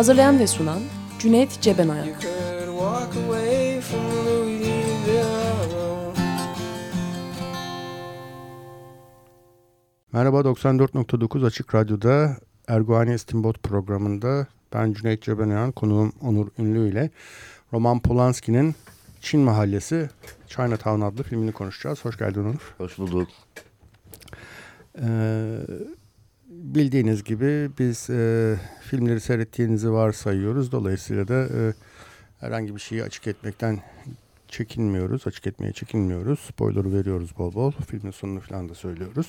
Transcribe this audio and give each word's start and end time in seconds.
Hazırlayan 0.00 0.38
ve 0.38 0.46
sunan 0.46 0.80
Cüneyt 1.18 1.60
Cebenayak. 1.60 2.22
Merhaba 10.12 10.40
94.9 10.40 11.46
Açık 11.46 11.74
Radyo'da 11.74 12.36
Erguani 12.68 13.14
İstinbot 13.14 13.62
programında 13.62 14.46
ben 14.72 14.92
Cüneyt 14.92 15.22
Cebenayan, 15.22 15.72
konuğum 15.72 16.12
Onur 16.20 16.48
Ünlü 16.58 16.88
ile 16.88 17.10
Roman 17.72 18.00
Polanski'nin 18.00 18.74
Çin 19.20 19.40
Mahallesi 19.40 20.10
Chinatown 20.46 21.00
adlı 21.00 21.22
filmini 21.22 21.52
konuşacağız. 21.52 22.04
Hoş 22.04 22.18
geldin 22.18 22.44
Onur. 22.44 22.74
Hoş 22.78 22.98
bulduk. 22.98 23.28
Ee, 25.02 25.58
bildiğiniz 26.60 27.24
gibi 27.24 27.70
biz 27.78 28.10
e, 28.10 28.56
filmleri 28.80 29.20
seyrettiğinizi 29.20 29.92
varsayıyoruz. 29.92 30.72
Dolayısıyla 30.72 31.28
da 31.28 31.44
e, 31.44 31.72
herhangi 32.40 32.74
bir 32.74 32.80
şeyi 32.80 33.02
açık 33.02 33.26
etmekten 33.26 33.78
çekinmiyoruz. 34.48 35.26
Açık 35.26 35.46
etmeye 35.46 35.72
çekinmiyoruz. 35.72 36.40
Spoiler 36.40 36.92
veriyoruz 36.92 37.38
bol 37.38 37.54
bol. 37.54 37.72
Filmin 37.72 38.10
sonunu 38.10 38.40
falan 38.40 38.68
da 38.68 38.74
söylüyoruz. 38.74 39.26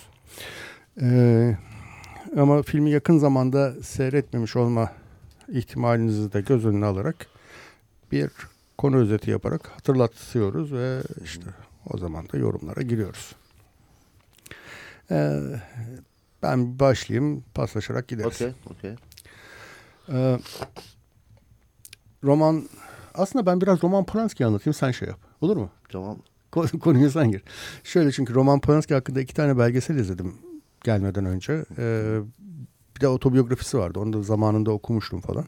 Ee, 1.01 1.57
ama 2.37 2.61
filmi 2.61 2.91
yakın 2.91 3.17
zamanda 3.17 3.73
seyretmemiş 3.83 4.55
olma 4.55 4.91
ihtimalinizi 5.47 6.33
de 6.33 6.41
göz 6.41 6.65
önüne 6.65 6.85
alarak 6.85 7.27
bir 8.11 8.29
konu 8.77 8.97
özeti 8.97 9.31
yaparak 9.31 9.67
hatırlatıyoruz 9.67 10.73
ve 10.73 11.01
işte 11.23 11.45
o 11.89 11.97
zaman 11.97 12.29
da 12.29 12.37
yorumlara 12.37 12.81
giriyoruz. 12.81 13.35
Ee, 15.11 15.39
ben 16.43 16.79
başlayayım, 16.79 17.43
paslaşarak 17.53 18.07
gideriz. 18.07 18.27
Okey, 18.41 18.53
okey. 18.71 18.95
Ee, 20.09 20.39
roman, 22.23 22.63
aslında 23.13 23.45
ben 23.45 23.61
biraz 23.61 23.83
Roman 23.83 24.05
Polanski 24.05 24.45
anlatayım, 24.45 24.73
sen 24.73 24.91
şey 24.91 25.07
yap. 25.07 25.19
Olur 25.41 25.57
mu? 25.57 25.69
Tamam. 25.89 26.17
Konuya 26.81 27.09
sen 27.09 27.31
gir. 27.31 27.43
Şöyle 27.83 28.11
çünkü 28.11 28.33
Roman 28.33 28.59
Polanski 28.59 28.93
hakkında 28.93 29.21
iki 29.21 29.33
tane 29.33 29.57
belgesel 29.57 29.95
izledim 29.95 30.35
gelmeden 30.83 31.25
önce. 31.25 31.65
Ee, 31.77 32.19
bir 32.95 33.01
de 33.01 33.07
otobiyografisi 33.07 33.77
vardı. 33.77 33.99
Onu 33.99 34.13
da 34.13 34.23
zamanında 34.23 34.71
okumuştum 34.71 35.21
falan. 35.21 35.45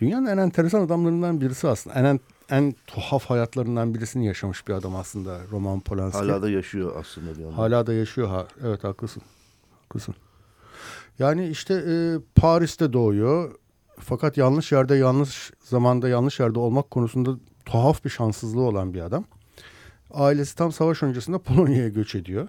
Dünyanın 0.00 0.26
en 0.26 0.38
enteresan 0.38 0.80
adamlarından 0.80 1.40
birisi 1.40 1.68
aslında. 1.68 1.96
En 1.96 2.20
en 2.50 2.74
tuhaf 2.86 3.24
hayatlarından 3.24 3.94
birisini 3.94 4.26
yaşamış 4.26 4.68
bir 4.68 4.72
adam 4.72 4.96
aslında 4.96 5.38
Roman 5.50 5.80
Polanski. 5.80 6.18
Hala 6.18 6.42
da 6.42 6.50
yaşıyor 6.50 6.96
aslında 7.00 7.38
bir 7.38 7.44
Hala 7.44 7.86
da 7.86 7.92
yaşıyor 7.92 8.28
ha. 8.28 8.46
Evet 8.64 8.84
haklısın. 8.84 9.22
Haklısın. 9.88 10.14
Yani 11.18 11.48
işte 11.48 11.74
e, 11.74 11.94
Paris'te 12.34 12.92
doğuyor. 12.92 13.54
Fakat 14.00 14.36
yanlış 14.36 14.72
yerde 14.72 14.94
yanlış 14.94 15.52
zamanda 15.60 16.08
yanlış 16.08 16.40
yerde 16.40 16.58
olmak 16.58 16.90
konusunda 16.90 17.30
tuhaf 17.64 18.04
bir 18.04 18.10
şanssızlığı 18.10 18.60
olan 18.60 18.94
bir 18.94 19.00
adam. 19.00 19.24
Ailesi 20.10 20.56
tam 20.56 20.72
savaş 20.72 21.02
öncesinde 21.02 21.38
Polonya'ya 21.38 21.88
göç 21.88 22.14
ediyor. 22.14 22.48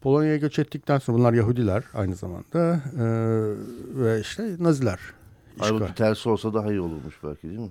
Polonya'ya 0.00 0.36
göç 0.36 0.58
ettikten 0.58 0.98
sonra 0.98 1.18
bunlar 1.18 1.32
Yahudiler 1.32 1.84
aynı 1.94 2.14
zamanda 2.16 2.82
e, 2.98 3.04
ve 4.02 4.20
işte 4.20 4.56
Naziler. 4.58 5.00
Halbuki 5.58 5.94
tersi 5.94 6.28
olsa 6.28 6.54
daha 6.54 6.70
iyi 6.70 6.80
olurmuş 6.80 7.14
belki 7.24 7.48
değil 7.48 7.58
mi? 7.58 7.68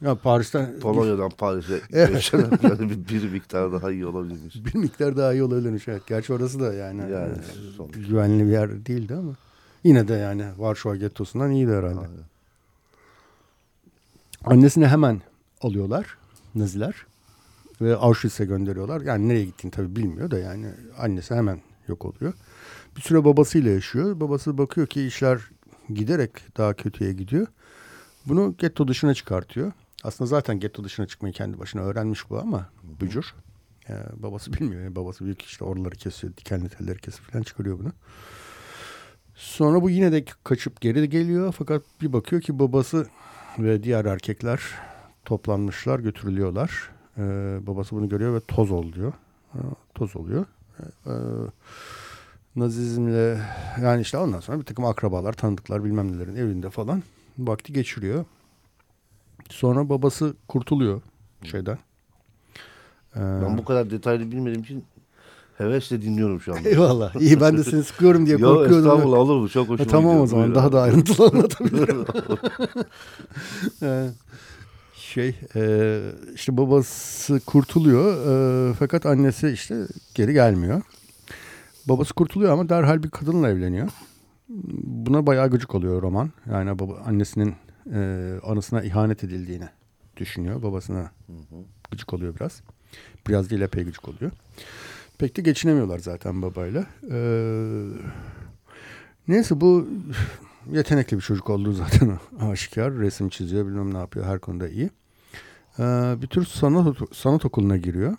Ya 0.00 0.14
Paris'ten 0.14 0.80
Polonya'dan 0.80 1.30
Paris'e 1.30 1.80
bir, 2.80 3.08
bir 3.08 3.30
miktar 3.30 3.72
daha 3.72 3.92
iyi 3.92 4.06
olabilirmiş. 4.06 4.54
Bir 4.64 4.74
miktar 4.74 5.16
daha 5.16 5.32
iyi 5.32 5.42
olabilirmiş 5.42 5.88
evet. 5.88 6.02
Gerçi 6.06 6.32
orası 6.32 6.60
da 6.60 6.74
yani, 6.74 7.00
yani 7.00 7.32
e, 7.96 7.98
güvenli 8.08 8.46
bir 8.46 8.50
yer 8.50 8.86
değildi 8.86 9.14
ama 9.14 9.32
yine 9.84 10.08
de 10.08 10.14
yani 10.14 10.44
Varşova 10.58 10.96
gettosundan 10.96 11.50
iyiydi 11.50 11.70
herhalde. 11.70 11.98
Aynen. 11.98 12.26
Annesini 14.44 14.86
hemen 14.86 15.22
alıyorlar 15.62 16.18
Naziler 16.54 17.06
ve 17.80 17.96
Auschwitz'e 17.96 18.44
gönderiyorlar. 18.44 19.00
Yani 19.00 19.28
nereye 19.28 19.44
gittiğini 19.44 19.70
tabii 19.70 19.96
bilmiyor 19.96 20.30
da 20.30 20.38
yani 20.38 20.66
annesi 20.98 21.34
hemen 21.34 21.60
yok 21.88 22.04
oluyor. 22.04 22.32
Bir 22.96 23.00
süre 23.00 23.24
babasıyla 23.24 23.70
yaşıyor. 23.70 24.20
Babası 24.20 24.58
bakıyor 24.58 24.86
ki 24.86 25.06
işler 25.06 25.40
giderek 25.94 26.30
daha 26.56 26.74
kötüye 26.74 27.12
gidiyor. 27.12 27.46
Bunu 28.26 28.54
getto 28.58 28.88
dışına 28.88 29.14
çıkartıyor. 29.14 29.72
Aslında 30.04 30.28
zaten 30.28 30.60
getto 30.60 30.84
dışına 30.84 31.06
çıkmayı 31.06 31.34
kendi 31.34 31.58
başına 31.58 31.82
öğrenmiş 31.82 32.30
bu 32.30 32.38
ama 32.38 32.68
bücür. 33.00 33.34
Yani 33.88 34.04
babası 34.16 34.52
bilmiyor. 34.52 34.82
Yani 34.82 34.96
babası 34.96 35.24
büyük 35.24 35.42
işte 35.42 35.64
oraları 35.64 35.94
kesiyor, 35.94 36.36
dikenli 36.36 36.68
telleri 36.68 36.98
kesip 36.98 37.24
falan 37.24 37.42
çıkarıyor 37.42 37.78
bunu. 37.78 37.92
Sonra 39.34 39.82
bu 39.82 39.90
yine 39.90 40.12
de 40.12 40.24
kaçıp 40.44 40.80
geri 40.80 41.08
geliyor. 41.08 41.54
Fakat 41.58 41.82
bir 42.02 42.12
bakıyor 42.12 42.42
ki 42.42 42.58
babası 42.58 43.06
ve 43.58 43.82
diğer 43.82 44.04
erkekler 44.04 44.60
toplanmışlar, 45.24 45.98
götürülüyorlar. 45.98 46.90
Ee, 47.18 47.22
babası 47.60 47.96
bunu 47.96 48.08
görüyor 48.08 48.34
ve 48.34 48.40
toz 48.40 48.70
oluyor. 48.70 49.12
Ee, 49.54 49.58
toz 49.94 50.16
oluyor. 50.16 50.46
Ee, 51.06 51.10
Nazizmle 52.56 53.40
yani 53.82 54.02
işte 54.02 54.18
ondan 54.18 54.40
sonra 54.40 54.58
bir 54.60 54.64
takım 54.64 54.84
akrabalar, 54.84 55.32
tanıdıklar 55.32 55.84
bilmem 55.84 56.12
nelerin 56.12 56.36
evinde 56.36 56.70
falan 56.70 57.02
vakti 57.38 57.72
geçiriyor. 57.72 58.24
Sonra 59.50 59.88
babası 59.88 60.34
kurtuluyor 60.48 61.02
şeyden. 61.42 61.78
Ee, 63.16 63.20
ben 63.20 63.58
bu 63.58 63.64
kadar 63.64 63.90
detaylı 63.90 64.30
bilmediğim 64.30 64.62
için 64.62 64.84
hevesle 65.58 66.02
dinliyorum 66.02 66.40
şu 66.40 66.54
anda. 66.54 66.68
Eyvallah. 66.68 67.14
İyi 67.20 67.40
ben 67.40 67.58
de 67.58 67.64
seni 67.64 67.84
sıkıyorum 67.84 68.26
diye 68.26 68.36
korkuyordum. 68.40 68.70
Yok 68.70 68.78
estağfurullah 68.78 69.18
olur 69.18 69.36
mu? 69.36 69.48
Çok 69.48 69.68
hoşuma 69.68 69.86
ha, 69.86 69.90
Tamam 69.90 70.20
o 70.20 70.26
zaman 70.26 70.54
daha 70.54 70.72
da 70.72 70.82
ayrıntılı 70.82 71.26
anlatabilirim. 71.26 72.04
ee, 73.82 74.08
şey 74.94 75.34
e, 75.54 76.00
işte 76.34 76.56
babası 76.56 77.40
kurtuluyor 77.46 78.26
e, 78.70 78.74
fakat 78.74 79.06
annesi 79.06 79.48
işte 79.48 79.86
geri 80.14 80.32
gelmiyor. 80.32 80.82
Babası 81.88 82.14
kurtuluyor 82.14 82.52
ama 82.52 82.68
derhal 82.68 83.02
bir 83.02 83.10
kadınla 83.10 83.48
evleniyor. 83.50 83.88
Buna 84.82 85.26
bayağı 85.26 85.50
gıcık 85.50 85.74
oluyor 85.74 86.02
roman. 86.02 86.30
Yani 86.50 86.78
baba, 86.78 86.92
annesinin 87.06 87.54
e, 87.92 88.32
anısına 88.42 88.82
ihanet 88.82 89.24
edildiğini 89.24 89.68
düşünüyor. 90.16 90.62
Babasına 90.62 91.10
hı 91.26 91.32
hı. 91.32 91.56
gıcık 91.90 92.14
oluyor 92.14 92.34
biraz. 92.36 92.62
Biraz 93.28 93.50
değil 93.50 93.60
epey 93.60 93.84
gıcık 93.84 94.08
oluyor. 94.08 94.32
Pek 95.18 95.36
de 95.36 95.42
geçinemiyorlar 95.42 95.98
zaten 95.98 96.42
babayla. 96.42 96.86
Ee, 97.10 97.88
neyse 99.28 99.60
bu 99.60 99.88
yetenekli 100.72 101.16
bir 101.16 101.22
çocuk 101.22 101.50
olduğu 101.50 101.72
zaten 101.72 102.18
aşikar. 102.40 102.94
Resim 102.94 103.28
çiziyor 103.28 103.66
bilmem 103.66 103.94
ne 103.94 103.98
yapıyor 103.98 104.26
her 104.26 104.38
konuda 104.38 104.68
iyi. 104.68 104.90
Ee, 105.78 105.82
bir 106.22 106.26
tür 106.26 106.44
sanat, 106.44 106.96
sanat 107.12 107.44
okuluna 107.44 107.76
giriyor. 107.76 108.16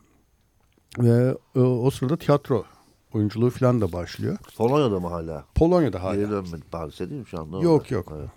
Ve 0.99 1.37
o, 1.55 1.61
o 1.61 1.91
sırada 1.91 2.17
tiyatro 2.17 2.65
oyunculuğu 3.13 3.49
falan 3.49 3.81
da 3.81 3.93
başlıyor. 3.93 4.37
Polonya'da 4.57 4.99
mı 4.99 5.07
hala? 5.07 5.45
Polonya'da 5.55 6.03
hala. 6.03 6.15
Geri 6.15 6.29
dönmedi 6.29 6.63
Paris'e 6.71 7.09
değil 7.09 7.21
mi 7.21 7.27
şu 7.27 7.39
anda? 7.39 7.59
Yok 7.59 7.91
yok. 7.91 8.13
Evet. 8.17 8.29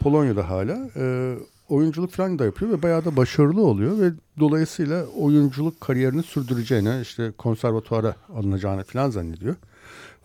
Polonya'da 0.00 0.50
hala. 0.50 0.90
E, 0.96 1.34
oyunculuk 1.68 2.10
falan 2.10 2.38
da 2.38 2.44
yapıyor 2.44 2.70
ve 2.70 2.82
bayağı 2.82 3.04
da 3.04 3.16
başarılı 3.16 3.62
oluyor 3.62 4.00
ve 4.00 4.12
dolayısıyla 4.40 5.06
oyunculuk 5.06 5.80
kariyerini 5.80 6.22
sürdüreceğine 6.22 7.00
işte 7.02 7.32
konservatuara 7.38 8.16
alınacağını 8.34 8.84
falan 8.84 9.10
zannediyor. 9.10 9.56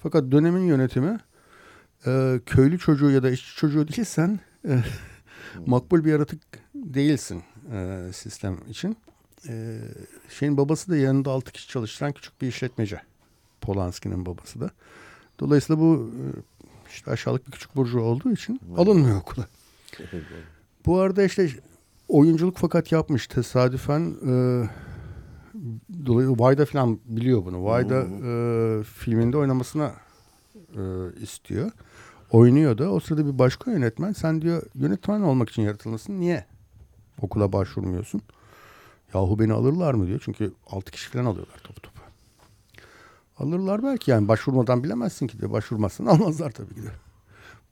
Fakat 0.04 0.32
dönemin 0.32 0.62
yönetimi 0.62 1.20
e, 2.08 2.40
köylü 2.46 2.80
çocuğu 2.80 3.12
ya 3.12 3.24
da 3.24 3.30
işçi 3.30 3.56
çocuğu 3.56 3.88
değilsen 3.88 4.40
e, 4.68 4.84
makbul 5.66 6.06
bir 6.06 6.12
yaratık 6.12 6.42
değilsin 6.76 7.44
e, 7.74 8.10
sistem 8.14 8.58
için. 8.70 8.98
E, 9.48 9.80
şeyin 10.30 10.58
babası 10.58 10.92
da 10.92 10.98
yanında 10.98 11.32
altı 11.32 11.52
kişi 11.52 11.68
çalıştıran 11.68 12.12
küçük 12.12 12.42
bir 12.42 12.48
işletmeci. 12.48 12.98
Polanski'nin 13.62 14.26
babası 14.26 14.62
da. 14.62 14.70
Dolayısıyla 15.40 15.82
bu 15.82 16.12
e, 16.12 16.24
işte 16.90 17.12
aşağılık 17.12 17.48
bir 17.48 17.52
küçük 17.52 17.76
burcu 17.76 18.00
olduğu 18.00 18.32
için 18.32 18.62
alınmıyor 18.78 19.18
okula. 19.18 19.48
Bu 20.86 21.00
arada 21.00 21.24
işte 21.24 21.50
oyunculuk 22.08 22.58
fakat 22.58 22.92
yapmış 22.92 23.28
tesadüfen 23.28 24.16
e, 24.28 24.34
dolayı 26.06 26.28
Vayda 26.30 26.66
falan 26.66 27.00
biliyor 27.06 27.46
bunu. 27.46 27.64
Vayda 27.64 28.02
e, 28.02 28.84
filminde 28.84 29.38
oynamasına 29.38 29.94
e, 30.56 30.82
istiyor. 31.22 31.72
oynuyor 32.32 32.78
da 32.78 32.92
o 32.92 33.00
sırada 33.00 33.26
bir 33.26 33.40
başka 33.40 33.72
yönetmen 33.72 34.12
sen 34.12 34.42
diyor 34.42 34.64
yönetmen 34.76 35.22
olmak 35.22 35.50
için 35.50 35.62
yaratılmışsın 35.62 36.20
niye 36.20 36.46
okula 37.22 37.54
başvurmuyorsun? 37.54 38.22
Yahu 39.14 39.40
beni 39.40 39.54
alırlar 39.54 39.94
mı 39.94 40.08
diyor 40.08 40.22
çünkü 40.26 40.54
6 40.70 40.92
kişi 40.92 41.10
falan 41.10 41.26
alıyorlar 41.26 41.58
topu 41.64 41.82
topu. 41.82 42.02
Alırlar 43.38 43.84
belki 43.84 44.12
yani 44.12 44.28
başvurmadan 44.28 44.84
bilemezsin 44.84 45.28
ki 45.28 45.40
diyor 45.40 45.52
başvurmazsan 45.52 46.06
almazlar 46.06 46.52
tabii 46.52 46.76
ki 46.76 46.84
de. 46.84 46.92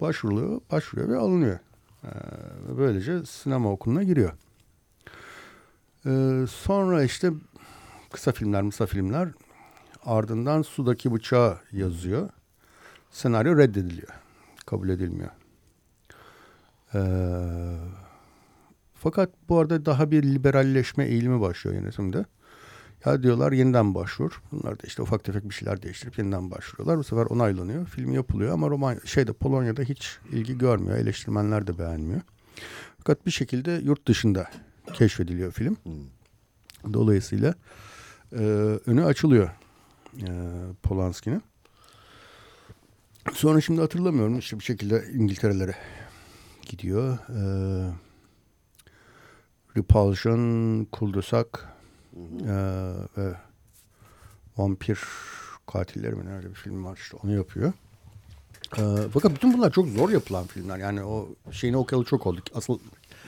Başvuruluyor, 0.01 0.62
başvuruyor 0.72 1.10
ve 1.10 1.18
alınıyor. 1.18 1.60
Ee, 2.04 2.10
böylece 2.78 3.25
sinema 3.25 3.72
okuluna 3.72 4.04
giriyor. 4.04 4.31
Ee, 6.06 6.46
sonra 6.50 7.04
işte 7.04 7.31
kısa 8.12 8.31
filmler, 8.31 8.69
kısa 8.69 8.86
filmler 8.86 9.30
ardından 10.06 10.62
Sudaki 10.62 11.13
Bıçağı 11.13 11.60
yazıyor. 11.72 12.30
Senaryo 13.12 13.57
reddediliyor. 13.57 14.13
Kabul 14.66 14.90
edilmiyor. 14.90 15.30
Ee, 16.96 17.00
fakat 18.94 19.30
bu 19.50 19.60
arada 19.60 19.86
daha 19.86 20.12
bir 20.12 20.24
liberalleşme 20.24 21.06
eğilimi 21.06 21.42
başlıyor 21.42 21.75
yönetimde. 21.75 22.25
Ya 23.06 23.24
diyorlar 23.24 23.51
yeniden 23.51 23.96
başvur. 23.96 24.42
Bunlar 24.51 24.80
da 24.80 24.84
işte 24.88 25.01
ufak 25.01 25.24
tefek 25.24 25.50
bir 25.50 25.54
şeyler 25.54 25.81
değiştirip 25.81 26.18
yeniden 26.18 26.51
başvuruyorlar. 26.51 26.98
Bu 26.98 27.04
sefer 27.04 27.25
onaylanıyor. 27.25 27.86
Film 27.86 28.13
yapılıyor 28.13 28.54
ama 28.54 28.69
Roman 28.69 29.00
şeyde 29.06 29.34
Polonya'da 29.34 29.81
hiç 29.81 30.18
ilgi 30.31 30.57
görmüyor. 30.57 30.98
Eleştirmenler 30.98 31.68
de 31.68 31.80
beğenmiyor. 31.80 32.22
Fakat 32.98 33.25
bir 33.25 33.31
şekilde 33.31 33.72
yurt 33.72 34.07
dışında 34.07 34.50
keşfediliyor 34.94 35.51
film. 35.51 35.78
Hmm. 35.84 36.94
Dolayısıyla 36.94 37.54
e, 38.31 38.44
önü 38.86 39.06
açılıyor 39.06 39.50
e, 40.18 40.30
Polanski'nin. 40.84 41.44
Sonra 43.34 43.62
şimdi 43.62 43.81
hatırlamıyorum 43.81 44.40
işte 44.40 44.60
bir 44.60 44.63
şekilde 44.63 45.06
İngiltere'lere 45.13 45.75
gidiyor. 46.62 47.18
E, 47.30 47.42
Repulsion, 49.78 50.86
Kuldusak 50.86 51.79
e, 52.48 52.54
ve 53.18 53.33
Vampir 54.57 55.00
Katilleri 55.68 56.16
mi 56.16 56.33
öyle 56.36 56.50
bir 56.50 56.56
film 56.56 56.86
var 56.86 56.98
işte 56.98 57.18
onu 57.24 57.33
yapıyor. 57.33 57.74
E, 58.77 58.81
fakat 59.13 59.31
bütün 59.31 59.54
bunlar 59.54 59.71
çok 59.71 59.88
zor 59.88 60.10
yapılan 60.10 60.48
filmler. 60.48 60.77
Yani 60.77 61.04
o 61.04 61.30
şeyini 61.51 61.77
okuyalı 61.77 62.06
çok 62.06 62.27
olduk. 62.27 62.44
Asıl 62.56 62.80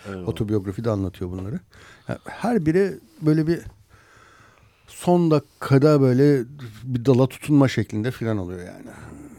Eyvallah. 0.08 0.28
otobiyografi 0.28 0.84
de 0.84 0.90
anlatıyor 0.90 1.32
bunları. 1.32 1.60
Yani 2.08 2.20
her 2.26 2.66
biri 2.66 3.00
böyle 3.22 3.48
bir 3.48 3.60
son 4.88 5.32
dakikada 5.32 6.02
böyle 6.02 6.44
bir 6.84 7.06
dala 7.06 7.28
tutunma 7.28 7.68
şeklinde 7.68 8.12
filan 8.12 8.38
oluyor 8.38 8.60
yani. 8.60 8.86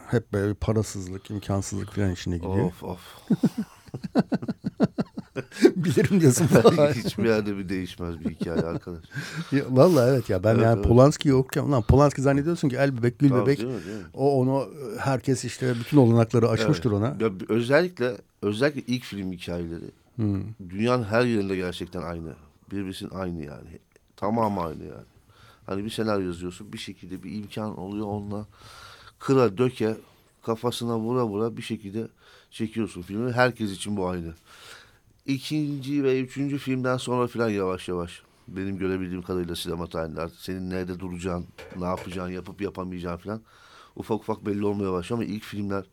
Hep 0.06 0.32
böyle 0.32 0.50
bir 0.50 0.54
parasızlık, 0.54 1.30
imkansızlık 1.30 1.92
filan 1.92 2.12
içine 2.12 2.36
gidiyor. 2.36 2.64
Of 2.64 2.84
of. 2.84 3.00
Bilirim 5.76 6.20
diyorsun. 6.20 6.46
Hiçbir 6.94 7.24
yerde 7.24 7.58
bir 7.58 7.68
değişmez 7.68 8.20
bir 8.20 8.30
hikaye 8.30 8.60
arkadaş. 8.60 9.04
Ya, 9.52 9.62
vallahi 9.70 10.10
evet 10.10 10.30
ya 10.30 10.44
ben 10.44 10.54
evet, 10.54 10.62
yani 10.62 10.78
evet. 10.78 10.88
Polanski'yi 10.88 11.34
okurken 11.34 11.62
ulan 11.62 11.82
Polanski 11.82 12.22
zannediyorsun 12.22 12.68
ki 12.68 12.76
el 12.76 12.96
bebek 12.98 13.18
gül 13.18 13.28
Tabii, 13.28 13.40
bebek. 13.40 13.58
Değil 13.58 13.70
mi, 13.70 13.84
değil 13.86 13.96
mi? 13.96 14.04
O 14.14 14.40
onu 14.40 14.68
herkes 14.98 15.44
işte 15.44 15.74
bütün 15.80 15.96
olanakları 15.96 16.48
açmıştır 16.48 16.90
evet. 16.90 16.98
ona. 16.98 17.06
Ya, 17.06 17.32
özellikle 17.48 18.16
özellikle 18.42 18.82
ilk 18.94 19.04
film 19.04 19.32
hikayeleri 19.32 19.90
hmm. 20.16 20.42
dünyanın 20.70 21.04
her 21.04 21.24
yerinde 21.24 21.56
gerçekten 21.56 22.02
aynı. 22.02 22.32
Birbirinin 22.72 23.10
aynı 23.10 23.44
yani. 23.44 23.78
Tamamı 24.16 24.60
aynı 24.60 24.84
yani. 24.84 25.12
Hani 25.66 25.84
bir 25.84 25.90
senaryo 25.90 26.26
yazıyorsun 26.26 26.72
bir 26.72 26.78
şekilde 26.78 27.22
bir 27.22 27.34
imkan 27.34 27.78
oluyor 27.78 28.06
onunla 28.06 28.46
kıra 29.18 29.58
döke 29.58 29.96
kafasına 30.42 30.98
vura 30.98 31.26
vura 31.26 31.56
bir 31.56 31.62
şekilde 31.62 32.08
çekiyorsun 32.50 33.02
filmi. 33.02 33.32
Herkes 33.32 33.70
için 33.70 33.96
bu 33.96 34.08
aynı. 34.08 34.34
İkinci 35.26 36.04
ve 36.04 36.20
üçüncü 36.20 36.58
filmden 36.58 36.96
sonra 36.96 37.26
filan 37.26 37.48
yavaş 37.48 37.88
yavaş 37.88 38.22
benim 38.48 38.78
görebildiğim 38.78 39.22
kadarıyla 39.22 39.56
sinema 39.56 39.86
tarihinde 39.86 40.28
senin 40.38 40.70
nerede 40.70 41.00
duracağın, 41.00 41.46
ne 41.76 41.84
yapacağın, 41.84 42.30
yapıp 42.30 42.60
yapamayacağın 42.60 43.16
filan 43.16 43.42
ufak 43.96 44.20
ufak 44.20 44.46
belli 44.46 44.64
olmaya 44.64 44.92
başlıyor 44.92 45.22
ama 45.22 45.32
ilk 45.32 45.44
filmler 45.44 45.84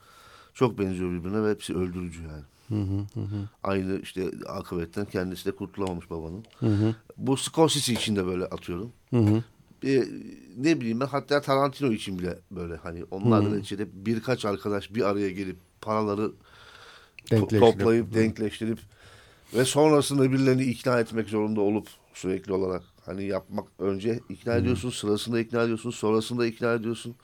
çok 0.54 0.80
benziyor 0.80 1.12
birbirine 1.12 1.44
ve 1.44 1.52
hepsi 1.52 1.76
öldürücü 1.76 2.22
yani. 2.24 2.44
Hı 2.70 2.92
hı 3.14 3.20
hı. 3.20 3.50
Aynı 3.64 4.00
işte 4.00 4.32
akıbetten 4.48 5.06
kendisi 5.06 5.46
de 5.46 5.52
kurtulamamış 5.52 6.10
babanın. 6.10 6.46
Hı 6.60 6.66
hı. 6.66 6.96
Bu 7.18 7.38
Scorsese 7.38 7.94
için 7.94 8.16
de 8.16 8.26
böyle 8.26 8.46
atıyorum. 8.46 8.92
Hı 9.10 9.20
hı 9.20 9.44
e, 9.84 10.04
ne 10.58 10.82
bileyim 10.82 11.00
ben 11.00 11.06
hatta 11.06 11.42
Tarantino 11.42 11.92
için 11.92 12.20
bile 12.20 12.38
böyle 12.52 12.76
hani 12.76 13.04
onlarla 13.12 13.50
hmm. 13.50 13.60
içinde 13.60 13.88
birkaç 13.94 14.46
arkadaş 14.46 14.94
bir 14.96 15.02
araya 15.10 15.30
gelip 15.30 15.58
paraları 15.82 16.32
to 17.30 17.48
toplayıp 17.48 18.14
denkleştirip 18.14 18.80
ve 19.54 19.66
sonrasında 19.66 20.32
birilerini 20.32 20.64
ikna 20.64 21.00
etmek 21.00 21.30
zorunda 21.30 21.62
olup 21.62 21.88
sürekli 22.14 22.54
olarak 22.54 22.84
hani 23.06 23.24
yapmak 23.24 23.68
önce 23.80 24.20
ikna 24.30 24.54
hmm. 24.54 24.62
ediyorsun 24.62 24.90
sırasında 24.90 25.40
ikna 25.40 25.62
ediyorsun 25.62 25.92
sonrasında 25.92 26.46
ikna 26.46 26.74
ediyorsun. 26.74 27.16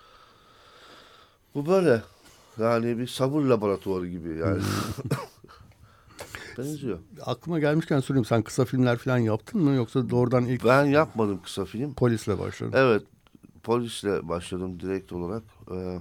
Bu 1.56 1.66
böyle 1.66 2.02
yani 2.60 2.98
bir 2.98 3.08
sabır 3.08 3.42
laboratuvarı 3.42 4.08
gibi 4.08 4.38
yani. 4.38 4.62
Benziyor. 6.58 7.00
Aklıma 7.26 7.60
gelmişken 7.60 8.00
sorayım 8.00 8.26
sen 8.26 8.42
kısa 8.42 8.66
filmler 8.66 8.98
falan 8.98 9.18
yaptın 9.18 9.62
mı 9.62 9.76
yoksa 9.76 10.10
doğrudan 10.10 10.46
ilk... 10.46 10.66
Ben 10.66 10.86
yapmadım 10.86 11.42
kısa 11.44 11.66
film. 11.66 11.94
Polisle 11.94 12.40
başladın. 12.40 12.74
Evet 12.76 13.04
polisle 13.64 14.28
başladım 14.30 14.80
direkt 14.80 15.14
olarak. 15.14 15.44
Ee, 15.72 16.00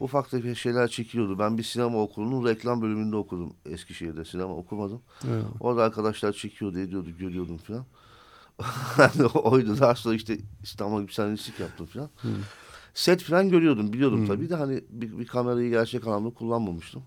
ufak 0.00 0.30
tefek 0.30 0.58
şeyler 0.58 0.88
çekiliyordu. 0.88 1.38
Ben 1.38 1.58
bir 1.58 1.62
sinema 1.62 2.02
okulunun 2.02 2.46
reklam 2.46 2.82
bölümünde 2.82 3.16
okudum 3.16 3.52
Eskişehir'de. 3.66 4.24
Sinema 4.24 4.56
okumadım. 4.56 5.02
Evet. 5.28 5.44
Orada 5.60 5.82
arkadaşlar 5.82 6.32
çekiyordu, 6.32 6.78
ediyordu, 6.78 7.10
görüyordum 7.18 7.56
falan. 7.56 7.84
oydu. 9.34 9.80
Daha 9.80 9.94
sonra 9.94 10.14
işte 10.14 10.38
İstanbul 10.62 11.02
gibi 11.02 11.12
senaristlik 11.12 11.60
yaptım 11.60 11.86
falan. 11.86 12.10
Hmm. 12.20 12.30
Set 12.94 13.22
falan 13.22 13.50
görüyordum, 13.50 13.92
biliyordum 13.92 14.18
hmm. 14.18 14.26
tabii 14.26 14.50
de 14.50 14.54
hani 14.54 14.84
bir, 14.90 15.18
bir 15.18 15.26
kamerayı 15.26 15.70
gerçek 15.70 16.06
anlamda 16.06 16.30
kullanmamıştım. 16.30 17.02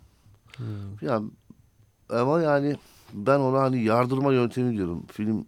Hmm. 0.57 0.95
Falan 1.00 1.31
ama 2.10 2.42
yani 2.42 2.75
ben 3.13 3.39
ona 3.39 3.62
hani 3.62 3.84
yardırma 3.84 4.34
yöntemi 4.34 4.78
diyorum. 4.78 5.06
Film 5.12 5.45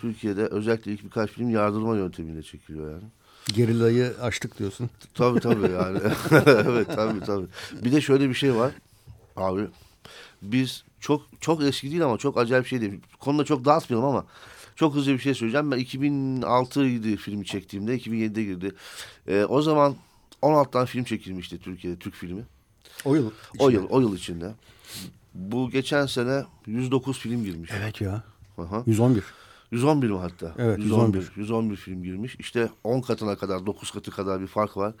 Türkiye'de 0.00 0.46
özellikle 0.46 0.92
ilk 0.92 1.04
birkaç 1.04 1.30
film 1.30 1.50
yardırma 1.50 1.96
yöntemiyle 1.96 2.42
çekiliyor 2.42 2.90
yani. 2.90 3.04
Gerilayı 3.46 4.14
açtık 4.20 4.58
diyorsun. 4.58 4.90
Tabii 5.14 5.40
tabii 5.40 5.72
yani. 5.72 5.98
evet 6.46 6.86
tabii 6.96 7.20
tabii. 7.20 7.46
Bir 7.72 7.92
de 7.92 8.00
şöyle 8.00 8.28
bir 8.28 8.34
şey 8.34 8.54
var 8.54 8.72
abi. 9.36 9.66
Biz 10.42 10.84
çok 11.00 11.22
çok 11.40 11.62
eski 11.62 11.90
değil 11.90 12.04
ama 12.04 12.18
çok 12.18 12.38
acayip 12.38 12.66
şey 12.66 12.80
değil. 12.80 13.00
Konuda 13.20 13.44
çok 13.44 13.64
dağıtmayalım 13.64 14.08
ama 14.08 14.24
çok 14.76 14.94
hızlı 14.94 15.12
bir 15.12 15.18
şey 15.18 15.34
söyleyeceğim. 15.34 15.70
Ben 15.70 15.78
2006 15.78 16.84
idi 16.84 17.16
filmi 17.16 17.44
çektiğimde. 17.44 17.98
2007'de 17.98 18.44
girdi. 18.44 18.72
Ee, 19.28 19.44
o 19.44 19.62
zaman 19.62 19.96
16 20.42 20.70
tane 20.70 20.86
film 20.86 21.04
çekilmişti 21.04 21.58
Türkiye'de. 21.58 21.98
Türk 21.98 22.14
filmi. 22.14 22.42
O 23.04 23.14
yıl 23.14 23.30
içinde. 23.54 23.64
O 23.64 23.70
yıl, 23.70 23.86
o 23.90 24.00
yıl 24.00 24.16
içinde. 24.16 24.52
Bu 25.34 25.70
geçen 25.70 26.06
sene 26.06 26.44
109 26.66 27.18
film 27.18 27.44
girmiş. 27.44 27.70
Evet 27.74 28.00
ya. 28.00 28.22
Aha. 28.58 28.82
111. 28.86 29.24
111 29.72 30.10
mi 30.10 30.18
hatta? 30.18 30.54
Evet 30.58 30.78
111. 30.78 31.18
111. 31.18 31.32
111 31.36 31.76
film 31.76 32.02
girmiş. 32.02 32.36
İşte 32.38 32.68
10 32.84 33.00
katına 33.00 33.36
kadar 33.36 33.66
9 33.66 33.90
katı 33.90 34.10
kadar 34.10 34.40
bir 34.40 34.46
fark 34.46 34.76
var. 34.76 34.94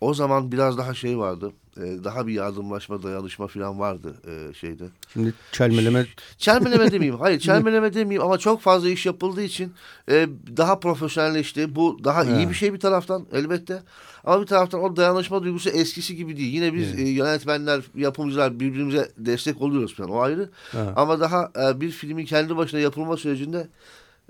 O 0.00 0.14
zaman 0.14 0.52
biraz 0.52 0.78
daha 0.78 0.94
şey 0.94 1.18
vardı. 1.18 1.52
E, 1.76 2.04
daha 2.04 2.26
bir 2.26 2.32
yardımlaşma, 2.32 3.02
dayanışma 3.02 3.46
falan 3.46 3.80
vardı 3.80 4.14
e, 4.26 4.54
şeyde. 4.54 4.84
Şimdi 5.12 5.34
çelmeleme... 5.52 6.06
Çelmeleme 6.38 6.92
demeyeyim. 6.92 7.20
Hayır 7.20 7.40
çelmeleme 7.40 7.94
demeyeyim 7.94 8.22
ama 8.22 8.38
çok 8.38 8.60
fazla 8.60 8.88
iş 8.88 9.06
yapıldığı 9.06 9.42
için 9.42 9.72
e, 10.10 10.28
daha 10.56 10.80
profesyonelleşti. 10.80 11.74
Bu 11.74 11.98
daha 12.04 12.24
iyi 12.24 12.48
bir 12.48 12.54
şey 12.54 12.72
bir 12.72 12.80
taraftan 12.80 13.26
elbette. 13.32 13.82
Ama 14.24 14.42
bir 14.42 14.46
taraftan 14.46 14.82
o 14.82 14.96
dayanışma 14.96 15.42
duygusu 15.42 15.70
eskisi 15.70 16.16
gibi 16.16 16.36
değil. 16.36 16.52
Yine 16.52 16.74
biz 16.74 16.98
e, 16.98 17.02
yönetmenler, 17.02 17.82
yapımcılar 17.94 18.60
birbirimize 18.60 19.12
destek 19.18 19.62
oluyoruz 19.62 19.94
falan. 19.94 20.10
O 20.10 20.20
ayrı. 20.20 20.50
Evet. 20.74 20.92
Ama 20.96 21.20
daha 21.20 21.50
e, 21.62 21.80
bir 21.80 21.90
filmin 21.90 22.24
kendi 22.24 22.56
başına 22.56 22.80
yapılma 22.80 23.16
sürecinde 23.16 23.68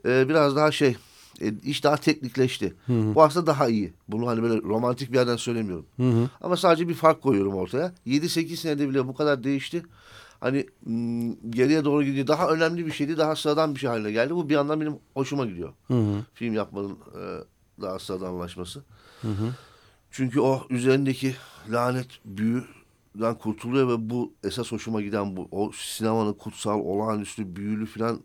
e, 0.04 0.28
biraz 0.28 0.56
daha 0.56 0.70
şey 0.70 0.96
e, 1.40 1.52
iş 1.62 1.84
daha 1.84 1.96
teknikleşti. 1.96 2.74
Hı 2.86 2.92
hı. 2.92 3.14
Bu 3.14 3.22
aslında 3.22 3.46
daha 3.46 3.68
iyi. 3.68 3.92
Bunu 4.08 4.26
hani 4.26 4.42
böyle 4.42 4.62
romantik 4.62 5.12
bir 5.12 5.16
yerden 5.16 5.36
söylemiyorum. 5.36 5.86
Hı 5.96 6.10
hı. 6.10 6.30
Ama 6.40 6.56
sadece 6.56 6.88
bir 6.88 6.94
fark 6.94 7.22
koyuyorum 7.22 7.54
ortaya. 7.54 7.94
7-8 8.06 8.56
senede 8.56 8.88
bile 8.88 9.08
bu 9.08 9.14
kadar 9.14 9.44
değişti. 9.44 9.82
Hani 10.40 10.66
geriye 11.50 11.84
doğru 11.84 12.04
gidiyor. 12.04 12.26
Daha 12.26 12.48
önemli 12.48 12.86
bir 12.86 12.92
şeydi. 12.92 13.18
Daha 13.18 13.36
sıradan 13.36 13.74
bir 13.74 13.80
şey 13.80 13.90
haline 13.90 14.12
geldi. 14.12 14.34
Bu 14.34 14.48
bir 14.48 14.54
yandan 14.54 14.80
benim 14.80 14.98
hoşuma 15.14 15.46
gidiyor. 15.46 15.72
Hı 15.88 15.94
hı. 15.94 16.24
Film 16.34 16.54
yapmanın 16.54 16.92
e, 16.92 17.22
daha 17.80 17.98
sıradanlaşması. 17.98 18.82
Hı 19.22 19.28
hı. 19.28 19.54
Çünkü 20.10 20.40
o 20.40 20.66
üzerindeki 20.70 21.34
lanet 21.68 22.06
büyüden 22.24 23.34
kurtuluyor 23.38 23.88
ve 23.88 24.10
bu 24.10 24.32
esas 24.44 24.72
hoşuma 24.72 25.02
giden 25.02 25.36
bu. 25.36 25.48
O 25.50 25.70
sinemanın 25.74 26.32
kutsal, 26.32 26.80
olağanüstü, 26.80 27.56
büyülü 27.56 27.86
falan 27.86 28.20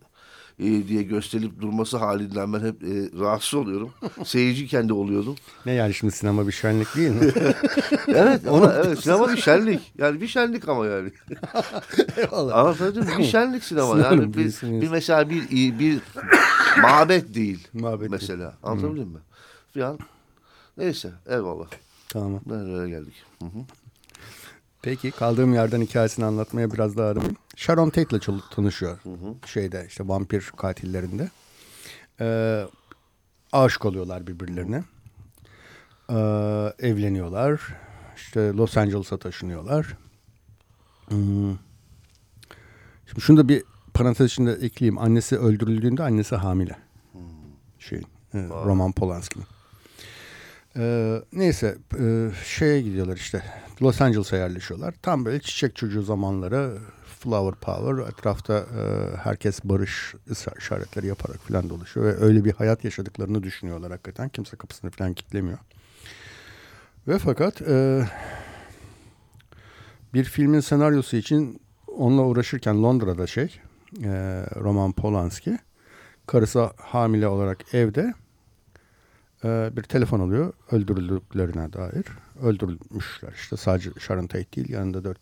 e, 0.60 0.88
diye 0.88 1.04
gösterilip 1.04 1.62
durması 1.62 1.98
halinden 1.98 2.54
ben 2.54 2.60
hep 2.60 2.84
e, 2.84 3.20
rahatsız 3.20 3.54
oluyorum. 3.54 3.94
Seyirci 4.26 4.68
kendi 4.68 4.94
oluyordum. 4.94 5.36
Ne 5.66 5.72
yani 5.72 5.94
şimdi 5.94 6.14
sinema 6.14 6.48
bir 6.48 6.52
şenlik 6.52 6.96
değil 6.96 7.10
mi? 7.10 7.32
evet 8.08 8.48
ama 8.48 8.74
evet 8.74 9.00
sinema 9.00 9.32
bir 9.32 9.38
şenlik. 9.38 9.94
Yani 9.98 10.22
bir 10.22 10.28
şenlik 10.28 10.70
ama 10.70 10.86
yani. 10.86 11.12
Eyvallah. 12.18 12.58
Anlatabildim 12.58 13.04
mi? 13.04 13.18
Bir 13.18 13.24
şenlik 13.24 13.64
sinema. 13.64 14.00
yani 14.00 14.34
bir, 14.34 14.62
bir 14.62 14.90
mesela 14.90 15.30
bir 15.30 15.80
bir 15.80 16.00
mabet 16.82 17.36
değil. 17.36 17.68
Mabet 17.74 18.10
mesela. 18.10 18.40
Değil. 18.40 18.52
Anlatabildim 18.64 19.06
hmm. 19.06 19.14
mi? 19.14 19.20
Falan. 19.74 20.00
Neyse 20.78 21.10
eyvallah. 21.30 21.68
Tamam. 22.10 22.42
Nereye 22.46 22.90
geldik? 22.90 23.14
Hı 23.40 23.46
hı. 23.46 23.60
Peki 24.82 25.12
kaldığım 25.12 25.54
yerden 25.54 25.82
hikayesini 25.82 26.26
anlatmaya 26.26 26.72
biraz 26.72 26.98
daha 26.98 27.08
aramayayım. 27.08 27.38
Sharon 27.60 27.90
Tate'le 27.90 28.20
tanışıyor. 28.52 29.00
Hı 29.04 29.10
hı. 29.10 29.48
Şeyde 29.48 29.86
işte 29.88 30.08
vampir 30.08 30.52
katillerinde. 30.58 31.30
Ee, 32.22 32.64
aşık 33.52 33.86
oluyorlar 33.86 34.28
birbirlerine. 34.28 34.84
Ee, 36.10 36.16
evleniyorlar. 36.80 37.62
İşte 38.16 38.54
Los 38.54 38.78
Angeles'a 38.78 39.18
taşınıyorlar. 39.18 39.98
Hmm. 41.08 41.58
Şimdi 43.06 43.22
şunu 43.22 43.38
da 43.38 43.50
bir 43.50 43.64
parantez 43.94 44.32
içinde 44.32 44.52
ekleyeyim. 44.52 44.98
Annesi 44.98 45.38
öldürüldüğünde 45.38 46.04
annesi 46.04 46.36
hamile. 46.36 46.76
Hmm. 47.12 47.22
Şeyin, 47.80 48.08
e, 48.34 48.38
Roman 48.48 48.92
Polanski'nin. 48.92 49.46
Ee, 50.78 51.22
neyse 51.34 51.78
e, 52.00 52.30
şeye 52.46 52.82
gidiyorlar 52.82 53.18
işte 53.18 53.44
Los 53.82 54.02
Angeles'a 54.02 54.38
yerleşiyorlar. 54.38 54.94
Tam 55.02 55.26
böyle 55.26 55.40
çiçek 55.40 55.76
çocuğu 55.76 56.02
zamanları 56.02 56.78
flower 57.20 57.56
power 57.56 58.10
etrafta 58.12 58.54
e, 58.58 59.16
herkes 59.18 59.64
barış 59.64 60.16
işaretleri 60.60 61.08
yaparak 61.08 61.38
falan 61.38 61.70
dolaşıyor 61.70 62.06
ve 62.06 62.18
öyle 62.18 62.46
bir 62.46 62.54
hayat 62.54 62.84
yaşadıklarını 62.84 63.44
düşünüyorlar 63.44 63.92
hakikaten. 63.92 64.30
Kimse 64.30 64.58
kapısını 64.58 64.92
falan 64.92 65.14
kilitlemiyor. 65.14 65.58
Ve 67.08 67.18
fakat 67.18 67.62
e, 67.62 68.08
bir 70.14 70.24
filmin 70.24 70.60
senaryosu 70.60 71.18
için 71.18 71.62
onunla 71.88 72.22
uğraşırken 72.22 72.84
Londra'da 72.84 73.28
şey 73.28 73.60
e, 74.04 74.10
Roman 74.56 74.92
Polanski 74.92 75.60
karısı 76.28 76.70
hamile 76.78 77.28
olarak 77.28 77.74
evde 77.74 78.14
e, 79.44 79.70
bir 79.78 79.84
telefon 79.84 80.20
alıyor 80.20 80.54
öldürüldüklerine 80.72 81.74
dair. 81.74 82.06
Öldürülmüşler 82.42 83.34
işte 83.34 83.58
sadece 83.58 83.90
Sharon 84.00 84.28
Tate 84.28 84.52
değil 84.56 84.70
yanında 84.70 85.04
dört 85.04 85.20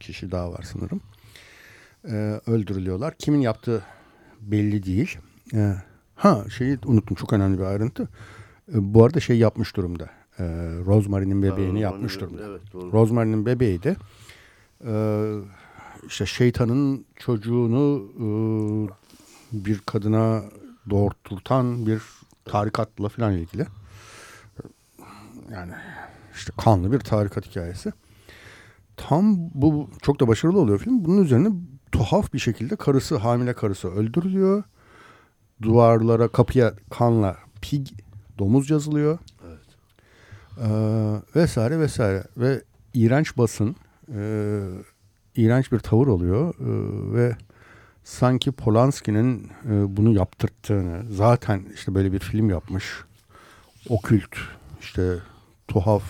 kişi 0.00 0.30
daha 0.30 0.52
var 0.52 0.62
sanırım. 0.72 1.00
E, 2.08 2.40
öldürülüyorlar. 2.46 3.14
Kimin 3.18 3.40
yaptığı 3.40 3.82
belli 4.40 4.86
değil. 4.86 5.18
E, 5.54 5.74
ha 6.14 6.44
şeyi 6.56 6.78
unuttum 6.84 7.14
çok 7.14 7.32
önemli 7.32 7.58
bir 7.58 7.64
ayrıntı. 7.64 8.08
E, 8.74 8.94
bu 8.94 9.04
arada 9.04 9.20
şey 9.20 9.38
yapmış 9.38 9.76
durumda. 9.76 10.04
E, 10.38 10.44
Rosemary'nin 10.86 11.42
bebeğini 11.42 11.84
ha, 11.84 11.92
yapmış 11.92 12.20
durumda. 12.20 12.42
Evet, 12.44 12.60
doğru. 12.72 12.92
Rosemary'nin 12.92 13.46
bebeği 13.46 13.82
de 13.82 13.96
e, 14.86 14.92
işte 16.06 16.26
şeytanın 16.26 17.04
çocuğunu 17.16 18.10
e, 18.16 18.26
bir 19.52 19.78
kadına 19.78 20.42
doğurturtan 20.90 21.86
bir 21.86 22.02
tarikatla 22.44 23.08
falan 23.08 23.32
ilgili. 23.32 23.66
Yani 25.52 25.72
işte 26.34 26.52
kanlı 26.64 26.92
bir 26.92 26.98
tarikat 26.98 27.46
hikayesi. 27.46 27.92
Tam 28.96 29.36
bu 29.54 29.90
çok 30.02 30.20
da 30.20 30.28
başarılı 30.28 30.58
oluyor 30.58 30.78
film. 30.78 31.04
Bunun 31.04 31.24
üzerine 31.24 31.48
tuhaf 31.92 32.32
bir 32.32 32.38
şekilde 32.38 32.76
karısı 32.76 33.16
hamile 33.16 33.52
karısı 33.52 33.88
öldürülüyor. 33.88 34.62
Duvarlara 35.62 36.28
kapıya 36.28 36.74
kanla 36.90 37.36
pig 37.62 37.88
domuz 38.38 38.70
yazılıyor. 38.70 39.18
Evet. 39.48 39.58
Ee, 40.58 41.40
vesaire 41.40 41.80
vesaire 41.80 42.24
ve 42.36 42.62
iğrenç 42.94 43.36
basın 43.36 43.76
e, 44.14 44.60
iğrenç 45.36 45.72
bir 45.72 45.78
tavır 45.78 46.06
oluyor 46.06 46.54
e, 46.54 47.14
ve 47.14 47.36
sanki 48.04 48.52
Polanski'nin 48.52 49.50
e, 49.64 49.96
bunu 49.96 50.12
yaptırttığını 50.12 51.12
zaten 51.12 51.64
işte 51.74 51.94
böyle 51.94 52.12
bir 52.12 52.18
film 52.18 52.50
yapmış 52.50 52.84
okült 53.88 54.36
işte 54.80 55.18
tuhaf 55.68 56.02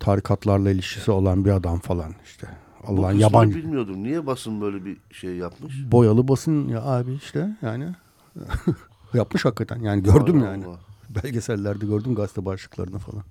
tarikatlarla 0.00 0.70
ilişkisi 0.70 1.10
olan 1.10 1.44
bir 1.44 1.50
adam 1.50 1.78
falan 1.78 2.14
işte 2.24 2.48
Allah'ın 2.86 3.18
yabancı. 3.18 3.56
bilmiyordum. 3.56 4.02
Niye 4.02 4.26
basın 4.26 4.60
böyle 4.60 4.84
bir 4.84 4.96
şey 5.10 5.36
yapmış? 5.36 5.74
Boyalı 5.92 6.28
basın 6.28 6.68
ya 6.68 6.82
abi 6.82 7.14
işte 7.14 7.56
yani 7.62 7.88
yapmış 9.14 9.44
hakikaten. 9.44 9.80
Yani 9.80 10.02
gördüm 10.02 10.38
Allah 10.38 10.46
yani. 10.46 10.66
Allah. 10.66 10.78
Belgesellerde 11.24 11.86
gördüm 11.86 12.14
gazete 12.14 12.44
başlıklarını 12.44 12.98
falan. 12.98 13.24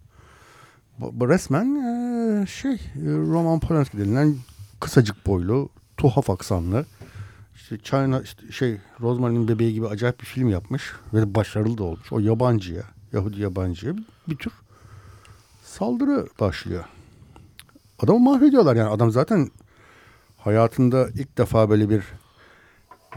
Bu 1.00 1.30
resmen 1.30 1.76
e, 1.76 2.46
şey 2.48 2.78
Roman 3.06 3.60
Polanski 3.60 3.98
denilen 3.98 4.36
kısacık 4.80 5.26
boylu, 5.26 5.70
tuhaf 5.98 6.30
aksanlı 6.30 6.86
işte 7.56 7.78
China 7.78 8.22
işte 8.22 8.52
şey 8.52 8.78
Rosemary'nin 9.02 9.48
bebeği 9.48 9.74
gibi 9.74 9.88
acayip 9.88 10.20
bir 10.20 10.26
film 10.26 10.50
yapmış 10.50 10.94
ve 11.14 11.36
başarılı 11.36 11.78
da 11.78 11.84
olmuş. 11.84 12.12
O 12.12 12.20
yabancıya, 12.20 12.84
Yahudi 13.14 13.42
yabancıya 13.42 13.98
bir, 13.98 14.04
bir 14.30 14.36
tür 14.36 14.54
saldırı 15.64 16.28
başlıyor. 16.40 16.84
Adamı 18.04 18.20
mahvediyorlar 18.20 18.76
yani. 18.76 18.90
Adam 18.90 19.12
zaten 19.12 19.50
hayatında 20.38 21.10
ilk 21.10 21.38
defa 21.38 21.70
böyle 21.70 21.90
bir 21.90 22.04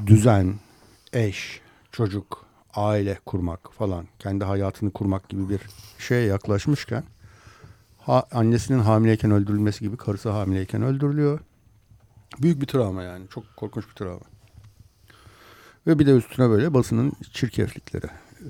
düzen, 0.07 0.55
eş, 1.13 1.61
çocuk, 1.93 2.45
aile 2.75 3.19
kurmak 3.27 3.73
falan, 3.73 4.07
kendi 4.19 4.45
hayatını 4.45 4.91
kurmak 4.91 5.29
gibi 5.29 5.49
bir 5.49 5.61
şeye 5.99 6.27
yaklaşmışken 6.27 7.05
ha, 7.99 8.25
annesinin 8.33 8.79
hamileyken 8.79 9.31
öldürülmesi 9.31 9.81
gibi 9.81 9.97
karısı 9.97 10.31
hamileyken 10.31 10.83
öldürülüyor. 10.83 11.41
Büyük 12.43 12.61
bir 12.61 12.67
travma 12.67 13.03
yani. 13.03 13.29
Çok 13.29 13.45
korkunç 13.57 13.89
bir 13.89 13.95
travma. 13.95 14.27
Ve 15.87 15.99
bir 15.99 16.07
de 16.07 16.11
üstüne 16.17 16.49
böyle 16.49 16.75
basının 16.75 17.13
çirkeflikleri 17.33 18.07
e, 18.07 18.49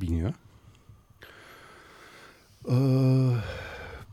biniyor. 0.00 0.34
E, 2.68 2.76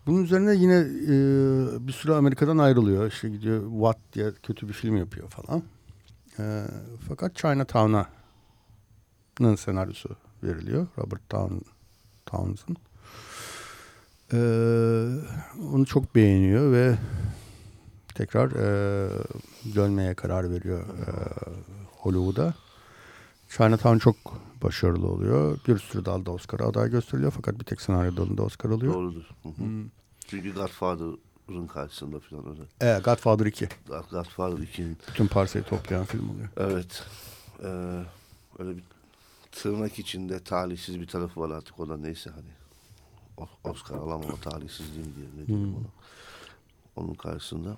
bunun 0.07 0.23
üzerine 0.23 0.55
yine 0.55 0.77
e, 0.77 1.87
bir 1.87 1.93
süre 1.93 2.13
Amerika'dan 2.13 2.57
ayrılıyor. 2.57 3.07
İşte 3.07 3.29
gidiyor 3.29 3.71
What 3.71 3.97
diye 4.13 4.31
kötü 4.43 4.67
bir 4.67 4.73
film 4.73 4.97
yapıyor 4.97 5.29
falan. 5.29 5.63
E, 6.39 6.65
fakat 7.07 7.35
Chinatown'ın 7.35 8.05
senaryosu 9.55 10.15
veriliyor. 10.43 10.87
Robert 10.97 11.29
Town, 11.29 11.55
Townsend. 12.25 12.75
E, 14.33 14.39
onu 15.73 15.85
çok 15.85 16.15
beğeniyor 16.15 16.71
ve 16.71 16.95
tekrar 18.15 18.51
e, 18.51 19.09
dönmeye 19.75 20.13
karar 20.13 20.51
veriyor 20.51 20.79
e, 20.79 21.09
Hollywood'a. 21.97 22.53
Chinatown 23.49 23.97
çok 23.97 24.15
başarılı 24.65 25.07
oluyor. 25.07 25.59
Bir 25.67 25.77
sürü 25.77 26.05
dalda 26.05 26.31
Oscar 26.31 26.59
aday 26.59 26.89
gösteriliyor 26.89 27.31
fakat 27.31 27.59
bir 27.59 27.65
tek 27.65 27.81
senaryo 27.81 28.17
dalında 28.17 28.43
Oscar 28.43 28.69
alıyor. 28.69 28.93
Doğrudur. 28.93 29.29
Hmm. 29.43 29.89
Çünkü 30.27 30.53
Godfather'ın 30.53 31.67
karşısında 31.67 32.19
falan 32.19 32.49
öyle. 32.49 32.61
Evet 32.81 33.05
Godfather 33.05 33.45
2. 33.45 33.69
Godfather 33.87 34.57
2'nin. 34.57 34.97
Bütün 35.09 35.27
parsayı 35.27 35.65
toplayan 35.65 36.05
film 36.05 36.29
oluyor. 36.29 36.49
Evet. 36.57 37.03
Ee, 37.63 37.67
öyle 38.59 38.77
bir 38.77 38.83
tırnak 39.51 39.99
içinde 39.99 40.39
talihsiz 40.39 40.99
bir 40.99 41.07
tarafı 41.07 41.39
var 41.41 41.49
artık 41.49 41.79
o 41.79 41.89
da 41.89 41.97
neyse 41.97 42.29
hani. 42.29 42.55
Oscar 43.63 43.95
alamama 43.95 44.35
talihsizliği 44.35 45.05
mi 45.05 45.15
diye 45.15 45.27
ne 45.27 45.47
diyelim 45.47 45.65
hmm. 45.65 45.75
ona. 45.75 45.87
Onun 46.95 47.13
karşısında. 47.13 47.77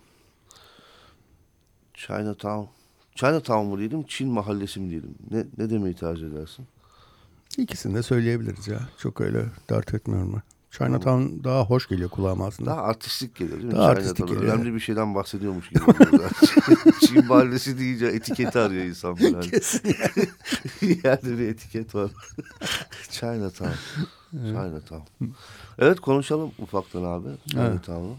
Chinatown 1.94 2.70
Chinatown 3.17 3.65
mı 3.65 3.77
diyelim, 3.77 4.03
Çin 4.03 4.29
mahallesi 4.29 4.79
mi 4.79 4.89
diyelim? 4.89 5.15
Ne, 5.32 5.46
ne 5.58 5.70
demeyi 5.70 5.96
tercih 5.96 6.27
edersin? 6.27 6.67
İkisini 7.58 7.96
de 7.96 8.04
söyleyebiliriz 8.04 8.68
ya. 8.68 8.80
Çok 8.98 9.22
öyle 9.22 9.46
dert 9.70 9.94
etmiyorum 9.94 10.34
ben. 10.34 10.42
Chinatown 10.72 11.04
tamam. 11.04 11.44
daha 11.44 11.66
hoş 11.66 11.88
geliyor 11.88 12.10
kulağıma 12.10 12.48
aslında. 12.48 12.72
Daha 12.72 12.82
artistik 12.82 13.36
geliyor 13.36 13.58
değil 13.58 13.72
mi? 13.72 13.78
Daha 13.78 13.88
artistik 13.88 14.28
geliyor. 14.28 14.44
Önemli 14.44 14.74
bir 14.74 14.80
şeyden 14.80 15.16
bahsediyormuş 15.16 15.70
gibi. 15.70 15.80
Çin 17.08 17.28
mahallesi 17.28 17.80
deyince 17.80 18.06
etiketi 18.06 18.60
arıyor 18.60 18.84
insan. 18.86 19.18
Yani. 19.20 19.50
Kesin. 19.52 19.82
Yerde 21.04 21.38
bir 21.38 21.48
etiket 21.48 21.96
var. 21.96 22.12
Chinatown. 23.10 23.74
Chinatown. 24.32 25.26
Evet 25.80 26.00
konuşalım 26.00 26.52
ufaktan 26.60 27.04
abi. 27.04 27.28
Chinatown'u. 27.48 28.16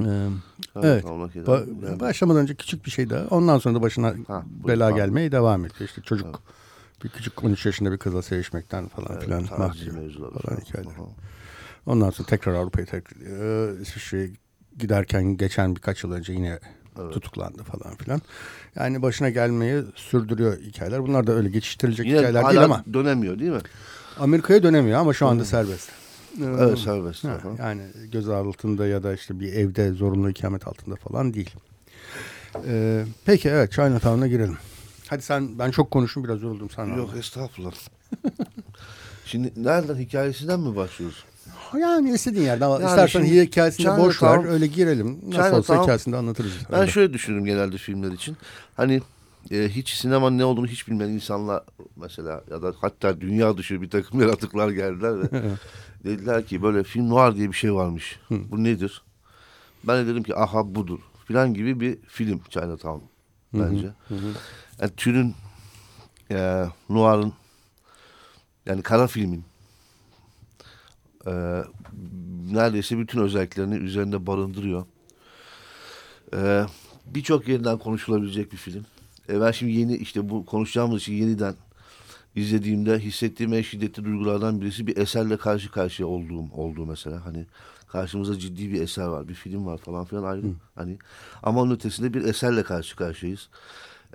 Evet. 0.00 0.32
Ee, 0.76 0.80
evet. 0.82 1.04
Ba 1.46 1.64
yani. 1.86 2.00
Başlamadan 2.00 2.42
önce 2.42 2.54
küçük 2.54 2.86
bir 2.86 2.90
şey 2.90 3.10
daha. 3.10 3.26
Ondan 3.26 3.58
sonra 3.58 3.74
da 3.74 3.82
başına 3.82 4.14
ha, 4.28 4.44
bela 4.68 4.84
tamam. 4.84 4.96
gelmeye 4.96 5.32
devam 5.32 5.64
ediyor. 5.64 5.88
İşte 5.88 6.02
çocuk 6.02 6.26
evet. 6.26 6.60
Bir 7.04 7.08
küçük 7.08 7.44
13 7.44 7.66
yaşında 7.66 7.92
bir 7.92 7.98
kızla 7.98 8.22
sevişmekten 8.22 8.88
falan 8.88 9.12
evet, 9.12 9.24
filan 9.24 9.42
mahcup 9.58 9.92
falan 10.42 10.60
hikayeler. 10.60 10.92
Ondan 11.86 12.10
sonra 12.10 12.28
tekrar 12.28 12.54
Avrupa'ya 12.54 12.86
tekrar 12.86 13.20
e, 13.20 13.82
İsviçre'ye 13.82 14.30
giderken 14.78 15.36
geçen 15.36 15.76
birkaç 15.76 16.04
yıl 16.04 16.12
önce 16.12 16.32
yine 16.32 16.58
evet. 17.00 17.12
tutuklandı 17.12 17.62
falan 17.62 17.96
filan. 17.96 18.22
Yani 18.76 19.02
başına 19.02 19.30
gelmeyi 19.30 19.82
sürdürüyor 19.94 20.58
hikayeler. 20.58 21.02
Bunlar 21.02 21.26
da 21.26 21.32
öyle 21.32 21.48
geçiştirilecek 21.48 22.06
Yine 22.06 22.18
hikayeler 22.18 22.50
değil 22.50 22.64
ama. 22.64 22.84
dönemiyor 22.92 23.38
değil 23.38 23.52
mi? 23.52 23.60
Amerika'ya 24.18 24.62
dönemiyor 24.62 24.98
ama 24.98 25.12
şu 25.12 25.26
anda 25.26 25.44
serbest. 25.44 25.90
Evet 26.44 26.78
serbest. 26.78 27.24
Ha, 27.24 27.38
yani 27.58 27.82
göz 28.12 28.28
altında 28.28 28.86
ya 28.86 29.02
da 29.02 29.14
işte 29.14 29.40
bir 29.40 29.52
evde 29.52 29.92
zorunlu 29.92 30.30
ikamet 30.30 30.68
altında 30.68 30.96
falan 30.96 31.34
değil. 31.34 31.50
Ee, 32.66 33.04
peki 33.24 33.48
evet 33.48 33.72
Chinatown'a 33.72 34.26
girelim. 34.26 34.58
Hadi 35.10 35.22
sen 35.22 35.58
ben 35.58 35.70
çok 35.70 35.90
konuştum 35.90 36.24
biraz 36.24 36.42
yoruldum 36.42 36.70
sana. 36.70 36.96
Yok 36.96 37.10
estağfurullah. 37.18 37.72
Şimdi 39.24 39.52
nereden 39.56 39.96
hikayesinden 39.96 40.60
mi 40.60 40.76
başlıyoruz? 40.76 41.24
Yani 41.80 42.10
istediğin 42.10 42.44
yerden 42.44 42.68
yani 42.68 42.84
istersen 42.84 43.24
hikayesinde 43.24 43.98
boş 43.98 44.22
ver 44.22 44.44
öyle 44.44 44.66
girelim. 44.66 45.18
Nasıl 45.26 45.30
China 45.30 45.58
olsa 45.58 45.74
Town, 45.74 45.82
hikayesinde 45.82 46.16
anlatırız. 46.16 46.52
Ben 46.72 46.80
öyle. 46.80 46.90
şöyle 46.90 47.12
düşünürüm 47.12 47.44
genelde 47.44 47.78
filmler 47.78 48.12
için. 48.12 48.36
Hani 48.76 49.02
e, 49.50 49.68
hiç 49.68 49.94
sinemanın 49.94 50.38
ne 50.38 50.44
olduğunu 50.44 50.66
hiç 50.66 50.88
bilmeyen 50.88 51.10
insanlar 51.10 51.62
mesela 51.96 52.44
ya 52.50 52.62
da 52.62 52.74
hatta 52.80 53.20
dünya 53.20 53.56
dışı 53.56 53.82
bir 53.82 53.90
takım 53.90 54.20
yaratıklar 54.20 54.70
geldiler 54.70 55.20
ve 55.20 55.42
dediler 56.04 56.46
ki 56.46 56.62
böyle 56.62 56.84
film 56.84 57.10
noir 57.10 57.36
diye 57.36 57.48
bir 57.48 57.56
şey 57.56 57.74
varmış. 57.74 58.20
Bu 58.30 58.64
nedir? 58.64 59.02
Ben 59.84 60.04
de 60.04 60.10
dedim 60.10 60.22
ki 60.22 60.36
aha 60.36 60.74
budur 60.74 61.00
filan 61.30 61.54
gibi 61.54 61.80
bir 61.80 61.98
film 62.06 62.40
Chinatown 62.48 63.00
bence. 63.54 63.86
Hı 64.08 64.14
hı. 64.14 64.32
Yani 64.80 64.92
türün 64.96 65.34
e, 66.30 66.66
noir'ın 66.88 67.32
yani 68.66 68.82
kara 68.82 69.06
filmin 69.06 69.44
e, 71.26 71.32
neredeyse 72.52 72.98
bütün 72.98 73.20
özelliklerini 73.20 73.74
üzerinde 73.74 74.26
barındırıyor. 74.26 74.84
E, 76.34 76.66
Birçok 77.06 77.48
yerinden 77.48 77.78
konuşulabilecek 77.78 78.52
bir 78.52 78.56
film. 78.56 78.86
E, 79.28 79.40
ben 79.40 79.50
şimdi 79.50 79.72
yeni 79.72 79.96
işte 79.96 80.28
bu 80.28 80.46
konuşacağımız 80.46 81.02
için 81.02 81.12
yeniden 81.12 81.54
izlediğimde 82.36 82.98
hissettiğim 82.98 83.54
en 83.54 83.62
şiddetli 83.62 84.04
duygulardan 84.04 84.60
birisi 84.60 84.86
bir 84.86 84.96
eserle 84.96 85.36
karşı 85.36 85.70
karşıya 85.70 86.08
olduğum 86.08 86.52
olduğu 86.52 86.86
mesela 86.86 87.26
hani 87.26 87.46
karşımızda 87.88 88.38
ciddi 88.38 88.72
bir 88.72 88.82
eser 88.82 89.06
var 89.06 89.28
bir 89.28 89.34
film 89.34 89.66
var 89.66 89.78
falan 89.78 90.04
filan 90.04 90.22
ayrı 90.22 90.42
Hı. 90.42 90.52
hani 90.74 90.98
ama 91.42 91.60
onun 91.60 91.74
ötesinde 91.74 92.14
bir 92.14 92.24
eserle 92.24 92.62
karşı 92.62 92.96
karşıyayız. 92.96 93.48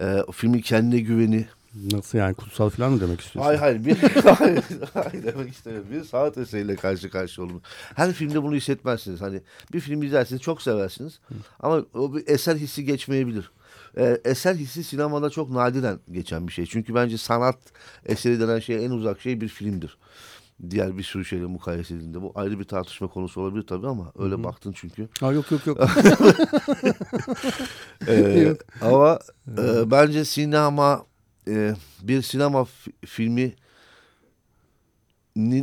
Ee, 0.02 0.18
filmin 0.34 0.62
kendine 0.62 1.00
güveni 1.00 1.46
Nasıl 1.92 2.18
yani 2.18 2.34
kutsal 2.34 2.70
falan 2.70 2.92
mı 2.92 3.02
demek 3.02 3.22
istiyorsun? 3.22 3.48
Hayır 3.48 3.60
hayır. 3.60 3.86
Bir, 3.86 3.98
hayır, 4.38 4.64
hayır 4.94 5.24
demek 5.24 5.54
istemiyorum. 5.54 5.88
Bir 5.92 6.04
sanat 6.04 6.38
eseriyle 6.38 6.76
karşı 6.76 7.10
karşı 7.10 7.44
olun. 7.44 7.62
Her 7.96 8.14
filmde 8.14 8.44
bunu 8.44 8.56
hissetmezsiniz. 8.56 9.22
Hani 9.22 9.42
bir 9.74 9.80
film 9.80 10.04
izlersiniz 10.04 10.42
çok 10.42 10.62
seversiniz. 10.62 11.20
Ama 11.60 11.86
o 11.94 12.16
bir 12.16 12.28
eser 12.28 12.56
hissi 12.56 12.86
geçmeyebilir. 12.86 13.52
Ee, 13.98 14.18
eser 14.26 14.56
hissi 14.56 14.84
sinemada 14.84 15.30
çok 15.30 15.50
nadiren 15.50 16.00
geçen 16.12 16.48
bir 16.48 16.54
şey. 16.54 16.66
Çünkü 16.66 16.96
bence 16.96 17.18
sanat 17.18 17.58
eseri 18.06 18.40
denen 18.40 18.60
şey 18.60 18.86
en 18.86 18.92
uzak 18.92 19.22
şey 19.22 19.42
bir 19.42 19.48
filmdir. 19.48 19.98
Diğer 20.70 20.98
bir 20.98 21.04
sürü 21.04 21.26
şeyle 21.26 21.46
mukayese 21.46 21.94
edildiğinde. 21.94 22.22
Bu 22.22 22.32
ayrı 22.36 22.60
bir 22.60 22.64
tartışma 22.64 23.08
konusu 23.08 23.42
olabilir 23.42 23.68
tabii 23.68 23.88
ama 23.88 24.12
öyle 24.20 24.36
Hı-hı. 24.36 24.44
baktın 24.44 24.74
çünkü. 24.76 25.08
Ha, 25.20 25.32
yok 25.32 25.52
yok 25.52 25.68
yok. 25.68 25.78
ee, 28.08 28.14
yok. 28.14 28.58
Ama 28.82 29.20
e, 29.58 29.92
bence 29.92 30.26
sinema 30.26 31.06
e, 31.48 31.76
bir 32.02 32.22
sinema 32.22 32.68
filminin 33.06 33.56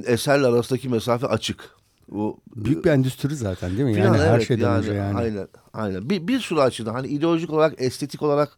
eserle 0.07 0.47
arasındaki 0.47 0.89
mesafe 0.89 1.27
açık. 1.27 1.71
O 2.15 2.37
büyük 2.57 2.85
bir 2.85 2.91
endüstri 2.91 3.37
zaten 3.37 3.71
değil 3.71 3.85
mi? 3.85 3.99
Yani, 3.99 4.07
yani 4.07 4.19
her 4.19 4.41
şeyden 4.41 4.65
yani, 4.65 4.79
önce 4.79 4.93
yani. 4.93 5.19
Aynen. 5.19 5.49
Aynen. 5.73 6.11
Bir, 6.11 6.29
bir 6.29 6.41
sürü 6.41 6.61
açıdan 6.61 6.95
hani 6.95 7.07
ideolojik 7.07 7.51
olarak, 7.51 7.75
estetik 7.79 8.23
olarak, 8.23 8.57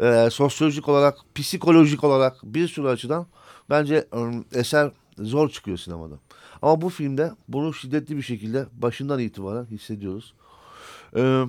e, 0.00 0.28
sosyolojik 0.30 0.88
olarak, 0.88 1.18
psikolojik 1.34 2.04
olarak 2.04 2.36
bir 2.42 2.68
sürü 2.68 2.86
açıdan 2.88 3.26
bence 3.70 3.94
e, 3.94 4.58
eser 4.58 4.90
zor 5.18 5.50
çıkıyor 5.50 5.76
sinemada. 5.78 6.14
Ama 6.62 6.80
bu 6.80 6.88
filmde 6.88 7.32
bunu 7.48 7.74
şiddetli 7.74 8.16
bir 8.16 8.22
şekilde 8.22 8.66
başından 8.72 9.18
itibaren 9.20 9.64
hissediyoruz. 9.64 10.34
E, 11.16 11.44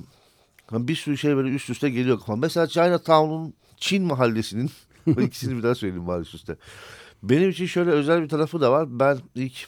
bir 0.71 0.95
sürü 0.95 1.17
şey 1.17 1.35
böyle 1.35 1.49
üst 1.49 1.69
üste 1.69 1.89
geliyor 1.89 2.19
kafam. 2.19 2.39
Mesela 2.39 2.67
Chinatown'un 2.67 3.53
Çin 3.77 4.03
mahallesinin 4.03 4.71
ikisini 5.07 5.57
bir 5.57 5.63
daha 5.63 5.75
söyleyeyim 5.75 6.07
bari 6.07 6.21
üst 6.21 6.35
üste. 6.35 6.57
Benim 7.23 7.49
için 7.49 7.65
şöyle 7.65 7.91
özel 7.91 8.23
bir 8.23 8.29
tarafı 8.29 8.61
da 8.61 8.71
var. 8.71 8.99
Ben 8.99 9.17
ilk 9.35 9.67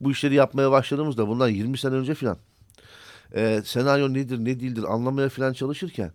bu 0.00 0.10
işleri 0.10 0.34
yapmaya 0.34 0.70
başladığımızda 0.70 1.28
bundan 1.28 1.48
20 1.48 1.78
sene 1.78 1.94
önce 1.94 2.14
falan 2.14 2.38
e, 3.34 3.62
senaryo 3.64 4.14
nedir 4.14 4.38
ne 4.38 4.60
değildir 4.60 4.84
anlamaya 4.88 5.28
falan 5.28 5.52
çalışırken 5.52 6.12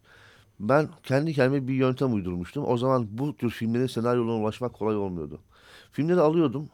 ben 0.60 0.90
kendi 1.04 1.34
kendime 1.34 1.68
bir 1.68 1.74
yöntem 1.74 2.14
uydurmuştum. 2.14 2.66
O 2.68 2.78
zaman 2.78 3.08
bu 3.12 3.38
tür 3.38 3.50
filmlerin 3.50 3.88
senaryolarına 3.88 4.42
ulaşmak 4.42 4.74
kolay 4.74 4.96
olmuyordu. 4.96 5.40
Filmleri 5.92 6.20
alıyordum. 6.20 6.70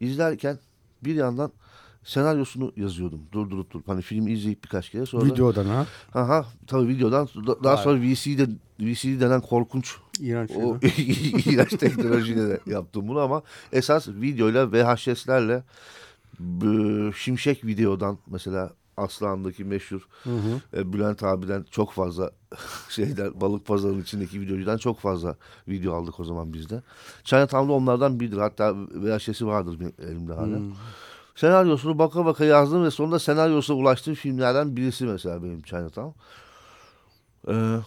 İzlerken 0.00 0.58
bir 1.04 1.14
yandan 1.14 1.52
senaryosunu 2.04 2.72
yazıyordum. 2.76 3.20
Durdurup 3.32 3.70
durup. 3.70 3.88
Hani 3.88 4.02
filmi 4.02 4.32
izleyip 4.32 4.64
birkaç 4.64 4.90
kere 4.90 5.06
sonra. 5.06 5.24
Videodan 5.24 5.64
ha? 5.64 5.86
Aha 6.14 6.46
tabii 6.66 6.88
videodan. 6.88 7.28
Daha 7.64 7.76
sonra 7.76 8.00
VC'de 8.00 8.46
VCD 8.80 9.20
denen 9.20 9.40
korkunç 9.40 9.96
İğrenç 10.20 10.50
o 10.50 10.76
iğrenç 11.50 11.70
teknolojiyle 11.70 12.48
de 12.48 12.60
yaptım 12.66 13.08
bunu 13.08 13.20
ama 13.20 13.42
esas 13.72 14.08
videoyla 14.08 14.72
VHS'lerle 14.72 15.62
Şimşek 17.16 17.64
videodan 17.64 18.18
mesela 18.26 18.72
Aslan'daki 18.98 19.64
meşhur 19.64 20.08
hı 20.24 20.30
hı. 20.30 20.80
E, 20.80 20.92
Bülent 20.92 21.22
abiden 21.22 21.64
çok 21.70 21.92
fazla 21.92 22.30
şeyden 22.88 23.40
balık 23.40 23.66
pazarının 23.66 24.02
içindeki 24.02 24.40
videocudan 24.40 24.78
çok 24.78 25.00
fazla 25.00 25.36
video 25.68 25.94
aldık 25.94 26.20
o 26.20 26.24
zaman 26.24 26.52
bizde. 26.52 26.82
Chinatown'da 27.24 27.72
onlardan 27.72 28.20
biridir. 28.20 28.38
Hatta 28.38 28.74
VHS'i 28.76 29.46
vardır 29.46 29.80
benim 29.80 29.94
elimde 29.98 30.32
hala. 30.32 30.56
Hmm. 30.56 30.72
Senaryosunu 31.34 31.98
baka 31.98 32.26
baka 32.26 32.44
yazdım 32.44 32.84
ve 32.84 32.90
sonunda 32.90 33.18
senaryosuna 33.18 33.76
ulaştığım 33.76 34.14
filmlerden 34.14 34.76
birisi 34.76 35.04
mesela 35.04 35.42
benim 35.42 35.62
Chinatown. 35.62 36.10
Ee, 37.48 37.78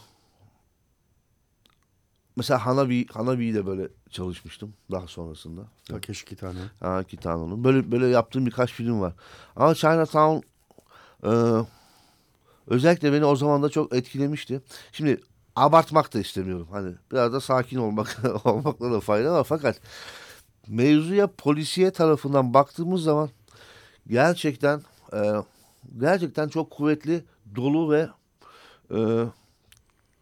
mesela 2.35 2.65
Hanabi, 2.65 3.07
Hanabi'yi 3.07 3.53
de 3.53 3.65
böyle 3.65 3.87
çalışmıştım 4.09 4.73
daha 4.91 5.07
sonrasında. 5.07 5.61
Takeshi 5.85 6.25
Kitano. 6.25 6.59
Ha 6.79 7.03
Kitano'nun. 7.03 7.63
Böyle 7.63 7.91
böyle 7.91 8.07
yaptığım 8.07 8.45
birkaç 8.45 8.71
film 8.71 9.01
var. 9.01 9.13
Ama 9.55 9.75
Chinatown 9.75 10.50
e, 11.23 11.31
özellikle 12.67 13.13
beni 13.13 13.25
o 13.25 13.35
zaman 13.35 13.63
da 13.63 13.69
çok 13.69 13.95
etkilemişti. 13.95 14.61
Şimdi 14.91 15.21
abartmak 15.55 16.13
da 16.13 16.19
istemiyorum. 16.19 16.67
Hani 16.71 16.93
biraz 17.11 17.33
da 17.33 17.41
sakin 17.41 17.77
olmak 17.77 18.17
olmakla 18.45 18.91
da 18.91 18.99
fayda 18.99 19.33
var. 19.33 19.43
Fakat 19.43 19.79
mevzuya 20.67 21.27
polisiye 21.27 21.91
tarafından 21.91 22.53
baktığımız 22.53 23.03
zaman 23.03 23.29
gerçekten 24.07 24.81
e, 25.13 25.33
gerçekten 25.99 26.47
çok 26.47 26.71
kuvvetli, 26.71 27.23
dolu 27.55 27.91
ve 27.91 28.09
e, 28.95 28.99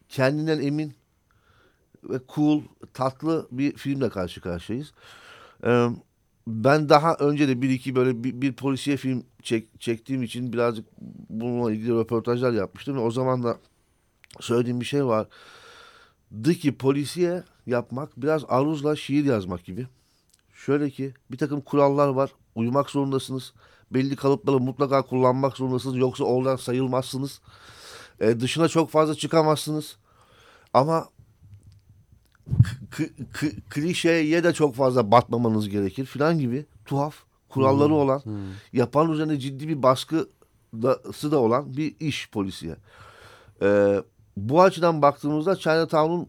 kendinden 0.10 0.62
emin 0.62 1.00
ve 2.04 2.20
cool, 2.36 2.62
tatlı 2.94 3.48
bir 3.52 3.78
filmle 3.78 4.10
karşı 4.10 4.42
karşıyayız. 4.42 4.94
Ee, 5.64 5.90
ben 6.50 6.90
daha 6.90 7.16
önce 7.16 7.48
de 7.48 7.62
bir 7.62 7.70
iki 7.70 7.96
böyle 7.96 8.24
bir, 8.24 8.42
bir 8.42 8.54
polisiye 8.54 8.98
film 8.98 9.24
çek, 9.44 9.82
çektiğim 9.82 10.24
için 10.24 10.54
birazcık 10.54 10.86
bununla 11.30 11.72
ilgili 11.72 12.00
röportajlar 12.00 12.52
yapmıştım. 12.54 12.98
Ve 12.98 13.00
o 13.00 13.12
zaman 13.12 13.44
da 13.44 13.58
söylediğim 14.40 14.80
bir 14.80 14.86
şey 14.86 15.06
var. 15.06 15.28
Dı 16.44 16.78
polisiye 16.78 17.44
yapmak 17.66 18.22
biraz 18.22 18.44
aruzla 18.48 18.96
şiir 18.96 19.26
yazmak 19.26 19.66
gibi. 19.66 19.88
Şöyle 20.54 20.90
ki 20.90 21.14
bir 21.32 21.38
takım 21.38 21.62
kurallar 21.62 22.08
var. 22.08 22.32
Uyumak 22.56 22.90
zorundasınız. 22.90 23.54
Belli 23.92 24.16
kalıpları 24.16 24.60
mutlaka 24.60 25.02
kullanmak 25.02 25.58
zorundasınız. 25.58 25.98
Yoksa 25.98 26.24
oradan 26.24 26.56
sayılmazsınız. 26.56 27.42
Ee, 28.20 28.40
dışına 28.40 28.68
çok 28.68 28.90
fazla 28.90 29.16
çıkamazsınız. 29.16 29.98
Ama 30.74 31.10
klişeye 33.70 34.44
de 34.44 34.54
çok 34.54 34.76
fazla 34.76 35.12
batmamanız 35.12 35.70
gerekir 35.70 36.06
filan 36.06 36.40
gibi 36.40 36.66
tuhaf 36.86 37.16
kuralları 37.50 37.90
hmm. 37.90 37.96
olan 37.96 38.20
hmm. 38.20 38.42
yapan 38.74 39.12
üzerine 39.12 39.40
ciddi 39.40 39.68
bir 39.68 39.84
baskısı 39.84 41.32
da 41.32 41.40
olan 41.40 41.78
bir 41.78 41.96
iş 42.00 42.30
polisiye. 42.30 42.76
Ee, 43.62 44.02
bu 44.38 44.62
açıdan 44.62 45.02
baktığımızda 45.02 45.56
Chinatown'un 45.56 46.28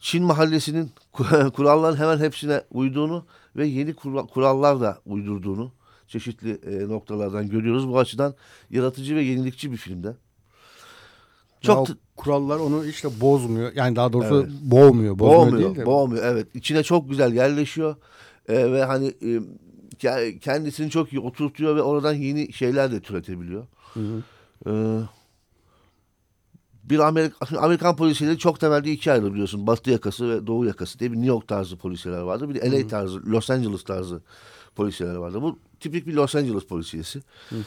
Çin 0.00 0.24
mahallesinin 0.24 0.90
kuralların 1.54 1.96
hemen 1.96 2.18
hepsine 2.18 2.62
uyduğunu 2.70 3.26
ve 3.56 3.66
yeni 3.66 3.94
kurallar 3.94 4.80
da 4.80 4.98
uydurduğunu 5.06 5.72
çeşitli 6.08 6.50
e, 6.50 6.88
noktalardan 6.88 7.48
görüyoruz. 7.48 7.88
Bu 7.88 7.98
açıdan 7.98 8.34
yaratıcı 8.70 9.16
ve 9.16 9.22
yenilikçi 9.22 9.72
bir 9.72 9.76
filmde. 9.76 10.16
Çok 11.60 11.88
ya 11.88 11.96
kurallar 12.16 12.58
onu 12.58 12.86
işte 12.86 13.08
bozmuyor. 13.20 13.72
Yani 13.74 13.96
daha 13.96 14.12
doğrusu 14.12 14.40
evet. 14.40 14.50
boğmuyor. 14.62 15.18
Bozmuyor 15.18 15.46
boğmuyor, 15.46 15.64
değil 15.64 15.76
de. 15.76 15.86
boğmuyor 15.86 16.24
evet. 16.24 16.46
İçine 16.54 16.82
çok 16.82 17.08
güzel 17.08 17.32
yerleşiyor. 17.32 17.96
Ee, 18.48 18.72
ve 18.72 18.84
hani 18.84 19.14
e, 19.22 20.38
kendisini 20.38 20.90
çok 20.90 21.12
iyi 21.12 21.20
oturtuyor 21.20 21.76
ve 21.76 21.82
oradan 21.82 22.14
yeni 22.14 22.52
şeyler 22.52 22.92
de 22.92 23.00
türetebiliyor. 23.00 23.66
Hı 23.94 24.00
hı. 24.00 24.22
Ee, 24.66 25.00
bir 26.84 26.98
Amerika, 26.98 27.58
Amerikan 27.58 27.96
polisiyle 27.96 28.38
çok 28.38 28.60
temelde 28.60 28.92
iki 28.92 29.12
ayrı 29.12 29.32
biliyorsun. 29.32 29.66
Batı 29.66 29.90
yakası 29.90 30.30
ve 30.30 30.46
Doğu 30.46 30.66
yakası 30.66 30.98
diye 30.98 31.12
bir 31.12 31.16
New 31.16 31.28
York 31.28 31.48
tarzı 31.48 31.76
polisiyeler 31.76 32.20
vardı. 32.20 32.48
Bir 32.48 32.54
de 32.54 32.70
LA 32.70 32.88
tarzı, 32.88 33.26
Los 33.26 33.50
Angeles 33.50 33.84
tarzı 33.84 34.22
polisiyeler 34.76 35.14
vardı. 35.16 35.42
Bu 35.42 35.58
tipik 35.80 36.06
bir 36.06 36.12
Los 36.12 36.34
Angeles 36.34 36.64
polisiyesi. 36.64 37.22
Hı 37.48 37.56
hı. 37.56 37.62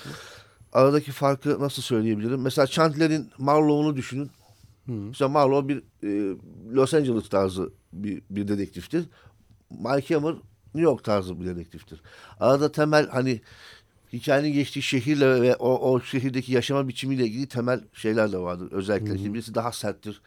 Aradaki 0.74 1.12
farkı 1.12 1.60
nasıl 1.60 1.82
söyleyebilirim? 1.82 2.42
Mesela 2.42 2.68
Chandler'in 2.68 3.30
Marlowe'unu 3.38 3.96
düşünün. 3.96 4.30
Hı. 4.86 4.92
Mesela 4.92 5.30
Marlowe 5.30 5.68
bir 5.68 5.78
e, 6.04 6.38
Los 6.74 6.94
Angeles 6.94 7.30
tarzı 7.30 7.72
bir, 7.94 8.22
bir 8.30 8.48
dedektiftir. 8.48 9.06
Mike 9.70 10.16
Hammer 10.16 10.34
New 10.76 10.82
York 10.82 11.04
tarzı 11.04 11.40
bir 11.42 11.46
dedektiftir. 11.46 12.02
Arada 12.40 12.72
temel 12.72 13.10
hani 13.10 13.42
hikayenin 14.14 14.54
geçtiği 14.54 14.82
şehirle 14.82 15.42
ve 15.42 15.56
o, 15.56 15.92
o 15.92 16.02
şehirdeki 16.02 16.54
yaşama 16.54 16.88
biçimiyle 16.88 17.26
ilgili 17.26 17.48
temel 17.48 17.84
şeyler 17.94 18.32
de 18.32 18.38
vardır. 18.38 18.72
Özellikle 18.72 19.30
hı. 19.30 19.34
birisi 19.34 19.56
daha 19.56 19.72
serttir, 19.72 20.22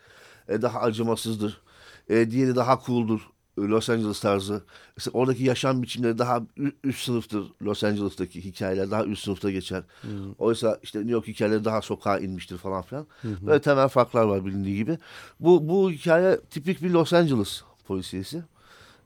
e, 0.49 0.63
daha 0.63 0.81
acımasızdır. 0.81 1.61
E, 2.09 2.31
diğeri 2.31 2.57
daha 2.57 2.81
cool'dur. 2.87 3.32
Los 3.59 3.91
Angeles 3.91 4.21
tarzı. 4.21 4.63
Mesela 4.97 5.19
oradaki 5.19 5.45
yaşam 5.45 5.83
biçimleri 5.83 6.19
daha 6.19 6.43
üst 6.85 7.05
sınıftır. 7.05 7.45
Los 7.63 7.85
Angeles'taki 7.85 8.45
hikayeler 8.45 8.91
daha 8.91 9.05
üst 9.05 9.25
sınıfta 9.25 9.51
geçer. 9.51 9.83
Hmm. 10.01 10.33
Oysa 10.39 10.79
işte 10.83 10.99
New 10.99 11.13
York 11.13 11.29
hikayeleri 11.29 11.65
daha 11.65 11.83
sokağa 11.83 12.19
inmiştir 12.19 12.59
falan 12.59 12.83
filan. 12.83 13.07
Hmm. 13.21 13.47
Böyle 13.47 13.61
temel 13.61 13.89
farklar 13.89 14.25
var 14.25 14.47
bilindiği 14.47 14.77
gibi. 14.77 14.99
Bu, 15.41 15.69
bu 15.69 15.91
hikaye 15.91 16.41
tipik 16.51 16.83
bir 16.83 16.91
Los 16.91 17.13
Angeles 17.13 17.63
polisiyesi. 17.87 18.45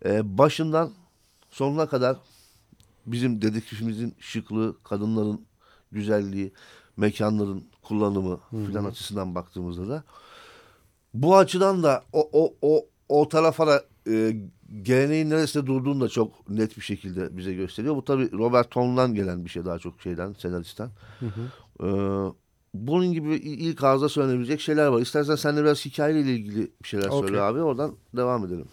Ee, 0.04 0.38
başından 0.38 0.92
sonuna 1.50 1.88
kadar 1.88 2.16
bizim 3.06 3.42
dedektifimizin 3.42 4.14
şıklığı, 4.20 4.76
kadınların 4.82 5.40
güzelliği, 5.92 6.52
mekanların 6.96 7.64
kullanımı 7.82 8.40
hmm. 8.50 8.66
filan 8.66 8.84
açısından 8.84 9.34
baktığımızda 9.34 9.88
da 9.88 10.04
bu 11.14 11.36
açıdan 11.36 11.82
da 11.82 12.04
o, 12.12 12.28
o, 12.32 12.54
o, 12.62 12.86
o 13.08 13.28
tarafa 13.28 13.66
da 13.66 13.84
e, 14.06 14.36
geleneğin 14.82 15.30
neresinde 15.30 15.66
durduğunu 15.66 16.00
da 16.00 16.08
çok 16.08 16.50
net 16.50 16.76
bir 16.76 16.82
şekilde 16.82 17.36
bize 17.36 17.54
gösteriyor. 17.54 17.96
Bu 17.96 18.04
tabii 18.04 18.32
Robert 18.32 18.70
Tong'dan 18.70 19.14
gelen 19.14 19.44
bir 19.44 19.50
şey 19.50 19.64
daha 19.64 19.78
çok 19.78 20.00
şeyden, 20.00 20.32
senaristten. 20.32 20.90
Hı 21.20 21.26
hı. 21.26 21.42
E, 21.86 21.88
bunun 22.74 23.12
gibi 23.12 23.34
ilk 23.34 23.84
ağızda 23.84 24.08
söylenebilecek 24.08 24.60
şeyler 24.60 24.86
var. 24.86 25.00
İstersen 25.00 25.34
sen 25.34 25.56
de 25.56 25.62
biraz 25.62 25.84
hikayeyle 25.84 26.20
ilgili 26.20 26.70
bir 26.82 26.88
şeyler 26.88 27.08
okay. 27.08 27.20
söyle 27.20 27.40
abi. 27.40 27.60
Oradan 27.60 27.94
devam 28.16 28.46
edelim. 28.46 28.66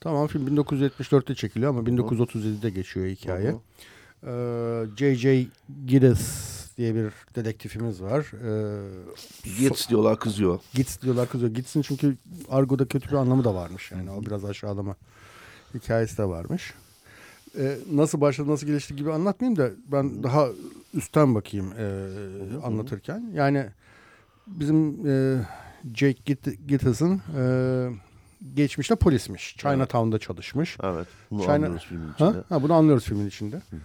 Tamam 0.00 0.26
film 0.26 0.56
1974'te 0.56 1.34
çekiliyor 1.34 1.70
ama 1.70 1.80
1937'de 1.80 2.70
geçiyor 2.70 3.06
hikaye. 3.06 3.54
Ee, 4.26 4.84
J.J. 4.96 5.46
Gittes 5.86 6.53
diye 6.76 6.94
bir 6.94 7.12
dedektifimiz 7.34 8.02
var. 8.02 8.32
Ee, 8.44 9.58
Gits 9.58 9.88
diyorlar 9.88 10.18
kızıyor. 10.18 10.60
Gits 10.74 11.02
diyorlar 11.02 11.28
kızıyor. 11.28 11.54
Gits'in 11.54 11.82
çünkü 11.82 12.16
argoda 12.48 12.88
kötü 12.88 13.08
bir 13.08 13.14
anlamı 13.14 13.44
da 13.44 13.54
varmış. 13.54 13.92
Yani 13.92 14.10
o 14.10 14.26
biraz 14.26 14.44
aşağılama 14.44 14.96
hikayesi 15.74 16.18
de 16.18 16.24
varmış. 16.24 16.74
Ee, 17.58 17.76
nasıl 17.92 18.20
başladı, 18.20 18.50
nasıl 18.50 18.66
gelişti 18.66 18.96
gibi 18.96 19.12
anlatmayayım 19.12 19.58
da 19.58 19.70
ben 19.92 20.22
daha 20.22 20.48
üstten 20.94 21.34
bakayım 21.34 21.72
e, 21.78 21.86
anlatırken. 22.66 23.30
Yani 23.34 23.66
bizim 24.46 25.06
e, 25.06 25.46
Jake 25.94 26.36
Gittis'in 26.68 27.22
e, 27.36 27.44
geçmişte 28.54 28.94
polismiş. 28.94 29.56
Chinatown'da 29.56 30.18
çalışmış. 30.18 30.76
Evet. 30.82 31.08
Bunu 31.30 31.42
China... 31.42 31.54
anlıyoruz 31.54 31.84
filmin 31.84 32.12
içinde. 32.12 32.28
Ha? 32.28 32.44
ha, 32.48 32.62
bunu 32.62 32.74
anlıyoruz 32.74 33.04
filmin 33.04 33.26
içinde. 33.26 33.56
Hı 33.56 33.76
hı. 33.76 33.80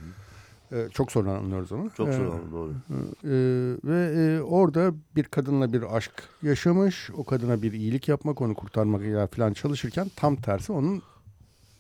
Ee, 0.71 0.88
çok 0.93 1.12
sonra 1.12 1.32
anlıyoruz 1.32 1.71
onu. 1.71 1.89
Çok 1.97 2.13
sonra 2.13 2.36
ee, 2.47 2.51
doğru. 2.51 2.73
E, 3.23 3.34
ve 3.84 4.21
e, 4.21 4.41
orada 4.41 4.93
bir 5.15 5.23
kadınla 5.23 5.73
bir 5.73 5.95
aşk 5.95 6.12
yaşamış. 6.41 7.10
O 7.17 7.23
kadına 7.23 7.62
bir 7.62 7.73
iyilik 7.73 8.08
yapmak, 8.08 8.41
onu 8.41 8.53
kurtarmak 8.53 9.32
falan 9.36 9.53
çalışırken 9.53 10.12
tam 10.15 10.36
tersi 10.36 10.71
onun 10.71 11.01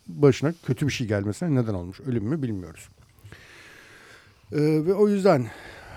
başına 0.07 0.53
kötü 0.65 0.87
bir 0.87 0.91
şey 0.91 1.07
gelmesine 1.07 1.55
neden 1.55 1.73
olmuş. 1.73 1.99
Ölüm 1.99 2.23
mü 2.23 2.41
bilmiyoruz. 2.41 2.89
E, 4.51 4.59
ve 4.59 4.93
o 4.93 5.07
yüzden 5.07 5.47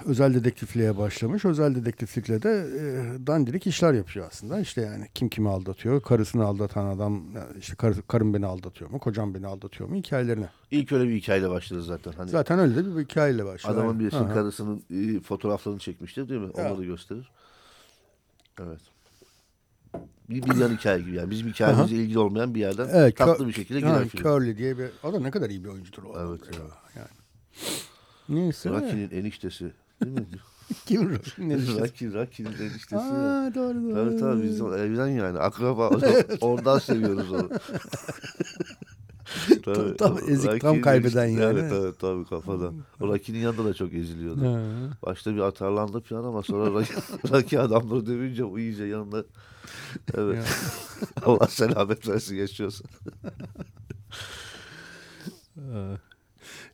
özel 0.06 0.34
dedektifliğe 0.34 0.98
başlamış. 0.98 1.44
Özel 1.44 1.74
dedektiflikle 1.74 2.42
de 2.42 2.50
e, 2.50 3.26
dandirik 3.26 3.66
işler 3.66 3.92
yapıyor 3.94 4.26
aslında. 4.26 4.60
İşte 4.60 4.80
yani 4.80 5.08
kim 5.14 5.28
kimi 5.28 5.48
aldatıyor, 5.48 6.02
karısını 6.02 6.44
aldatan 6.44 6.86
adam, 6.86 7.24
işte 7.58 7.74
kar, 7.74 7.94
karım 8.08 8.34
beni 8.34 8.46
aldatıyor 8.46 8.90
mu, 8.90 8.98
kocam 8.98 9.34
beni 9.34 9.46
aldatıyor 9.46 9.88
mu 9.88 9.96
hikayelerini. 9.96 10.46
İlk 10.70 10.92
öyle 10.92 11.08
bir 11.08 11.16
hikayeyle 11.16 11.50
başladı 11.50 11.82
zaten. 11.82 12.12
Hani 12.12 12.30
zaten 12.30 12.58
öyle 12.58 12.76
de 12.76 12.96
bir 12.96 13.04
hikayeyle 13.04 13.44
başladı. 13.44 13.72
Adamın 13.72 14.00
birisinin 14.00 14.28
karısının 14.28 14.82
e, 14.90 15.20
fotoğraflarını 15.20 15.78
çekmiştir 15.78 16.28
değil 16.28 16.40
mi? 16.40 16.50
Onları 16.50 16.78
da 16.78 16.84
gösterir. 16.84 17.30
Evet. 18.60 18.80
Bir, 20.30 20.42
bir 20.42 20.56
yan 20.56 20.76
hikaye 20.76 21.02
gibi 21.02 21.16
yani. 21.16 21.30
Bizim 21.30 21.48
hikayemizle 21.48 21.96
ilgili 21.96 22.18
olmayan 22.18 22.54
bir 22.54 22.60
yerden 22.60 22.88
evet, 22.92 23.16
tatlı 23.16 23.48
bir 23.48 23.52
şekilde 23.52 23.80
giren 23.80 24.08
film. 24.08 24.22
Curly 24.22 24.58
diye 24.58 24.78
bir... 24.78 24.86
O 25.02 25.12
da 25.12 25.20
ne 25.20 25.30
kadar 25.30 25.50
iyi 25.50 25.64
bir 25.64 25.68
oyuncudur 25.68 26.02
o. 26.02 26.20
Evet 26.20 26.40
ya. 26.54 26.60
Yani. 26.96 27.08
Neyse. 28.28 28.70
Rocky'nin 28.70 29.10
eniştesi 29.10 29.72
Değil 30.02 31.00
mi? 31.00 31.18
Kim 31.24 31.50
eniştesi? 31.50 31.80
Rocky, 31.80 32.12
Rocky'nin 32.12 32.52
eniştesi. 32.52 32.96
Aa, 32.96 33.44
ya. 33.44 33.54
doğru 33.54 33.82
doğru. 33.82 33.94
Tabii 33.94 34.16
tabii 34.16 34.42
bizim 34.42 34.72
evden 34.72 35.08
yani 35.08 35.38
akraba. 35.38 35.90
Oradan 36.40 36.78
seviyoruz 36.78 37.32
onu. 37.32 37.48
tabii, 39.64 39.96
tam 39.96 40.18
ezik 40.28 40.60
tam 40.60 40.80
kaybeden 40.80 41.26
yani. 41.26 41.58
Evet 41.58 41.70
tabii, 41.70 41.98
tabii 41.98 42.24
kafadan. 42.24 42.74
O 43.00 43.08
Rocky'nin 43.08 43.38
yanında 43.38 43.64
da 43.64 43.74
çok 43.74 43.94
eziliyordu. 43.94 44.40
Başta 45.06 45.34
bir 45.34 45.40
atarlandı 45.40 46.00
falan 46.00 46.24
ama 46.24 46.42
sonra 46.42 46.86
Rocky 47.30 47.62
adamları 47.64 48.06
dövünce 48.06 48.44
o 48.44 48.58
iyice 48.58 48.84
yanında. 48.84 49.24
Evet. 50.14 50.44
Allah 51.26 51.46
selamet 51.48 52.08
versin 52.08 52.36
yaşıyorsun. 52.36 52.86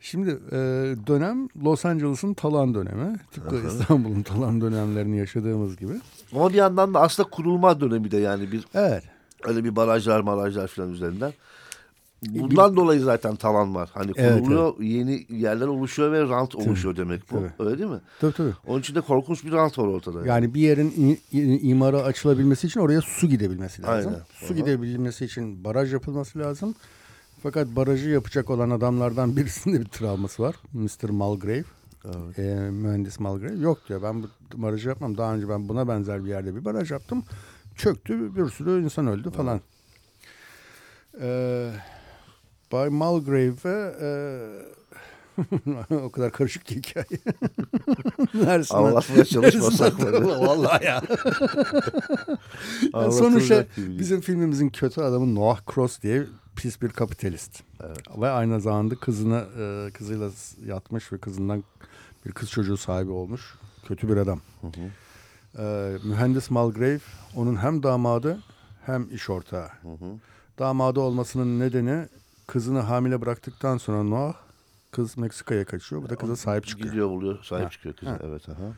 Şimdi 0.00 0.30
e, 0.30 0.56
dönem 1.06 1.48
Los 1.64 1.84
Angeles'ın 1.84 2.34
talan 2.34 2.74
dönemi. 2.74 3.16
Tıpkı 3.32 3.56
İstanbul'un 3.66 4.22
talan 4.22 4.60
dönemlerini 4.60 5.18
yaşadığımız 5.18 5.76
gibi. 5.76 5.92
Ama 6.32 6.48
bir 6.48 6.54
yandan 6.54 6.94
da 6.94 7.00
aslında 7.00 7.30
kurulma 7.30 7.80
dönemi 7.80 8.10
de 8.10 8.16
yani 8.16 8.52
bir 8.52 8.64
evet. 8.74 9.02
öyle 9.44 9.64
bir 9.64 9.76
barajlar 9.76 10.26
barajlar 10.26 10.68
falan 10.68 10.90
üzerinden. 10.90 11.32
Bundan 12.22 12.72
bir, 12.72 12.76
dolayı 12.76 13.00
zaten 13.00 13.36
talan 13.36 13.74
var. 13.74 13.90
Hani 13.94 14.12
kuruluyor, 14.12 14.66
evet, 14.66 14.74
evet. 14.78 14.90
yeni 14.90 15.26
yerler 15.40 15.66
oluşuyor 15.66 16.12
ve 16.12 16.20
rant 16.20 16.54
oluşuyor 16.54 16.94
tabii, 16.94 17.06
demek 17.06 17.30
bu. 17.30 17.36
Tabii. 17.36 17.68
Öyle 17.68 17.78
değil 17.78 17.90
mi? 17.90 18.00
Tabii 18.20 18.32
tabii. 18.32 18.52
Onun 18.66 18.80
için 18.80 18.94
de 18.94 19.00
korkunç 19.00 19.44
bir 19.44 19.52
rant 19.52 19.78
var 19.78 19.86
ortada. 19.86 20.18
Yani, 20.18 20.28
yani 20.28 20.54
bir 20.54 20.60
yerin 20.60 21.18
imara 21.62 22.02
açılabilmesi 22.02 22.66
için 22.66 22.80
oraya 22.80 23.00
su 23.00 23.26
gidebilmesi 23.26 23.82
lazım. 23.82 24.12
Aynen. 24.12 24.24
Su 24.34 24.46
Aha. 24.46 24.54
gidebilmesi 24.54 25.24
için 25.24 25.64
baraj 25.64 25.92
yapılması 25.92 26.38
lazım. 26.38 26.74
Fakat 27.42 27.68
barajı 27.68 28.10
yapacak 28.10 28.50
olan 28.50 28.70
adamlardan 28.70 29.36
birisinde 29.36 29.80
bir 29.80 29.84
travması 29.84 30.42
var. 30.42 30.56
Mr. 30.72 31.08
Mulgrave. 31.10 31.64
Evet. 32.04 32.38
E, 32.38 32.70
mühendis 32.70 33.20
Mulgrave. 33.20 33.58
Yok 33.58 33.78
diyor 33.88 34.02
ben 34.02 34.22
bu 34.22 34.28
barajı 34.54 34.88
yapmam. 34.88 35.16
Daha 35.16 35.34
önce 35.34 35.48
ben 35.48 35.68
buna 35.68 35.88
benzer 35.88 36.24
bir 36.24 36.30
yerde 36.30 36.56
bir 36.56 36.64
baraj 36.64 36.90
yaptım. 36.90 37.24
Çöktü 37.76 38.36
bir 38.36 38.50
sürü 38.50 38.84
insan 38.84 39.06
öldü 39.06 39.30
falan. 39.30 39.60
Evet. 41.14 41.22
E, 41.22 41.70
Bay 42.72 42.88
Mulgrave'e 42.88 43.94
e, 44.00 44.08
o 45.94 46.10
kadar 46.10 46.32
karışık 46.32 46.64
ki 46.66 46.76
hikaye. 46.76 47.06
Neresine? 48.34 48.78
Anlatmaya 48.78 49.24
çalışmasak 49.24 49.98
mı? 49.98 50.28
Vallahi 50.28 50.84
ya. 50.84 51.02
sonuçta 53.10 53.66
bizim 53.76 54.20
filmimizin 54.20 54.68
kötü 54.68 55.00
adamı 55.00 55.34
Noah 55.34 55.60
Cross 55.74 56.02
diye 56.02 56.26
pis 56.58 56.82
bir 56.82 56.88
kapitalist. 56.88 57.62
Evet. 57.80 58.20
Ve 58.20 58.28
aynı 58.28 58.60
zamanda 58.60 58.96
kızına 58.96 59.44
e, 59.58 59.90
kızıyla 59.94 60.30
yatmış 60.66 61.12
ve 61.12 61.18
kızından 61.18 61.64
bir 62.26 62.32
kız 62.32 62.50
çocuğu 62.50 62.76
sahibi 62.76 63.10
olmuş. 63.10 63.54
Kötü 63.86 64.08
bir 64.08 64.16
adam. 64.16 64.40
Hı 64.60 64.66
hı. 64.66 64.90
E, 65.62 65.96
mühendis 66.04 66.50
Malgrave 66.50 67.00
onun 67.36 67.56
hem 67.56 67.82
damadı 67.82 68.42
hem 68.86 69.14
iş 69.14 69.30
ortağı. 69.30 69.68
Hı 69.68 69.88
hı. 69.88 70.18
Damadı 70.58 71.00
olmasının 71.00 71.60
nedeni 71.60 72.08
kızını 72.46 72.80
hamile 72.80 73.20
bıraktıktan 73.20 73.78
sonra 73.78 74.02
Noah 74.02 74.34
kız 74.90 75.18
Meksika'ya 75.18 75.64
kaçıyor. 75.64 76.02
Bu 76.02 76.08
da 76.08 76.16
kıza 76.16 76.36
sahip 76.36 76.66
çıkıyor. 76.66 76.88
Gidiyor 76.88 77.10
oluyor 77.10 77.44
sahip 77.44 77.66
ha. 77.66 77.70
çıkıyor 77.70 77.94
kıza. 77.94 78.18
Evet. 78.22 78.48
Aha. 78.48 78.72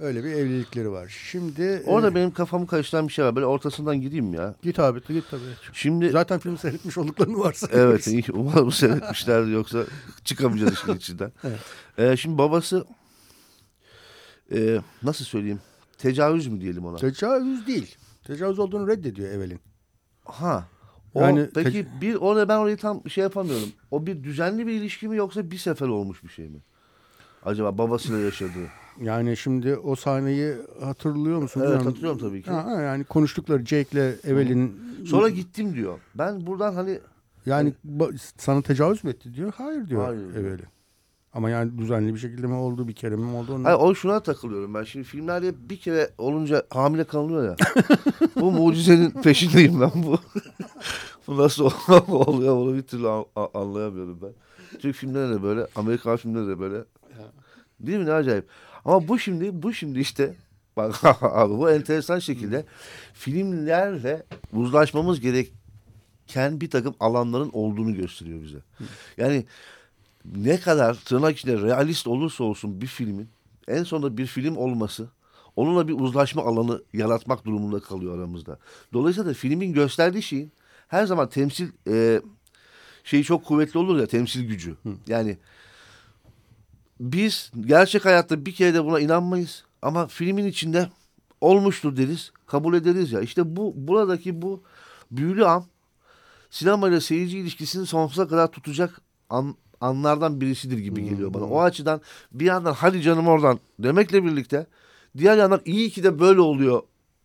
Öyle 0.00 0.24
bir 0.24 0.30
evlilikleri 0.30 0.90
var. 0.90 1.08
Şimdi 1.30 1.82
orada 1.86 2.08
e, 2.08 2.14
benim 2.14 2.30
kafamı 2.30 2.66
karıştıran 2.66 3.08
bir 3.08 3.12
şey 3.12 3.24
var. 3.24 3.36
Böyle 3.36 3.46
ortasından 3.46 4.00
gideyim 4.00 4.34
ya. 4.34 4.54
Git 4.62 4.78
abi 4.78 5.00
git 5.08 5.24
tabii. 5.30 5.42
Şimdi 5.72 6.10
zaten 6.10 6.38
film 6.38 6.58
seyretmiş 6.58 6.98
olduklarını 6.98 7.38
varsa. 7.38 7.68
Evet, 7.72 8.08
umarım 8.32 8.72
seyretmişler 8.72 9.44
yoksa 9.44 9.84
çıkamayacağız 10.24 10.72
işin 10.72 10.94
içinden. 10.94 11.32
evet. 11.44 11.60
Ee, 11.98 12.16
şimdi 12.16 12.38
babası 12.38 12.84
e, 14.54 14.80
nasıl 15.02 15.24
söyleyeyim? 15.24 15.60
Tecavüz 15.98 16.46
mü 16.46 16.60
diyelim 16.60 16.86
ona? 16.86 16.96
Tecavüz 16.96 17.66
değil. 17.66 17.96
Tecavüz 18.24 18.58
olduğunu 18.58 18.88
reddediyor 18.88 19.30
Evelin. 19.30 19.60
Ha. 20.24 20.68
O, 21.14 21.20
yani 21.20 21.48
peki 21.54 21.86
bir 22.00 22.14
orada 22.14 22.48
ben 22.48 22.56
orayı 22.56 22.76
tam 22.76 23.10
şey 23.10 23.22
yapamıyorum. 23.22 23.68
O 23.90 24.06
bir 24.06 24.24
düzenli 24.24 24.66
bir 24.66 24.72
ilişki 24.72 25.08
mi 25.08 25.16
yoksa 25.16 25.50
bir 25.50 25.58
sefer 25.58 25.88
olmuş 25.88 26.24
bir 26.24 26.28
şey 26.28 26.48
mi? 26.48 26.58
Acaba 27.44 27.78
babasıyla 27.78 28.18
yaşadığı. 28.18 28.83
Yani 29.02 29.36
şimdi 29.36 29.76
o 29.76 29.94
sahneyi 29.96 30.54
hatırlıyor 30.82 31.42
musun? 31.42 31.60
Evet 31.60 31.68
Bilmiyorum. 31.68 31.86
hatırlıyorum 31.86 32.20
tabii 32.20 32.42
ki. 32.42 32.50
Ha, 32.50 32.80
yani 32.80 33.04
konuştukları 33.04 33.66
Jake'le 33.66 34.14
Evelyn. 34.24 34.72
Sonra 35.06 35.28
gittim 35.28 35.74
diyor. 35.74 35.98
Ben 36.14 36.46
buradan 36.46 36.74
hani 36.74 36.98
Yani 37.46 37.72
sana 38.36 38.62
tecavüz 38.62 39.04
mü 39.04 39.10
etti 39.10 39.34
diyor. 39.34 39.52
Hayır 39.56 39.88
diyor 39.88 40.04
Hayır. 40.04 40.34
Evelyn. 40.34 40.74
Ama 41.34 41.50
yani 41.50 41.78
düzenli 41.78 42.14
bir 42.14 42.18
şekilde 42.18 42.46
mi 42.46 42.54
oldu, 42.54 42.88
bir 42.88 42.92
kere 42.92 43.16
mi 43.16 43.36
oldu? 43.36 43.54
Onu... 43.54 43.64
Hayır, 43.64 43.78
o 43.80 43.94
şuna 43.94 44.20
takılıyorum 44.20 44.74
ben. 44.74 44.84
Şimdi 44.84 45.04
filmlerde 45.04 45.70
bir 45.70 45.76
kere 45.76 46.10
olunca 46.18 46.62
hamile 46.70 47.04
kalınıyor 47.04 47.44
ya. 47.44 47.56
bu 48.40 48.52
mucizenin 48.52 49.10
peşindeyim 49.10 49.80
ben 49.80 49.90
bu. 49.94 50.18
bu 51.26 51.36
nasıl 51.36 51.64
oluyor 52.08 52.56
onu 52.56 52.74
bir 52.74 52.82
türlü 52.82 53.08
anlayamıyorum 53.54 54.18
ben. 54.22 54.32
Türk 54.78 54.96
filmleri 54.96 55.30
de 55.34 55.42
böyle, 55.42 55.66
Amerikan 55.76 56.16
filmleri 56.16 56.48
de 56.48 56.58
böyle. 56.58 56.84
Değil 57.80 57.98
mi 57.98 58.06
ne 58.06 58.12
acayip. 58.12 58.48
Ama 58.84 59.08
bu 59.08 59.18
şimdi, 59.18 59.62
bu 59.62 59.72
şimdi 59.72 60.00
işte 60.00 60.34
bak 60.76 61.04
abi 61.22 61.58
bu 61.58 61.70
enteresan 61.70 62.18
şekilde 62.18 62.64
filmlerle 63.14 64.22
uzlaşmamız 64.52 65.20
gereken 65.20 66.60
bir 66.60 66.70
takım 66.70 66.94
alanların 67.00 67.50
olduğunu 67.52 67.94
gösteriyor 67.94 68.42
bize. 68.42 68.58
Yani 69.16 69.44
ne 70.24 70.60
kadar 70.60 70.94
tırnak 70.94 71.38
içinde 71.38 71.62
realist 71.62 72.06
olursa 72.06 72.44
olsun 72.44 72.80
bir 72.80 72.86
filmin 72.86 73.28
en 73.68 73.82
sonunda 73.82 74.16
bir 74.16 74.26
film 74.26 74.56
olması 74.56 75.08
onunla 75.56 75.88
bir 75.88 76.00
uzlaşma 76.00 76.42
alanı 76.42 76.82
yaratmak 76.92 77.44
durumunda 77.44 77.80
kalıyor 77.80 78.18
aramızda. 78.18 78.58
Dolayısıyla 78.92 79.30
da 79.30 79.34
filmin 79.34 79.72
gösterdiği 79.72 80.22
şeyin 80.22 80.52
her 80.88 81.06
zaman 81.06 81.28
temsil 81.28 81.68
e, 81.88 82.20
şeyi 83.04 83.24
çok 83.24 83.44
kuvvetli 83.44 83.78
olur 83.78 84.00
ya 84.00 84.06
temsil 84.06 84.48
gücü. 84.48 84.76
Yani 85.06 85.38
biz 87.00 87.52
gerçek 87.60 88.04
hayatta 88.04 88.46
bir 88.46 88.52
kere 88.54 88.74
de 88.74 88.84
buna 88.84 89.00
inanmayız 89.00 89.64
ama 89.82 90.06
filmin 90.06 90.46
içinde 90.46 90.88
olmuştur 91.40 91.96
deriz, 91.96 92.32
kabul 92.46 92.74
ederiz 92.74 93.12
ya. 93.12 93.20
İşte 93.20 93.56
bu 93.56 93.72
buradaki 93.76 94.42
bu 94.42 94.62
büyülü 95.10 95.46
an 95.46 95.64
sinema 96.50 96.88
ile 96.88 97.00
seyirci 97.00 97.38
ilişkisini 97.38 97.86
sonsuza 97.86 98.28
kadar 98.28 98.46
tutacak 98.50 99.00
an, 99.30 99.54
anlardan 99.80 100.40
birisidir 100.40 100.78
gibi 100.78 101.04
geliyor 101.04 101.34
bana. 101.34 101.44
O 101.44 101.60
açıdan 101.60 102.00
bir 102.32 102.44
yandan 102.46 102.72
hadi 102.72 103.02
canım 103.02 103.28
oradan 103.28 103.60
demekle 103.78 104.24
birlikte 104.24 104.66
diğer 105.16 105.36
yandan 105.36 105.60
iyi 105.64 105.90
ki 105.90 106.04
de 106.04 106.18
böyle 106.20 106.40
oluyor 106.40 106.82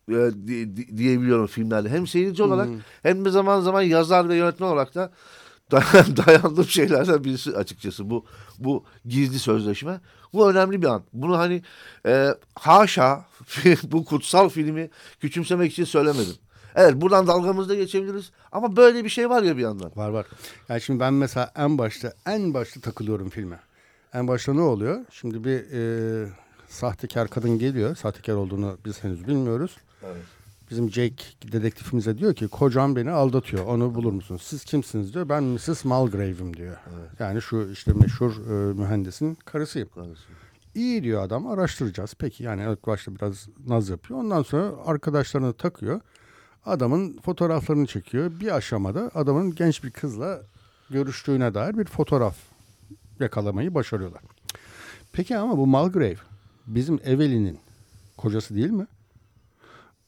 e, 0.08 0.12
di- 0.14 0.76
di- 0.76 0.98
diyebiliyorum 0.98 1.46
filmlerde. 1.46 1.88
Hem 1.88 2.06
seyirci 2.06 2.42
olarak 2.42 2.68
hem 3.02 3.24
de 3.24 3.30
zaman 3.30 3.60
zaman 3.60 3.82
yazar 3.82 4.28
ve 4.28 4.36
yönetmen 4.36 4.66
olarak 4.66 4.94
da 4.94 5.12
dayandığım 6.26 6.64
şeylerden 6.64 7.24
birisi 7.24 7.56
açıkçası 7.56 8.10
bu 8.10 8.24
bu 8.58 8.84
gizli 9.06 9.38
sözleşme. 9.38 10.00
Bu 10.32 10.50
önemli 10.50 10.82
bir 10.82 10.86
an. 10.86 11.02
Bunu 11.12 11.38
hani 11.38 11.62
e, 12.06 12.34
haşa 12.54 13.24
bu 13.82 14.04
kutsal 14.04 14.48
filmi 14.48 14.90
küçümsemek 15.20 15.72
için 15.72 15.84
söylemedim. 15.84 16.34
Evet 16.74 16.94
buradan 16.94 17.26
dalgamızda 17.26 17.74
geçebiliriz 17.74 18.30
ama 18.52 18.76
böyle 18.76 19.04
bir 19.04 19.08
şey 19.08 19.30
var 19.30 19.42
ya 19.42 19.56
bir 19.56 19.62
yandan. 19.62 19.92
Var 19.96 20.08
var. 20.08 20.26
Yani 20.68 20.80
şimdi 20.80 21.00
ben 21.00 21.14
mesela 21.14 21.52
en 21.56 21.78
başta 21.78 22.12
en 22.26 22.54
başta 22.54 22.80
takılıyorum 22.80 23.28
filme. 23.28 23.60
En 24.14 24.28
başta 24.28 24.54
ne 24.54 24.60
oluyor? 24.60 25.00
Şimdi 25.10 25.44
bir 25.44 25.72
e, 25.72 26.28
sahtekar 26.68 27.28
kadın 27.28 27.58
geliyor. 27.58 27.96
Sahtekar 27.96 28.34
olduğunu 28.34 28.78
biz 28.84 29.04
henüz 29.04 29.28
bilmiyoruz. 29.28 29.76
Bizim 30.70 30.90
Jake 30.90 31.24
dedektifimize 31.52 32.18
diyor 32.18 32.34
ki 32.34 32.48
kocam 32.48 32.96
beni 32.96 33.10
aldatıyor. 33.10 33.66
Onu 33.66 33.94
bulur 33.94 34.12
musunuz? 34.12 34.42
Siz 34.42 34.64
kimsiniz 34.64 35.14
diyor. 35.14 35.28
Ben 35.28 35.42
Mrs. 35.42 35.84
Mulgrave'im 35.84 36.56
diyor. 36.56 36.76
Yani 37.18 37.42
şu 37.42 37.68
işte 37.72 37.92
meşhur 37.92 38.32
e, 38.50 38.74
mühendisin 38.74 39.34
karısıyım. 39.34 39.88
İyi 40.74 41.02
diyor 41.02 41.22
adam 41.22 41.46
araştıracağız. 41.46 42.14
Peki 42.18 42.42
yani 42.44 42.72
ilk 42.72 42.86
başta 42.86 43.14
biraz 43.14 43.48
naz 43.66 43.88
yapıyor. 43.88 44.20
Ondan 44.20 44.42
sonra 44.42 44.72
arkadaşlarını 44.86 45.52
takıyor. 45.52 46.00
Adamın 46.66 47.18
fotoğraflarını 47.18 47.86
çekiyor. 47.86 48.32
Bir 48.40 48.56
aşamada 48.56 49.10
adamın 49.14 49.54
genç 49.54 49.84
bir 49.84 49.90
kızla 49.90 50.42
görüştüğüne 50.90 51.54
dair 51.54 51.78
bir 51.78 51.84
fotoğraf 51.84 52.36
yakalamayı 53.20 53.74
başarıyorlar. 53.74 54.22
Peki 55.12 55.36
ama 55.36 55.58
bu 55.58 55.66
Mulgrave 55.66 56.16
bizim 56.66 57.00
Evelyn'in 57.04 57.58
kocası 58.16 58.54
değil 58.54 58.70
mi? 58.70 58.86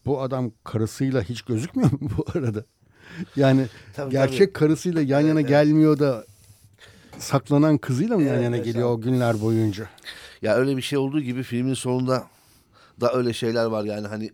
Bu 0.06 0.22
adam 0.22 0.52
karısıyla 0.64 1.22
hiç 1.22 1.42
gözükmüyor 1.42 1.92
mu 1.92 1.98
bu 2.18 2.38
arada? 2.38 2.64
Yani 3.36 3.66
Tabii, 3.94 4.10
gerçek 4.10 4.54
karısıyla 4.54 5.02
yan 5.02 5.20
yana 5.20 5.40
gelmiyor 5.40 5.98
da 5.98 6.24
saklanan 7.18 7.78
kızıyla 7.78 8.16
mı 8.16 8.22
yan 8.22 8.34
Evet, 8.34 8.44
yana 8.44 8.56
mesela. 8.56 8.64
geliyor 8.72 8.90
o 8.90 9.00
günler 9.00 9.40
boyunca? 9.40 9.88
Ya 10.42 10.54
öyle 10.54 10.76
bir 10.76 10.82
şey 10.82 10.98
olduğu 10.98 11.20
gibi 11.20 11.42
filmin 11.42 11.74
sonunda 11.74 12.26
da 13.00 13.12
öyle 13.12 13.32
şeyler 13.32 13.64
var 13.64 13.84
yani 13.84 14.06
hani 14.06 14.30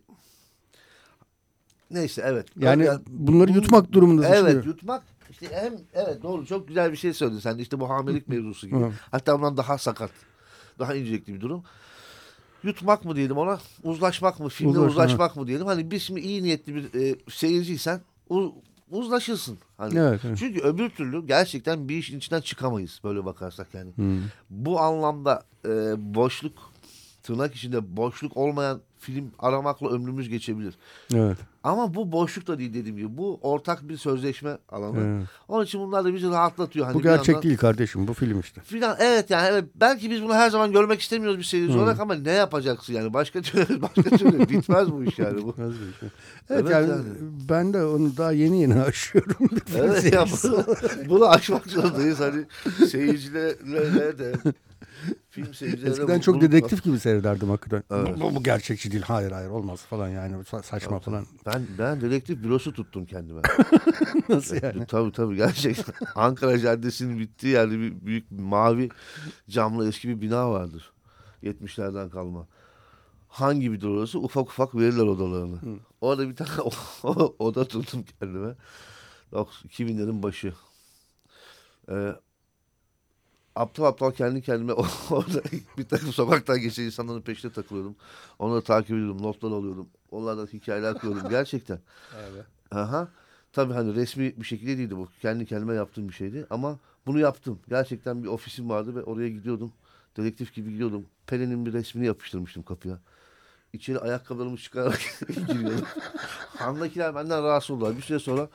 neyse 1.90 2.22
evet. 2.24 2.46
Yani 2.56 2.84
Ya- 2.84 3.00
bunları 3.08 3.52
yutmak 3.52 3.92
durumundasın. 3.92 4.32
Evet 4.32 4.52
şimdi. 4.52 4.66
yutmak 4.68 5.02
işte 5.30 5.46
hem 5.52 5.74
evet 5.92 6.22
doğru 6.22 6.46
çok 6.46 6.68
güzel 6.68 6.92
bir 6.92 6.96
şey 6.96 7.12
söyledin 7.12 7.38
sen 7.40 7.58
işte 7.58 7.80
bu 7.80 7.90
hamilelik 7.90 8.28
mevzusu 8.28 8.66
gibi. 8.66 8.92
Hatta 9.10 9.38
bundan 9.38 9.56
daha 9.56 9.78
sakat. 9.78 10.10
Daha 10.78 10.94
incelikli 10.94 11.34
bir 11.34 11.40
durum. 11.40 11.62
Yutmak 12.62 13.04
mı 13.04 13.16
diyelim 13.16 13.36
ona 13.36 13.58
uzlaşmak 13.82 14.40
mı 14.40 14.48
filmle 14.48 14.70
Uzlaşma, 14.78 14.90
uzlaşmak 15.04 15.36
mı 15.36 15.46
diyelim. 15.46 15.66
Hani 15.66 15.90
biz 15.90 16.02
şimdi 16.02 16.20
iyi 16.20 16.42
niyetli 16.42 16.74
bir 16.74 17.00
e, 17.00 17.16
seyirciysen 17.30 18.00
u- 18.30 18.54
uzlaşırsın. 18.90 19.58
Hani. 19.76 19.98
Evet, 19.98 20.20
evet. 20.24 20.38
Çünkü 20.38 20.60
öbür 20.60 20.88
türlü 20.90 21.26
gerçekten 21.26 21.88
bir 21.88 21.96
işin 21.96 22.18
içinden 22.18 22.40
çıkamayız 22.40 23.00
böyle 23.04 23.24
bakarsak 23.24 23.74
yani. 23.74 23.90
Hmm. 23.96 24.18
Bu 24.50 24.80
anlamda 24.80 25.42
e, 25.64 25.68
boşluk 26.14 26.67
tırnak 27.28 27.54
içinde 27.54 27.96
boşluk 27.96 28.36
olmayan 28.36 28.80
film 28.98 29.30
aramakla 29.38 29.90
ömrümüz 29.90 30.28
geçebilir. 30.28 30.74
Evet. 31.14 31.36
Ama 31.62 31.94
bu 31.94 32.12
boşluk 32.12 32.46
da 32.46 32.58
değil 32.58 32.74
dediğim 32.74 32.96
gibi. 32.96 33.16
Bu 33.18 33.38
ortak 33.42 33.88
bir 33.88 33.96
sözleşme 33.96 34.58
alanı. 34.68 34.98
Evet. 35.00 35.26
Onun 35.48 35.64
için 35.64 35.80
bunlar 35.80 36.04
da 36.04 36.14
bizi 36.14 36.28
rahatlatıyor. 36.28 36.86
Hani 36.86 36.94
Bu 36.94 37.02
gerçek 37.02 37.28
yandan- 37.28 37.42
değil 37.42 37.56
kardeşim 37.56 38.08
bu 38.08 38.14
film 38.14 38.40
işte. 38.40 38.60
Filan, 38.60 38.96
evet 39.00 39.30
yani 39.30 39.48
evet, 39.52 39.64
belki 39.74 40.10
biz 40.10 40.22
bunu 40.22 40.34
her 40.34 40.50
zaman 40.50 40.72
görmek 40.72 41.00
istemiyoruz 41.00 41.38
bir 41.38 41.44
seyirci 41.44 41.78
olarak 41.78 42.00
ama 42.00 42.14
ne 42.14 42.30
yapacaksın 42.32 42.92
yani 42.94 43.14
başka 43.14 43.42
türlü 43.42 43.82
başka 43.82 44.02
türlü 44.02 44.48
bitmez 44.48 44.92
bu 44.92 45.04
iş 45.04 45.18
yani 45.18 45.42
bu. 45.42 45.54
Evet, 45.58 46.12
Evet 46.50 46.70
yani, 46.70 46.90
yani. 46.90 47.04
ben 47.48 47.72
de 47.72 47.84
onu 47.84 48.16
daha 48.16 48.32
yeni 48.32 48.60
yeni 48.60 48.82
aşıyorum. 48.82 49.48
Evet 49.76 50.12
ya 50.12 50.24
bunu, 50.44 50.64
bunu 51.08 51.28
aşmak 51.28 51.66
zorundayız 51.66 52.20
hani 52.20 52.44
seyircilerle 52.90 54.18
de 54.18 54.32
film 55.30 55.54
seyircilerine 55.54 55.90
Eskiden 55.90 56.18
bu- 56.18 56.22
çok 56.22 56.34
bunu- 56.34 56.42
dedektif 56.42 56.84
gibi 56.84 57.00
seyrederdim 57.00 57.48
hakikaten. 57.50 57.84
Evet. 57.90 58.16
Bu, 58.16 58.20
bu, 58.20 58.34
bu 58.34 58.42
gerçekçi 58.42 58.92
değil. 58.92 59.02
Hayır 59.02 59.30
hayır 59.32 59.50
olmaz 59.50 59.80
falan 59.80 60.08
yani 60.08 60.34
Sa- 60.36 60.62
saçma 60.62 61.00
falan. 61.00 61.26
Ben 61.46 61.66
ben 61.78 62.00
dedektif 62.00 62.42
bürosu 62.42 62.72
tuttum 62.72 63.06
kendime. 63.06 63.42
Nasıl 64.28 64.56
yani? 64.62 64.86
Tabii 64.86 65.12
tabii 65.12 65.36
gerçekten. 65.36 65.94
Ankara 66.14 66.58
Caddesi'nin 66.58 67.18
bittiği 67.18 67.52
yerde 67.52 67.78
bir 67.78 68.06
büyük 68.06 68.30
mavi 68.30 68.88
camlı 69.50 69.88
eski 69.88 70.08
bir 70.08 70.20
bina 70.20 70.50
vardır. 70.50 70.92
70'lerden 71.42 72.10
kalma. 72.10 72.46
Hangi 73.28 73.72
bir 73.72 73.82
orası? 73.82 74.18
Ufak 74.18 74.48
ufak 74.48 74.74
verirler 74.74 75.02
odalarını. 75.06 75.58
Orada 76.00 76.28
bir 76.28 76.36
tane 76.36 76.50
oda 77.38 77.68
tuttum 77.68 78.04
kendime. 78.20 78.54
Dok- 79.32 79.66
2000'lerin 79.68 80.22
başı. 80.22 80.52
Ee, 81.90 82.12
aptal 83.58 83.84
aptal 83.84 84.10
kendi 84.10 84.42
kendime 84.42 84.72
orada 85.10 85.42
bir 85.78 85.84
takım 85.84 86.12
sokaktan 86.12 86.60
geçen 86.60 86.82
insanların 86.84 87.20
peşine 87.20 87.52
takılıyordum. 87.52 87.96
Onları 88.38 88.62
takip 88.62 88.90
ediyordum, 88.90 89.22
notlar 89.22 89.50
alıyordum. 89.50 89.88
Onlardan 90.10 90.46
hikayeler 90.46 90.94
kuruyordum. 90.94 91.28
Gerçekten. 91.30 91.78
Aha. 92.70 93.08
Tabii 93.52 93.72
hani 93.72 93.94
resmi 93.94 94.34
bir 94.36 94.44
şekilde 94.46 94.78
değildi 94.78 94.96
bu. 94.96 95.08
Kendi 95.22 95.46
kendime 95.46 95.74
yaptığım 95.74 96.08
bir 96.08 96.14
şeydi 96.14 96.46
ama 96.50 96.78
bunu 97.06 97.18
yaptım. 97.18 97.58
Gerçekten 97.68 98.22
bir 98.22 98.28
ofisim 98.28 98.68
vardı 98.70 98.94
ve 98.94 99.02
oraya 99.02 99.28
gidiyordum. 99.28 99.72
Dedektif 100.16 100.54
gibi 100.54 100.72
gidiyordum. 100.72 101.06
Pelin'in 101.26 101.66
bir 101.66 101.72
resmini 101.72 102.06
yapıştırmıştım 102.06 102.62
kapıya. 102.62 102.98
İçeri 103.72 103.98
ayakkabılarımı 103.98 104.56
çıkararak 104.56 105.00
giriyordum. 105.28 105.86
Handakiler 106.58 107.14
benden 107.14 107.42
rahatsız 107.44 107.70
oldular. 107.70 107.96
Bir 107.96 108.02
süre 108.02 108.18
sonra 108.18 108.48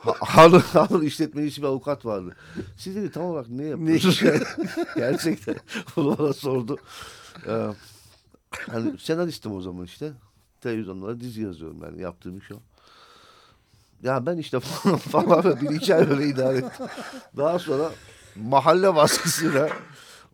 ha- 0.00 0.14
Han'ın 0.20 0.58
Han'ın 0.60 1.02
işletmecisi 1.02 1.62
bir 1.62 1.66
avukat 1.66 2.06
vardı. 2.06 2.36
Siz 2.76 2.96
dedi 2.96 3.10
tam 3.10 3.22
olarak 3.22 3.48
ne 3.48 3.64
yapıyorsunuz? 3.64 4.20
Gerçekten. 4.96 5.56
Bunu 5.96 6.18
bana 6.18 6.32
sordu. 6.32 6.76
Ee, 7.46 7.66
hani 8.70 8.98
senaristim 8.98 9.52
o 9.52 9.60
zaman 9.60 9.84
işte. 9.84 10.12
Televizyonlara 10.60 11.20
dizi 11.20 11.42
yazıyorum 11.42 11.82
yani 11.82 12.02
yaptığım 12.02 12.38
iş 12.38 12.52
o. 12.52 12.56
Ya 14.02 14.26
ben 14.26 14.36
işte 14.36 14.60
falan, 14.60 14.96
falan 14.98 15.60
bir 15.60 15.70
iki 15.70 15.94
ay 15.94 16.10
böyle 16.10 16.26
idare 16.26 16.58
ettim. 16.58 16.86
Daha 17.36 17.58
sonra 17.58 17.90
mahalle 18.36 18.94
baskısıyla 18.94 19.68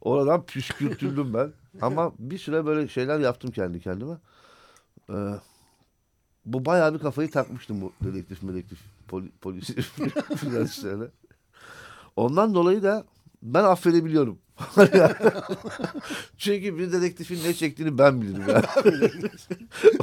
oradan 0.00 0.42
püskürtüldüm 0.46 1.34
ben. 1.34 1.52
Ama 1.80 2.12
bir 2.18 2.38
süre 2.38 2.66
böyle 2.66 2.88
şeyler 2.88 3.18
yaptım 3.20 3.50
kendi 3.50 3.80
kendime. 3.80 4.14
Ee, 5.10 5.14
bu 6.52 6.64
bayağı 6.64 6.94
bir 6.94 6.98
kafayı 6.98 7.30
takmıştım 7.30 7.80
bu 7.80 7.92
dedektif 8.04 8.42
medektif 8.42 8.78
poli, 9.08 9.30
polisi 9.40 9.74
filan 10.36 10.64
işlerine. 10.66 11.04
Ondan 12.16 12.54
dolayı 12.54 12.82
da 12.82 13.04
ben 13.42 13.64
affedebiliyorum. 13.64 14.38
Çünkü 16.38 16.78
bir 16.78 16.92
dedektifin 16.92 17.44
ne 17.44 17.54
çektiğini 17.54 17.98
ben 17.98 18.22
bilirim. 18.22 18.42
Yani. 18.48 18.64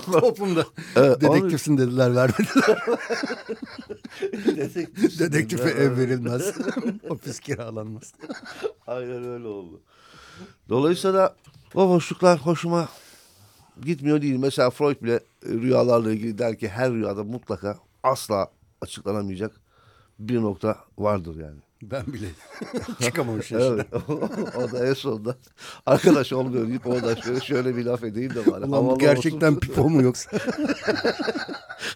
Toplumda 0.12 0.66
Evet, 0.96 1.22
dedektifsin 1.22 1.78
dediler 1.78 2.16
vermediler. 2.16 2.78
Dedektifsin 4.46 5.20
Dedektife 5.20 5.66
dediler, 5.66 5.82
ev 5.82 5.98
verilmez. 5.98 6.54
Ofis 7.10 7.40
kiralanmaz. 7.40 8.14
Aynen 8.88 9.26
öyle 9.26 9.48
oldu. 9.48 9.82
Dolayısıyla 10.70 11.36
o 11.74 11.90
boşluklar 11.90 12.40
hoşuma 12.40 12.90
gitmiyor 13.82 14.22
değil. 14.22 14.36
Mesela 14.36 14.70
Freud 14.70 15.02
bile 15.02 15.20
rüyalarla 15.46 16.12
ilgili 16.12 16.38
der 16.38 16.58
ki 16.58 16.70
her 16.70 16.92
rüyada 16.92 17.24
mutlaka 17.24 17.78
asla 18.04 18.52
açıklanamayacak 18.82 19.52
bir 20.20 20.42
nokta 20.42 20.78
vardır 20.98 21.36
yani. 21.36 21.60
Ben 21.82 22.06
bile 22.14 22.28
çıkamamış 23.02 23.52
yaşına. 23.52 23.74
Evet. 23.74 23.88
o 24.58 24.72
da 24.72 24.88
en 24.88 24.94
sonunda 24.94 25.36
arkadaş 25.86 26.34
olmuyor 26.34 26.68
deyip 26.68 26.88
oradan 26.88 27.16
şöyle, 27.16 27.42
şöyle 27.42 27.76
bir 27.76 27.86
laf 27.86 28.04
edeyim 28.04 28.36
de 28.36 28.52
bari. 28.52 28.66
Ulan 28.66 28.88
bu 28.88 28.98
gerçekten 29.00 29.48
olsun. 29.48 29.60
pipo 29.60 29.90
mu 29.90 30.02
yoksa? 30.02 30.32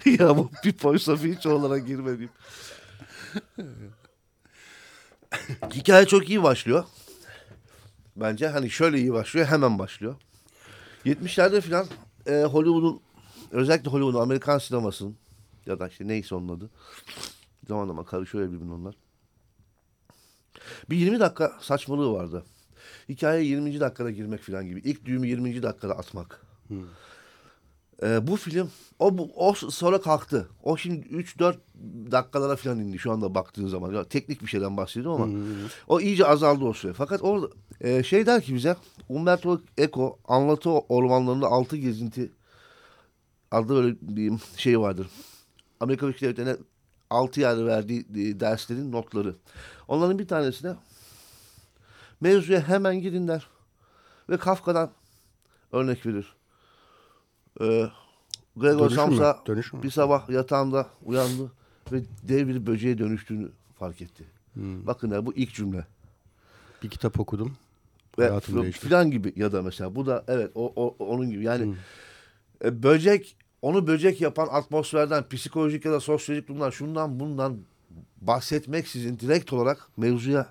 ya 0.06 0.38
bu 0.38 0.52
bir 0.66 0.74
poysa 0.74 1.16
hiç 1.16 1.46
olarak 1.46 1.88
girmeyeyim. 1.88 2.30
Hikaye 5.74 6.06
çok 6.06 6.30
iyi 6.30 6.44
başlıyor. 6.44 6.84
Bence 8.16 8.48
hani 8.48 8.70
şöyle 8.70 8.98
iyi 8.98 9.14
başlıyor 9.14 9.48
hemen 9.48 9.80
başlıyor. 9.80 10.16
70'lerde 11.06 11.62
filan 11.62 11.86
e, 12.28 12.44
Hollywood'un 12.44 13.00
özellikle 13.52 13.92
Hollywood'un 13.92 14.22
Amerikan 14.22 14.58
sinemasının 14.58 15.16
ya 15.66 15.80
da 15.80 15.88
işte 15.88 16.08
neyse 16.08 16.36
onun 16.36 16.58
adı. 16.58 16.70
Zaman 17.68 17.88
zaman 17.88 18.06
karışıyor 18.06 18.52
birbirine 18.52 18.74
onlar. 18.74 18.96
Bir 20.90 20.98
20 20.98 21.20
dakika 21.20 21.58
saçmalığı 21.62 22.14
vardı. 22.14 22.44
Hikaye 23.10 23.44
20. 23.44 23.80
dakikada 23.80 24.12
girmek 24.12 24.42
falan 24.42 24.68
gibi. 24.68 24.80
İlk 24.80 25.06
düğümü 25.06 25.28
20. 25.28 25.64
dakikada 25.64 25.98
atmak. 25.98 26.42
Ee, 28.04 28.28
bu 28.28 28.36
film 28.36 28.70
o 29.00 29.30
o 29.36 29.54
sonra 29.54 30.02
kalktı. 30.02 30.50
O 30.64 30.78
şimdi 30.78 31.08
3-4 31.08 31.56
dakikalara 32.12 32.56
falan 32.56 32.80
indi 32.80 33.00
şu 33.00 33.12
anda 33.12 33.36
baktığın 33.36 33.68
zaman. 33.68 33.94
Ya, 33.94 34.04
teknik 34.04 34.42
bir 34.42 34.48
şeyden 34.48 34.78
bahsediyorum 34.78 35.22
ama 35.22 35.34
o 35.88 36.00
iyice 36.00 36.26
azaldı 36.26 36.66
o 36.66 36.74
süre. 36.74 36.94
Fakat 36.94 37.24
orada 37.24 37.48
e, 37.82 38.04
şey 38.04 38.26
der 38.26 38.42
ki 38.42 38.56
bize 38.56 38.76
Umberto 39.10 39.62
Eco 39.78 40.20
anlatı 40.28 40.70
ormanlarında 40.70 41.48
altı 41.48 41.78
gezinti 41.78 42.32
adlı 43.52 43.84
öyle 43.84 43.96
bir 44.02 44.34
şey 44.58 44.80
vardır. 44.80 45.08
Amerika 45.80 46.08
Birleşik 46.08 46.22
Devletleri'ne 46.22 46.58
altı 47.10 47.40
yerde 47.40 47.66
verdiği 47.66 48.00
e, 48.00 48.40
derslerin 48.40 48.92
notları. 48.92 49.36
Onların 49.88 50.20
bir 50.20 50.28
tanesine 50.28 50.76
mevzuya 52.22 52.68
hemen 52.68 53.02
girin 53.02 53.28
der. 53.28 53.48
Ve 54.30 54.38
Kafka'dan 54.38 54.92
örnek 55.72 56.06
verir. 56.06 56.39
Ee, 57.62 57.90
Gregor? 58.58 58.90
Samsa 58.96 59.44
bir 59.84 59.90
sabah 59.92 60.30
yatağında 60.30 60.88
uyandı 61.06 61.52
ve 61.92 62.02
dev 62.24 62.48
bir 62.48 62.66
böceğe 62.66 62.98
dönüştüğünü 62.98 63.50
fark 63.80 64.02
etti. 64.02 64.24
Hmm. 64.54 64.88
Bakın 64.88 65.12
ya 65.12 65.26
bu 65.26 65.34
ilk 65.34 65.54
cümle. 65.54 65.86
Bir 66.84 66.90
kitap 66.90 67.20
okudum. 67.20 67.54
Ve 68.20 68.24
filan 68.80 69.12
gibi 69.12 69.34
ya 69.36 69.52
da 69.52 69.62
mesela 69.62 69.96
bu 69.96 70.06
da 70.06 70.24
evet 70.28 70.52
o, 70.56 70.74
o- 70.76 70.96
onun 71.06 71.30
gibi 71.30 71.44
yani 71.44 71.76
e, 72.64 72.84
böcek 72.84 73.36
onu 73.62 73.88
böcek 73.88 74.22
yapan 74.22 74.48
atmosferden 74.52 75.30
psikolojik 75.30 75.86
ya 75.86 75.92
da 75.92 76.00
sosyolojik 76.00 76.48
durumdan 76.48 76.70
şundan 76.70 77.20
bundan 77.20 77.58
bahsetmeksizin 78.22 79.20
direkt 79.20 79.54
olarak 79.54 79.88
mevzuya 79.98 80.48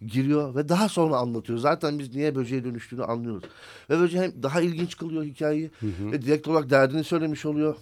giriyor 0.00 0.54
ve 0.54 0.68
daha 0.68 0.88
sonra 0.88 1.16
anlatıyor. 1.16 1.58
Zaten 1.58 1.98
biz 1.98 2.14
niye 2.14 2.34
böceğe 2.34 2.64
dönüştüğünü 2.64 3.04
anlıyoruz. 3.04 3.44
Ve 3.90 3.98
böceği 4.00 4.22
hem 4.22 4.42
daha 4.42 4.60
ilginç 4.60 4.96
kılıyor 4.96 5.24
hikayeyi 5.24 5.70
ve 5.82 6.22
direkt 6.22 6.48
olarak 6.48 6.70
derdini 6.70 7.04
söylemiş 7.04 7.46
oluyor. 7.46 7.76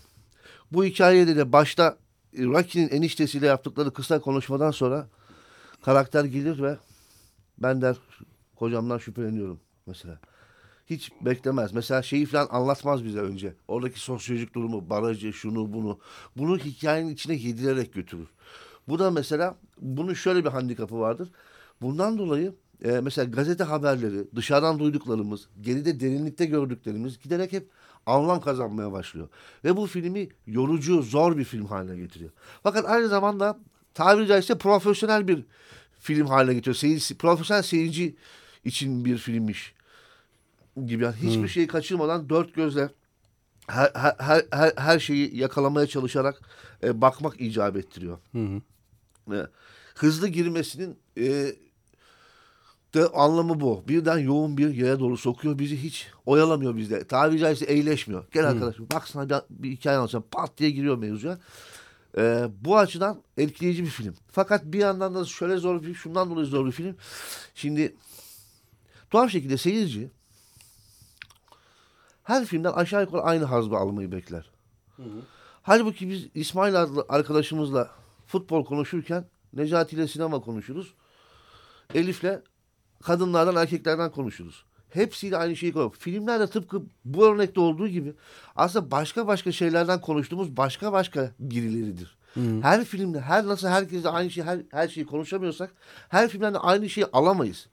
Bu 0.73 0.85
hikayede 0.85 1.37
de 1.37 1.53
başta 1.53 1.97
e, 2.39 2.45
Rocky'nin 2.45 2.89
eniştesiyle 2.89 3.47
yaptıkları 3.47 3.93
kısa 3.93 4.21
konuşmadan 4.21 4.71
sonra 4.71 5.09
karakter 5.83 6.25
gelir 6.25 6.63
ve 6.63 6.77
ben 7.59 7.83
der 7.83 7.97
kocamdan 8.57 8.99
şüpheleniyorum 8.99 9.61
mesela. 9.87 10.19
Hiç 10.87 11.13
beklemez. 11.21 11.73
Mesela 11.73 12.03
şeyi 12.03 12.27
falan 12.27 12.49
anlatmaz 12.51 13.05
bize 13.05 13.19
önce. 13.19 13.55
Oradaki 13.69 14.01
sosyolojik 14.01 14.55
durumu, 14.55 14.91
barajı, 14.91 15.33
şunu 15.33 15.73
bunu. 15.73 15.99
Bunu 16.37 16.59
hikayenin 16.59 17.09
içine 17.09 17.35
yedirerek 17.35 17.93
götürür. 17.95 18.29
Bu 18.89 18.99
da 18.99 19.11
mesela 19.11 19.57
bunun 19.81 20.15
şöyle 20.15 20.45
bir 20.45 20.51
handikapı 20.51 21.01
vardır. 21.01 21.29
Bundan 21.85 22.19
dolayı 22.19 22.55
e, 22.85 23.01
mesela 23.01 23.25
gazete 23.31 23.65
haberleri, 23.65 24.37
dışarıdan 24.37 24.79
duyduklarımız, 24.79 25.49
geride 25.61 26.01
derinlikte 26.01 26.47
gördüklerimiz 26.47 27.19
giderek 27.19 27.53
hep 27.53 27.69
anlam 28.07 28.41
kazanmaya 28.41 28.93
başlıyor. 28.93 29.29
Ve 29.65 29.77
bu 29.77 29.87
filmi 29.87 30.29
yorucu, 30.47 31.03
zor 31.03 31.37
bir 31.37 31.45
film 31.45 31.67
haline 31.67 31.97
getiriyor. 31.97 32.31
Fakat 32.63 32.85
aynı 32.89 33.09
zamanda 33.09 33.59
tabiri 33.95 34.27
caizse 34.27 34.59
profesyonel 34.59 35.29
bir 35.29 35.45
film 36.01 36.27
haline 36.27 36.55
getiriyor. 36.55 36.77
Seyirci, 36.77 37.19
profesyonel 37.19 37.63
seyirci 37.63 38.17
için 38.65 39.05
bir 39.05 39.19
filmmiş 39.19 39.75
gibi. 40.87 41.05
Yani 41.05 41.17
hiçbir 41.17 41.49
şeyi 41.49 41.67
kaçırmadan 41.67 42.29
dört 42.29 42.55
gözle 42.55 42.89
her, 43.67 43.91
her, 43.95 44.43
her, 44.51 44.73
her, 44.77 44.99
şeyi 44.99 45.37
yakalamaya 45.37 45.87
çalışarak 45.87 46.41
e, 46.83 47.01
bakmak 47.01 47.41
icap 47.41 47.77
ettiriyor. 47.77 48.19
E, 49.33 49.47
hızlı 49.95 50.29
girmesinin 50.29 50.99
e, 51.19 51.55
de 52.95 53.09
anlamı 53.09 53.61
bu. 53.61 53.85
Birden 53.89 54.19
yoğun 54.19 54.57
bir 54.57 54.75
yere 54.75 55.01
doğru 55.01 55.17
sokuyor. 55.17 55.59
Bizi 55.59 55.83
hiç 55.83 56.09
oyalamıyor 56.27 56.77
bizde. 56.77 57.05
Tabiri 57.05 57.39
caizse 57.39 57.65
eğleşmiyor. 57.65 58.25
Gel 58.33 58.49
arkadaşım 58.49 58.87
bak 58.93 59.09
sana 59.09 59.29
bir, 59.29 59.37
bir 59.51 59.71
hikaye 59.71 59.97
anlatacağım. 59.97 60.25
Pat 60.31 60.59
diye 60.59 60.71
giriyor 60.71 60.99
mevzuya. 60.99 61.39
E, 62.19 62.49
bu 62.61 62.79
açıdan 62.79 63.23
etkileyici 63.37 63.83
bir 63.83 63.89
film. 63.89 64.15
Fakat 64.33 64.65
bir 64.65 64.79
yandan 64.79 65.15
da 65.15 65.25
şöyle 65.25 65.57
zor 65.57 65.83
bir. 65.83 65.95
Şundan 65.95 66.31
dolayı 66.31 66.47
zor 66.47 66.67
bir 66.67 66.73
film. 66.73 66.97
Şimdi 67.55 67.97
tuhaf 69.11 69.31
şekilde 69.31 69.59
seyirci 69.59 70.11
her 72.25 72.45
filmden 72.45 72.73
aşağı 72.73 73.01
yukarı 73.01 73.23
aynı 73.23 73.45
hazbı 73.45 73.77
almayı 73.77 74.13
bekler. 74.13 74.51
Halbuki 75.63 76.11
biz 76.11 76.29
İsmail 76.35 76.83
adlı 76.83 77.07
arkadaşımızla 77.09 77.91
futbol 78.27 78.65
konuşurken 78.65 79.25
Necati 79.53 79.97
ile 79.97 80.09
sinema 80.09 80.41
konuşuruz. 80.41 80.95
Elif'le 81.95 82.41
kadınlardan 83.05 83.57
erkeklerden 83.57 84.11
konuşuruz. 84.11 84.65
Hepsiyle 84.91 85.37
aynı 85.37 85.57
şeyi 85.57 85.73
konuşuyoruz. 85.73 85.99
Filmlerde 85.99 86.47
tıpkı 86.47 86.83
bu 87.05 87.27
örnekte 87.27 87.61
olduğu 87.61 87.89
gibi 87.89 88.13
aslında 88.57 88.91
başka 88.91 89.27
başka 89.27 89.53
şeylerden 89.53 90.01
konuştuğumuz 90.01 90.57
başka 90.57 90.93
başka 90.93 91.31
birileridir. 91.39 92.17
Her 92.63 92.85
filmde 92.85 93.21
her 93.21 93.47
nasıl 93.47 93.69
herkesle 93.69 94.09
aynı 94.09 94.31
şey 94.31 94.45
her, 94.45 94.61
her 94.71 94.89
şeyi 94.89 95.07
konuşamıyorsak 95.07 95.71
her 96.09 96.29
filmden 96.29 96.55
de 96.55 96.59
aynı 96.59 96.91
şeyi 96.91 97.07
alamayız. 97.13 97.67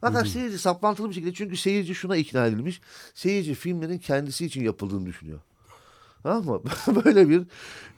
Fakat 0.00 0.26
seyirci 0.28 0.58
saplantılı 0.58 1.08
bir 1.08 1.14
şekilde 1.14 1.32
çünkü 1.34 1.56
seyirci 1.56 1.94
şuna 1.94 2.16
ikna 2.16 2.46
edilmiş. 2.46 2.80
Seyirci 3.14 3.54
filmlerin 3.54 3.98
kendisi 3.98 4.46
için 4.46 4.64
yapıldığını 4.64 5.06
düşünüyor. 5.06 5.40
Tamam 6.24 6.44
mı? 6.44 6.62
böyle 7.04 7.28
bir 7.28 7.42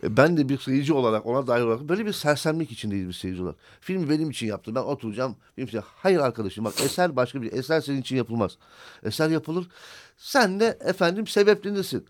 ben 0.02 0.36
de 0.36 0.48
bir 0.48 0.58
seyirci 0.58 0.92
olarak 0.92 1.26
ona 1.26 1.46
dair 1.46 1.62
olarak 1.62 1.88
böyle 1.88 2.06
bir 2.06 2.12
sersemlik 2.12 2.72
içindeyiz 2.72 3.08
biz 3.08 3.16
seyirci 3.16 3.42
olarak. 3.42 3.56
Filmi 3.80 4.10
benim 4.10 4.30
için 4.30 4.46
yaptı. 4.46 4.74
Ben 4.74 4.80
oturacağım. 4.80 5.36
Film 5.54 5.66
için. 5.66 5.80
Hayır 5.84 6.18
arkadaşım 6.18 6.64
bak 6.64 6.80
eser 6.80 7.16
başka 7.16 7.42
bir 7.42 7.52
eser 7.52 7.80
senin 7.80 8.00
için 8.00 8.16
yapılmaz. 8.16 8.58
Eser 9.02 9.30
yapılır. 9.30 9.68
Sen 10.16 10.60
de 10.60 10.78
efendim 10.80 11.26
sebeplenirsin. 11.26 12.06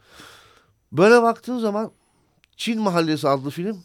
Böyle 0.92 1.22
baktığın 1.22 1.59
zaman 1.59 1.92
Çin 2.57 2.81
Mahallesi 2.81 3.29
adlı 3.29 3.50
film 3.50 3.85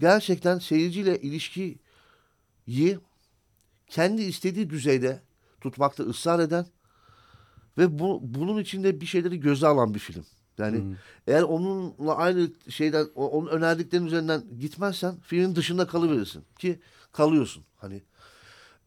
gerçekten 0.00 0.58
seyirciyle 0.58 1.20
ilişkiyi 1.20 1.78
kendi 3.86 4.22
istediği 4.22 4.70
düzeyde 4.70 5.22
tutmakta 5.60 6.02
ısrar 6.02 6.38
eden 6.38 6.66
ve 7.78 7.98
bu, 7.98 8.20
bunun 8.22 8.62
içinde 8.62 9.00
bir 9.00 9.06
şeyleri 9.06 9.40
göze 9.40 9.66
alan 9.66 9.94
bir 9.94 9.98
film. 9.98 10.24
Yani 10.60 10.96
eğer 11.26 11.42
onunla 11.42 12.16
aynı 12.16 12.50
şeyden 12.68 13.06
onun 13.14 13.46
önerdiklerinin 13.46 14.06
üzerinden 14.06 14.42
gitmezsen 14.60 15.14
filmin 15.20 15.56
dışında 15.56 15.86
kalıverirsin 15.86 16.44
ki 16.58 16.80
kalıyorsun 17.12 17.64
hani. 17.76 18.02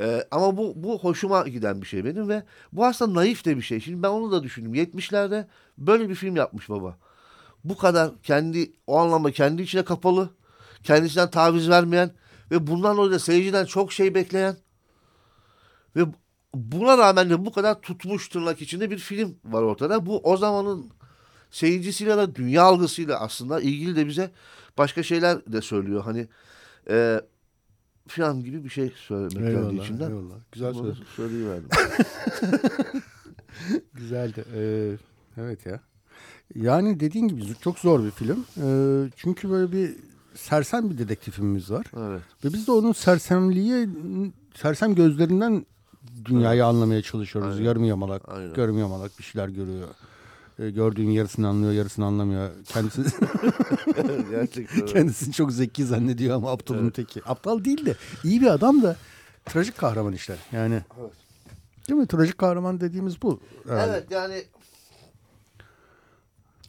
Ee, 0.01 0.27
ama 0.31 0.57
bu 0.57 0.73
bu 0.75 0.99
hoşuma 0.99 1.47
giden 1.47 1.81
bir 1.81 1.87
şey 1.87 2.05
benim 2.05 2.29
ve 2.29 2.43
bu 2.71 2.85
aslında 2.85 3.19
naif 3.19 3.45
de 3.45 3.57
bir 3.57 3.61
şey. 3.61 3.79
Şimdi 3.79 4.03
ben 4.03 4.09
onu 4.09 4.31
da 4.31 4.43
düşündüm. 4.43 4.75
70'lerde 4.75 5.47
böyle 5.77 6.09
bir 6.09 6.15
film 6.15 6.35
yapmış 6.35 6.69
baba. 6.69 6.97
Bu 7.63 7.77
kadar 7.77 8.11
kendi 8.23 8.71
o 8.87 8.97
anlamda 8.97 9.31
kendi 9.31 9.61
içine 9.61 9.83
kapalı, 9.83 10.29
kendisinden 10.83 11.29
taviz 11.29 11.69
vermeyen 11.69 12.11
ve 12.51 12.67
bundan 12.67 12.97
dolayı 12.97 13.11
da 13.11 13.19
seyirciden 13.19 13.65
çok 13.65 13.93
şey 13.93 14.15
bekleyen 14.15 14.55
ve 15.95 16.01
buna 16.53 16.97
rağmen 16.97 17.29
de 17.29 17.45
bu 17.45 17.51
kadar 17.51 17.81
tutmuş 17.81 18.29
tırnak 18.29 18.61
içinde 18.61 18.91
bir 18.91 18.97
film 18.97 19.35
var 19.45 19.61
ortada. 19.61 20.05
Bu 20.05 20.19
o 20.19 20.37
zamanın 20.37 20.91
seyircisiyle 21.53 22.17
de 22.17 22.35
dünya 22.35 22.63
algısıyla 22.63 23.19
aslında 23.19 23.61
ilgili 23.61 23.95
de 23.95 24.07
bize 24.07 24.31
başka 24.77 25.03
şeyler 25.03 25.45
de 25.45 25.61
söylüyor. 25.61 26.03
Hani 26.03 26.27
e, 26.89 27.21
falan 28.07 28.43
gibi 28.43 28.63
bir 28.63 28.69
şey 28.69 28.93
söylemek 28.95 29.49
eyvallah, 29.49 29.71
geldi 29.71 29.81
içimden. 29.83 30.09
Eyvallah. 30.09 30.35
Güzel 30.51 30.73
söz. 30.73 31.03
Söyleyiverdim. 31.15 31.69
Güzeldi. 33.93 34.45
Ee, 34.55 34.97
evet 35.37 35.65
ya. 35.65 35.79
Yani 36.55 36.99
dediğin 36.99 37.27
gibi 37.27 37.41
çok 37.61 37.79
zor 37.79 38.03
bir 38.03 38.11
film. 38.11 38.45
Ee, 38.57 39.09
çünkü 39.15 39.49
böyle 39.49 39.71
bir 39.71 39.95
sersem 40.35 40.89
bir 40.89 40.97
dedektifimiz 40.97 41.71
var. 41.71 41.85
Evet. 41.97 42.21
Ve 42.45 42.53
biz 42.53 42.67
de 42.67 42.71
onun 42.71 42.93
sersemliği, 42.93 43.89
sersem 44.55 44.95
gözlerinden 44.95 45.65
dünyayı 46.25 46.61
evet. 46.61 46.69
anlamaya 46.69 47.01
çalışıyoruz. 47.01 47.55
Aynen. 47.55 47.65
Yarım 47.65 47.83
yamalak, 47.83 48.29
Aynen. 48.29 48.53
yarım 48.57 48.77
yamalak 48.77 49.19
bir 49.19 49.23
şeyler 49.23 49.49
görüyor. 49.49 49.87
E, 50.63 50.69
gördüğün 50.69 51.09
yarısını 51.09 51.47
anlıyor, 51.47 51.73
yarısını 51.73 52.05
anlamıyor. 52.05 52.49
Kendisi 52.67 53.01
Gerçekten. 54.29 54.85
kendisini 54.85 55.33
çok 55.33 55.51
zeki 55.51 55.85
zannediyor 55.85 56.35
ama 56.35 56.51
aptalın 56.51 56.83
evet. 56.83 56.95
teki. 56.95 57.21
Aptal 57.25 57.65
değil 57.65 57.85
de 57.85 57.95
iyi 58.23 58.41
bir 58.41 58.47
adam 58.47 58.83
da 58.83 58.95
trajik 59.45 59.77
kahraman 59.77 60.13
işte. 60.13 60.35
Yani 60.51 60.81
evet. 60.99 61.11
Değil 61.89 61.99
mi? 61.99 62.07
Trajik 62.07 62.37
kahraman 62.37 62.81
dediğimiz 62.81 63.21
bu. 63.21 63.39
Herhalde. 63.67 63.91
Evet 63.91 64.11
yani 64.11 64.43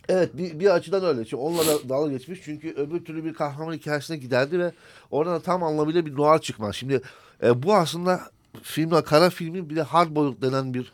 Evet 0.08 0.36
bir, 0.36 0.60
bir 0.60 0.74
açıdan 0.74 1.04
öyle. 1.04 1.24
Çünkü 1.24 1.36
onunla 1.36 1.66
da 1.66 1.88
dalga 1.88 2.12
geçmiş. 2.12 2.40
Çünkü 2.44 2.74
öbür 2.74 3.04
türlü 3.04 3.24
bir 3.24 3.34
kahraman 3.34 3.72
hikayesine 3.72 4.16
giderdi 4.16 4.58
ve 4.58 4.72
oradan 5.10 5.40
tam 5.40 5.62
anlamıyla 5.62 6.06
bir 6.06 6.16
noir 6.16 6.38
çıkmaz. 6.38 6.76
Şimdi 6.76 7.02
e, 7.42 7.62
bu 7.62 7.74
aslında 7.74 8.20
filmde 8.62 9.04
kara 9.04 9.30
filmin 9.30 9.70
bir 9.70 9.76
de 9.76 9.82
hard 9.82 10.10
boiled 10.16 10.42
denen 10.42 10.74
bir 10.74 10.92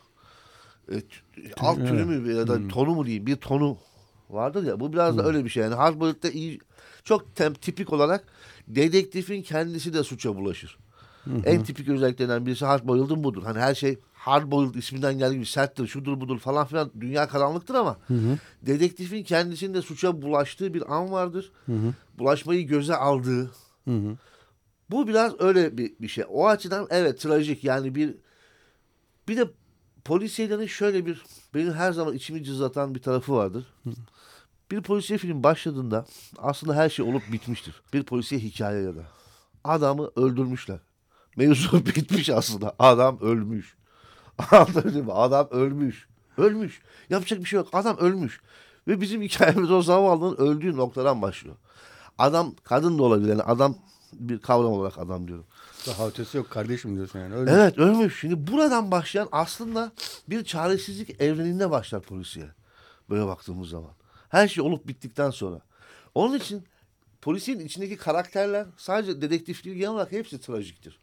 e, 0.91 1.01
alt 1.59 1.77
türü 1.77 2.05
mü 2.05 2.33
ya 2.33 2.47
da 2.47 2.55
hmm. 2.55 2.67
tonu 2.67 2.95
mu 2.95 3.05
diyeyim 3.05 3.25
bir 3.25 3.35
tonu 3.35 3.77
vardır 4.29 4.63
ya. 4.63 4.79
Bu 4.79 4.93
biraz 4.93 5.17
da 5.17 5.21
hmm. 5.21 5.29
öyle 5.29 5.45
bir 5.45 5.49
şey. 5.49 5.63
Yani 5.63 5.99
boiled'de 5.99 6.31
iyi 6.31 6.59
çok 7.03 7.35
tem, 7.35 7.53
tipik 7.53 7.93
olarak 7.93 8.23
dedektifin 8.67 9.41
kendisi 9.41 9.93
de 9.93 10.03
suça 10.03 10.35
bulaşır. 10.35 10.77
Hı 11.23 11.29
hı. 11.29 11.41
En 11.45 11.63
tipik 11.63 11.89
özelliklerinden 11.89 12.45
birisi 12.45 12.65
hard 12.65 12.87
boiled'ın 12.87 13.23
budur. 13.23 13.43
Hani 13.43 13.59
her 13.59 13.75
şey 13.75 13.99
hard 14.13 14.51
boiled 14.51 14.75
isminden 14.75 15.17
geldiği 15.17 15.33
gibi 15.33 15.45
serttir, 15.45 15.87
şudur 15.87 16.21
budur 16.21 16.39
falan 16.39 16.67
filan 16.67 16.91
dünya 17.01 17.27
karanlıktır 17.27 17.75
ama 17.75 17.97
hı 18.07 18.13
hı. 18.13 18.37
dedektifin 18.61 19.23
kendisinde 19.23 19.81
suça 19.81 20.21
bulaştığı 20.21 20.73
bir 20.73 20.95
an 20.95 21.11
vardır. 21.11 21.51
Hı 21.65 21.71
hı. 21.71 21.93
Bulaşmayı 22.19 22.67
göze 22.67 22.95
aldığı. 22.95 23.51
Hı 23.85 23.91
hı. 23.91 24.17
Bu 24.89 25.07
biraz 25.07 25.41
öyle 25.41 25.77
bir, 25.77 25.93
bir 26.01 26.07
şey. 26.07 26.23
O 26.29 26.47
açıdan 26.47 26.87
evet 26.89 27.19
trajik 27.19 27.63
yani 27.63 27.95
bir 27.95 28.15
bir 29.27 29.37
de 29.37 29.47
polisiyelerin 30.05 30.67
şöyle 30.67 31.05
bir 31.05 31.23
benim 31.53 31.73
her 31.73 31.91
zaman 31.91 32.13
içimi 32.13 32.43
cızlatan 32.43 32.95
bir 32.95 33.01
tarafı 33.01 33.33
vardır. 33.33 33.65
Bir 34.71 34.81
polisiye 34.81 35.19
film 35.19 35.43
başladığında 35.43 36.05
aslında 36.37 36.75
her 36.75 36.89
şey 36.89 37.05
olup 37.05 37.23
bitmiştir. 37.31 37.81
Bir 37.93 38.03
polisiye 38.03 38.41
hikaye 38.41 38.83
ya 38.83 38.95
da. 38.95 39.03
Adamı 39.63 40.11
öldürmüşler. 40.15 40.79
Mevzu 41.37 41.85
bitmiş 41.85 42.29
aslında. 42.29 42.75
Adam 42.79 43.19
ölmüş. 43.21 43.75
Anladın 44.51 45.05
mı? 45.05 45.13
Adam 45.13 45.47
ölmüş. 45.51 46.07
Ölmüş. 46.37 46.81
Yapacak 47.09 47.39
bir 47.39 47.45
şey 47.45 47.57
yok. 47.57 47.67
Adam 47.73 47.97
ölmüş. 47.97 48.41
Ve 48.87 49.01
bizim 49.01 49.21
hikayemiz 49.21 49.71
o 49.71 49.81
zavallının 49.81 50.37
öldüğü 50.37 50.77
noktadan 50.77 51.21
başlıyor. 51.21 51.55
Adam 52.17 52.55
kadın 52.63 52.97
da 52.97 53.03
olabilir. 53.03 53.29
Yani 53.29 53.43
adam 53.43 53.75
bir 54.13 54.39
kavram 54.39 54.71
olarak 54.71 54.97
adam 54.97 55.27
diyorum. 55.27 55.45
Daha 55.87 56.07
ötesi 56.07 56.37
yok 56.37 56.49
kardeşim 56.49 56.95
diyorsun 56.95 57.19
yani. 57.19 57.33
Ölmüş. 57.33 57.51
Evet 57.55 57.77
ölmüş. 57.77 58.19
Şimdi 58.19 58.47
buradan 58.47 58.91
başlayan 58.91 59.29
aslında 59.31 59.91
bir 60.29 60.43
çaresizlik 60.43 61.21
evreninde 61.21 61.71
başlar 61.71 62.01
polisiye. 62.01 62.45
Böyle 63.09 63.25
baktığımız 63.25 63.69
zaman. 63.69 63.91
Her 64.29 64.47
şey 64.47 64.63
olup 64.63 64.87
bittikten 64.87 65.29
sonra. 65.29 65.61
Onun 66.15 66.37
için 66.37 66.63
polisin 67.21 67.59
içindeki 67.59 67.97
karakterler 67.97 68.67
sadece 68.77 69.21
dedektifliği 69.21 69.75
genel 69.75 69.89
olarak 69.89 70.11
hepsi 70.11 70.41
trajiktir. 70.41 70.99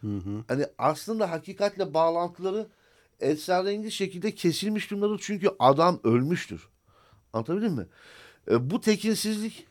Hı 0.00 0.16
hı. 0.16 0.44
Hani 0.48 0.66
aslında 0.78 1.30
hakikatle 1.30 1.94
bağlantıları 1.94 2.66
esrarengiz 3.20 3.92
şekilde 3.92 4.34
kesilmiş 4.34 4.90
durumdadır. 4.90 5.20
Çünkü 5.22 5.50
adam 5.58 6.00
ölmüştür. 6.04 6.68
Anlatabildim 7.32 7.72
mi? 7.72 7.86
E, 8.50 8.70
bu 8.70 8.80
tekinsizlik 8.80 9.66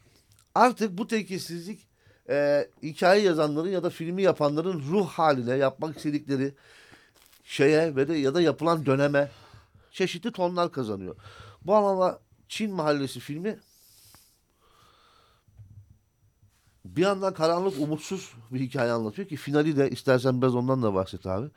artık 0.55 0.97
bu 0.97 1.07
tekinsizlik 1.07 1.87
e, 2.29 2.67
hikaye 2.83 3.23
yazanların 3.23 3.69
ya 3.69 3.83
da 3.83 3.89
filmi 3.89 4.21
yapanların 4.21 4.83
ruh 4.91 5.07
haline 5.07 5.55
yapmak 5.55 5.97
istedikleri 5.97 6.53
şeye 7.43 7.95
ve 7.95 8.07
de 8.07 8.13
ya 8.13 8.33
da 8.33 8.41
yapılan 8.41 8.85
döneme 8.85 9.31
çeşitli 9.91 10.31
tonlar 10.31 10.71
kazanıyor. 10.71 11.15
Bu 11.65 11.75
anlamda 11.75 12.19
Çin 12.49 12.73
Mahallesi 12.73 13.19
filmi 13.19 13.59
bir 16.85 17.01
yandan 17.01 17.33
karanlık, 17.33 17.79
umutsuz 17.79 18.33
bir 18.51 18.59
hikaye 18.59 18.91
anlatıyor 18.91 19.27
ki 19.27 19.35
finali 19.35 19.77
de 19.77 19.89
istersen 19.89 20.41
biraz 20.41 20.55
ondan 20.55 20.83
da 20.83 20.93
bahset 20.93 21.25
abi. 21.25 21.47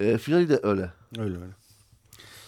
E, 0.00 0.18
finali 0.18 0.48
de 0.48 0.60
öyle. 0.62 0.90
Öyle 1.18 1.36
öyle. 1.36 1.52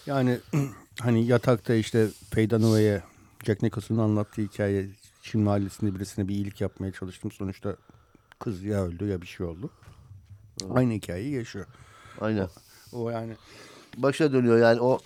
Yani 0.07 0.39
hani 1.01 1.27
yatakta 1.27 1.75
işte 1.75 2.09
Feydanova'ya 2.31 3.03
Jack 3.47 3.63
Nicholson'ın 3.63 3.99
anlattığı 3.99 4.43
hikaye 4.43 4.89
Çin 5.25 5.41
mahallesinde 5.41 5.95
birisine 5.95 6.29
bir 6.29 6.35
iyilik 6.35 6.61
yapmaya 6.61 6.93
çalıştım. 6.93 7.31
Sonuçta 7.31 7.77
kız 8.39 8.63
ya 8.63 8.85
öldü 8.85 9.07
ya 9.07 9.21
bir 9.23 9.27
şey 9.27 9.47
oldu. 9.47 9.71
Evet. 10.63 10.73
Aynı 10.77 10.93
hikayeyi 10.93 11.35
yaşıyor. 11.35 11.67
Aynen. 12.21 12.49
O, 12.93 13.03
o 13.03 13.11
yani 13.11 13.33
başa 13.97 14.33
dönüyor 14.33 14.59
yani 14.59 14.81
o 14.81 14.99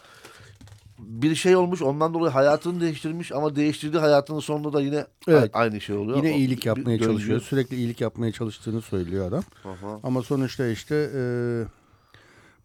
bir 0.98 1.34
şey 1.34 1.56
olmuş 1.56 1.82
ondan 1.82 2.14
dolayı 2.14 2.32
hayatını 2.32 2.80
değiştirmiş 2.80 3.32
ama 3.32 3.56
değiştirdiği 3.56 4.00
hayatının 4.00 4.40
sonunda 4.40 4.72
da 4.72 4.80
yine 4.80 5.06
evet. 5.28 5.50
aynı 5.52 5.80
şey 5.80 5.96
oluyor. 5.96 6.16
Yine 6.16 6.36
iyilik 6.36 6.66
yapmaya 6.66 6.98
çalışıyor. 6.98 7.40
Sürekli 7.40 7.76
iyilik 7.76 8.00
yapmaya 8.00 8.32
çalıştığını 8.32 8.82
söylüyor 8.82 9.28
adam. 9.28 9.44
Aha. 9.64 10.00
Ama 10.02 10.22
sonuçta 10.22 10.68
işte 10.68 11.10
e, 11.14 11.20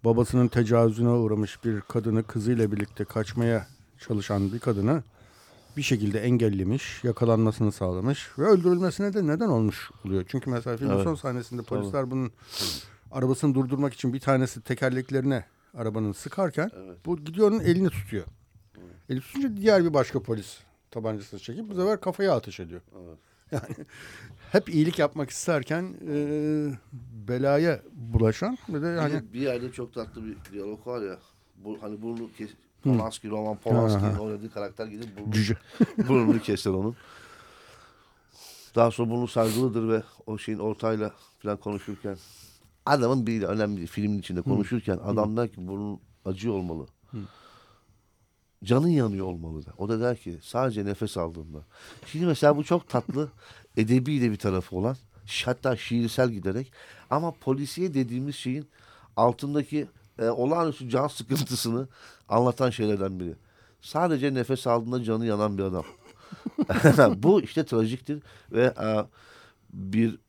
babasının 0.05 0.47
tecavüzüne 0.47 1.09
uğramış 1.09 1.63
bir 1.65 1.81
kadını 1.81 2.23
kızıyla 2.23 2.71
birlikte 2.71 3.05
kaçmaya 3.05 3.67
çalışan 3.99 4.53
bir 4.53 4.59
kadını 4.59 5.03
bir 5.77 5.81
şekilde 5.81 6.19
engellemiş, 6.19 7.03
yakalanmasını 7.03 7.71
sağlamış 7.71 8.29
ve 8.39 8.43
öldürülmesine 8.43 9.13
de 9.13 9.27
neden 9.27 9.47
olmuş 9.47 9.91
oluyor. 10.05 10.25
Çünkü 10.27 10.49
mesela 10.49 10.77
filmin 10.77 10.93
evet. 10.93 11.03
son 11.03 11.15
sahnesinde 11.15 11.61
polisler 11.61 11.99
evet. 11.99 12.11
bunun 12.11 12.31
arabasını 13.11 13.55
durdurmak 13.55 13.93
için 13.93 14.13
bir 14.13 14.19
tanesi 14.19 14.61
tekerleklerine 14.61 15.45
arabanın 15.73 16.11
sıkarken 16.11 16.71
evet. 16.75 16.97
bu 17.05 17.17
gidiyor 17.17 17.51
onun 17.51 17.59
elini 17.59 17.89
tutuyor. 17.89 18.25
Evet. 18.77 18.95
Eli 19.09 19.21
tutunca 19.21 19.57
diğer 19.57 19.83
bir 19.83 19.93
başka 19.93 20.19
polis 20.19 20.59
tabancasını 20.91 21.39
çekip 21.39 21.69
bu 21.69 21.75
sefer 21.75 22.01
kafaya 22.01 22.35
ateş 22.35 22.59
ediyor. 22.59 22.81
Evet. 23.05 23.17
Yani 23.51 23.75
hep 24.51 24.69
iyilik 24.69 24.99
yapmak 24.99 25.29
isterken 25.29 25.93
e, 26.09 26.15
belaya 27.27 27.81
bulaşan 27.93 28.57
ve 28.69 28.81
de 28.81 28.99
hani 28.99 29.33
bir 29.33 29.39
yerde 29.39 29.71
çok 29.71 29.93
tatlı 29.93 30.25
bir 30.25 30.37
diyalog 30.51 30.87
var 30.87 31.01
ya. 31.01 31.19
Bu 31.55 31.77
hani 31.81 32.01
burnu 32.01 32.29
kes, 32.37 32.49
Polanski, 32.83 33.29
Roman 33.29 33.57
Polanski'nin 33.57 34.15
oynadığı 34.15 34.53
karakter 34.53 34.87
gidip 34.87 35.09
burnu, 35.17 35.33
burnunu 36.09 36.39
keser 36.39 36.71
onun. 36.71 36.95
Daha 38.75 38.91
sonra 38.91 39.09
burnu 39.09 39.27
sargılıdır 39.27 39.89
ve 39.89 40.03
o 40.25 40.37
şeyin 40.37 40.59
ortayla 40.59 41.11
falan 41.39 41.57
konuşurken 41.57 42.17
adamın 42.85 43.27
biriyle 43.27 43.45
önemli 43.45 43.77
değil, 43.77 43.87
filmin 43.87 44.19
içinde 44.19 44.41
konuşurken 44.41 44.97
Hı. 44.97 45.03
adam 45.03 45.37
der 45.37 45.51
ki 45.51 45.67
burnun 45.67 45.99
acıyor 46.25 46.55
olmalı. 46.55 46.87
Hı. 47.11 47.17
Canın 48.63 48.87
yanıyor 48.87 49.25
olmalı 49.25 49.65
da. 49.65 49.69
O 49.77 49.89
da 49.89 49.99
der 49.99 50.17
ki 50.17 50.39
sadece 50.41 50.85
nefes 50.85 51.17
aldığında. 51.17 51.59
Şimdi 52.05 52.25
mesela 52.25 52.57
bu 52.57 52.63
çok 52.63 52.89
tatlı 52.89 53.31
edebi 53.77 54.21
de 54.21 54.31
bir 54.31 54.37
tarafı 54.37 54.75
olan 54.75 54.97
hatta 55.45 55.77
şiirsel 55.77 56.29
giderek 56.29 56.71
ama 57.09 57.31
polisiye 57.31 57.93
dediğimiz 57.93 58.35
şeyin 58.35 58.67
altındaki 59.15 59.87
e, 60.19 60.29
olağanüstü 60.29 60.89
can 60.89 61.07
sıkıntısını 61.07 61.87
anlatan 62.29 62.69
şeylerden 62.69 63.19
biri. 63.19 63.35
Sadece 63.81 64.33
nefes 64.33 64.67
aldığında 64.67 65.03
canı 65.03 65.25
yanan 65.25 65.57
bir 65.57 65.63
adam. 65.63 65.85
Bu 67.23 67.41
işte 67.41 67.65
trajiktir 67.65 68.23
ve 68.51 68.73
e, 68.81 69.05
bir 69.73 70.19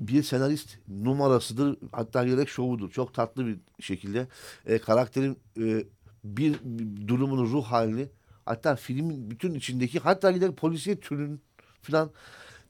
bir 0.00 0.22
senarist 0.22 0.78
numarasıdır. 0.88 1.78
Hatta 1.92 2.24
gerek 2.26 2.48
şovudur. 2.48 2.90
Çok 2.90 3.14
tatlı 3.14 3.46
bir 3.46 3.58
şekilde 3.80 4.26
e, 4.66 4.78
karakterin 4.78 5.38
e, 5.58 5.84
bir, 6.24 6.56
bir 6.64 7.08
durumunu, 7.08 7.46
ruh 7.46 7.64
halini 7.64 8.08
hatta 8.44 8.76
filmin 8.76 9.30
bütün 9.30 9.54
içindeki 9.54 9.98
hatta 9.98 10.30
gider 10.30 10.52
polisiye 10.52 11.00
türünün 11.00 11.40
falan 11.82 12.10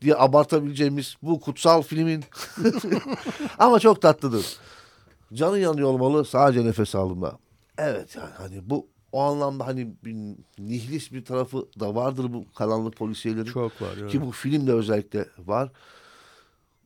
diye 0.03 0.17
abartabileceğimiz 0.17 1.17
bu 1.23 1.41
kutsal 1.41 1.83
filmin 1.83 2.25
ama 3.59 3.81
çok 3.81 4.03
tatlıdır. 4.03 4.57
Canı 5.35 5.59
yanıyor 5.59 5.89
olmalı 5.89 6.25
sadece 6.25 6.65
nefes 6.65 6.95
aldığında. 6.95 7.39
Evet 7.79 8.17
yani 8.17 8.31
hani 8.39 8.71
bu 8.71 8.89
o 9.13 9.21
anlamda 9.21 9.67
hani 9.67 9.95
bir 10.05 10.15
nihilist 10.59 11.13
bir 11.13 11.25
tarafı 11.25 11.69
da 11.81 11.95
vardır 11.95 12.33
bu 12.33 12.45
karanlık 12.55 12.97
polisiyelerin. 12.97 13.53
Çok 13.53 13.83
var. 13.83 14.09
Ki 14.09 14.23
bu 14.23 14.33
filmde 14.33 14.73
özellikle 14.73 15.27
var. 15.39 15.73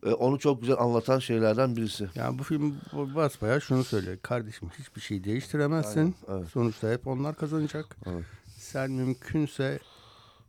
Ee, 0.06 0.10
onu 0.10 0.38
çok 0.38 0.60
güzel 0.60 0.76
anlatan 0.78 1.18
şeylerden 1.18 1.76
birisi. 1.76 2.08
Yani 2.14 2.38
bu 2.38 2.42
film 2.42 2.76
basbaya 2.92 3.60
şunu 3.60 3.84
söylüyor. 3.84 4.18
Kardeşim 4.22 4.68
hiçbir 4.78 5.00
şey 5.00 5.24
değiştiremezsin. 5.24 6.00
Aynen, 6.28 6.40
evet. 6.40 6.48
Sonuçta 6.48 6.90
hep 6.90 7.06
onlar 7.06 7.36
kazanacak. 7.36 7.96
Evet. 8.06 8.24
Sen 8.56 8.90
mümkünse 8.90 9.78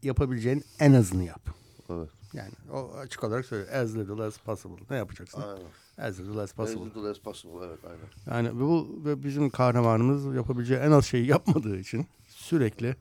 yapabileceğin 0.04 0.64
en 0.80 0.94
azını 0.94 1.24
yap. 1.24 1.42
Evet. 1.90 2.10
Yani 2.34 2.52
o 2.74 2.92
açık 2.98 3.24
olarak 3.24 3.46
söylüyor. 3.46 3.74
As 3.74 3.96
little 3.96 4.24
as 4.24 4.38
possible. 4.38 4.84
Ne 4.90 4.96
yapacaksın? 4.98 5.42
Aynen. 5.42 5.68
As 5.98 6.20
little 6.20 6.42
as 6.42 6.54
possible. 6.54 6.82
As 6.82 6.88
little 6.88 7.10
as 7.10 7.20
possible 7.20 7.66
evet 7.66 7.80
aynen. 7.86 8.38
Yani 8.38 8.60
bu 8.60 9.02
ve 9.06 9.24
bizim 9.24 9.50
kahramanımız 9.50 10.36
yapabileceği 10.36 10.80
en 10.80 10.92
az 10.92 11.06
şeyi 11.06 11.28
yapmadığı 11.28 11.80
için 11.80 12.08
sürekli 12.28 12.96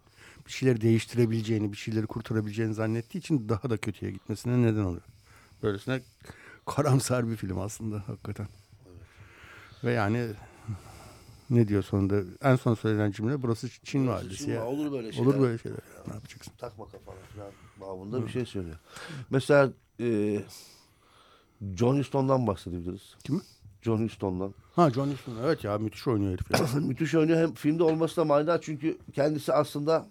bir 0.47 0.53
şeyleri 0.53 0.81
değiştirebileceğini, 0.81 1.73
bir 1.73 1.77
şeyleri 1.77 2.07
kurtarabileceğini 2.07 2.75
zannettiği 2.75 3.21
için 3.23 3.49
daha 3.49 3.71
da 3.71 3.77
kötüye 3.77 4.13
gitmesine 4.13 4.63
neden 4.63 4.85
oluyor. 4.85 5.03
Böylesine 5.63 6.03
karamsar 6.67 7.29
bir 7.29 7.37
film 7.37 7.59
aslında 7.59 8.09
hakikaten. 8.09 8.49
Ve 9.85 9.93
yani 9.93 10.27
ne 11.51 11.69
diyor 11.69 11.83
sonunda? 11.83 12.23
En 12.43 12.57
son 12.57 12.75
söylenen 12.75 13.11
cümle 13.11 13.43
burası 13.43 13.69
Çin 13.85 14.09
valisi 14.09 14.37
Şimdi 14.37 14.51
ya. 14.51 14.67
Olur 14.67 14.93
böyle 14.93 15.13
şeyler. 15.13 15.27
Olur 15.27 15.41
böyle 15.41 15.59
şeyler. 15.59 15.81
Ne 16.07 16.15
yapacaksın? 16.15 16.53
Takma 16.59 16.85
kafana 16.85 17.17
falan 17.37 17.53
babında 17.81 18.27
bir 18.27 18.31
şey 18.31 18.47
söylüyor. 18.47 18.77
Mesela 19.31 19.73
e, 20.01 20.41
John 21.77 21.99
Huston'dan 21.99 22.47
bahsedebiliriz. 22.47 23.15
Kimi? 23.25 23.41
John 23.83 24.05
Huston'dan. 24.05 24.55
Ha 24.77 24.91
John 24.91 25.09
Huston 25.09 25.33
evet 25.45 25.65
ya 25.65 25.79
müthiş 25.79 26.09
oynuyor 26.09 26.33
herif 26.33 26.51
ya. 26.75 26.81
Müthiş 26.87 27.15
oynuyor. 27.15 27.39
Hem 27.41 27.55
filmde 27.55 27.83
olması 27.83 28.17
da 28.17 28.25
manidar 28.25 28.61
çünkü 28.61 28.99
kendisi 29.13 29.53
aslında 29.53 30.09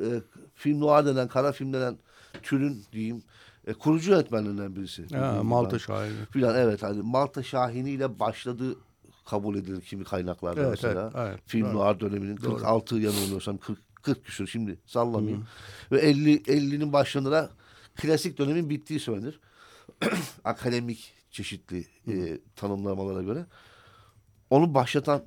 e, 0.00 0.06
film 0.54 0.80
noir 0.80 1.06
denen, 1.06 1.28
kara 1.28 1.52
film 1.52 1.72
denen 1.72 1.98
türün 2.42 2.84
diyeyim 2.92 3.22
e, 3.66 3.72
kurucu 3.72 4.10
yönetmenlerinden 4.10 4.76
birisi. 4.76 5.06
ha, 5.16 5.42
Malta 5.42 5.78
şahidi. 5.78 6.14
Filan 6.30 6.56
evet 6.56 6.82
hani 6.82 7.02
Malta 7.02 7.42
Şahini 7.42 7.90
ile 7.90 8.18
başladığı 8.18 8.76
kabul 9.26 9.56
edilir 9.56 9.80
kimi 9.80 10.04
kaynaklarda 10.04 10.60
Evet, 10.60 10.70
mesela. 10.70 11.10
evet, 11.14 11.28
evet. 11.28 11.40
film 11.46 11.66
Doğru. 11.66 11.74
noir 11.78 12.00
döneminin 12.00 12.36
Doğru. 12.36 12.54
46 12.56 12.96
yanılmıyorsam 12.96 13.58
40 13.58 13.78
40 14.02 14.24
küsur 14.24 14.46
şimdi 14.46 14.78
sallamayayım. 14.86 15.44
Ve 15.92 15.98
50 15.98 16.36
50'nin 16.36 16.92
başlarında 16.92 17.50
klasik 17.94 18.38
dönemin 18.38 18.70
bittiği 18.70 19.00
söylenir. 19.00 19.40
Akademik 20.44 21.12
çeşitli 21.30 21.86
e, 22.08 22.40
tanımlamalara 22.56 23.22
göre. 23.22 23.46
Onu 24.50 24.74
başlatan 24.74 25.24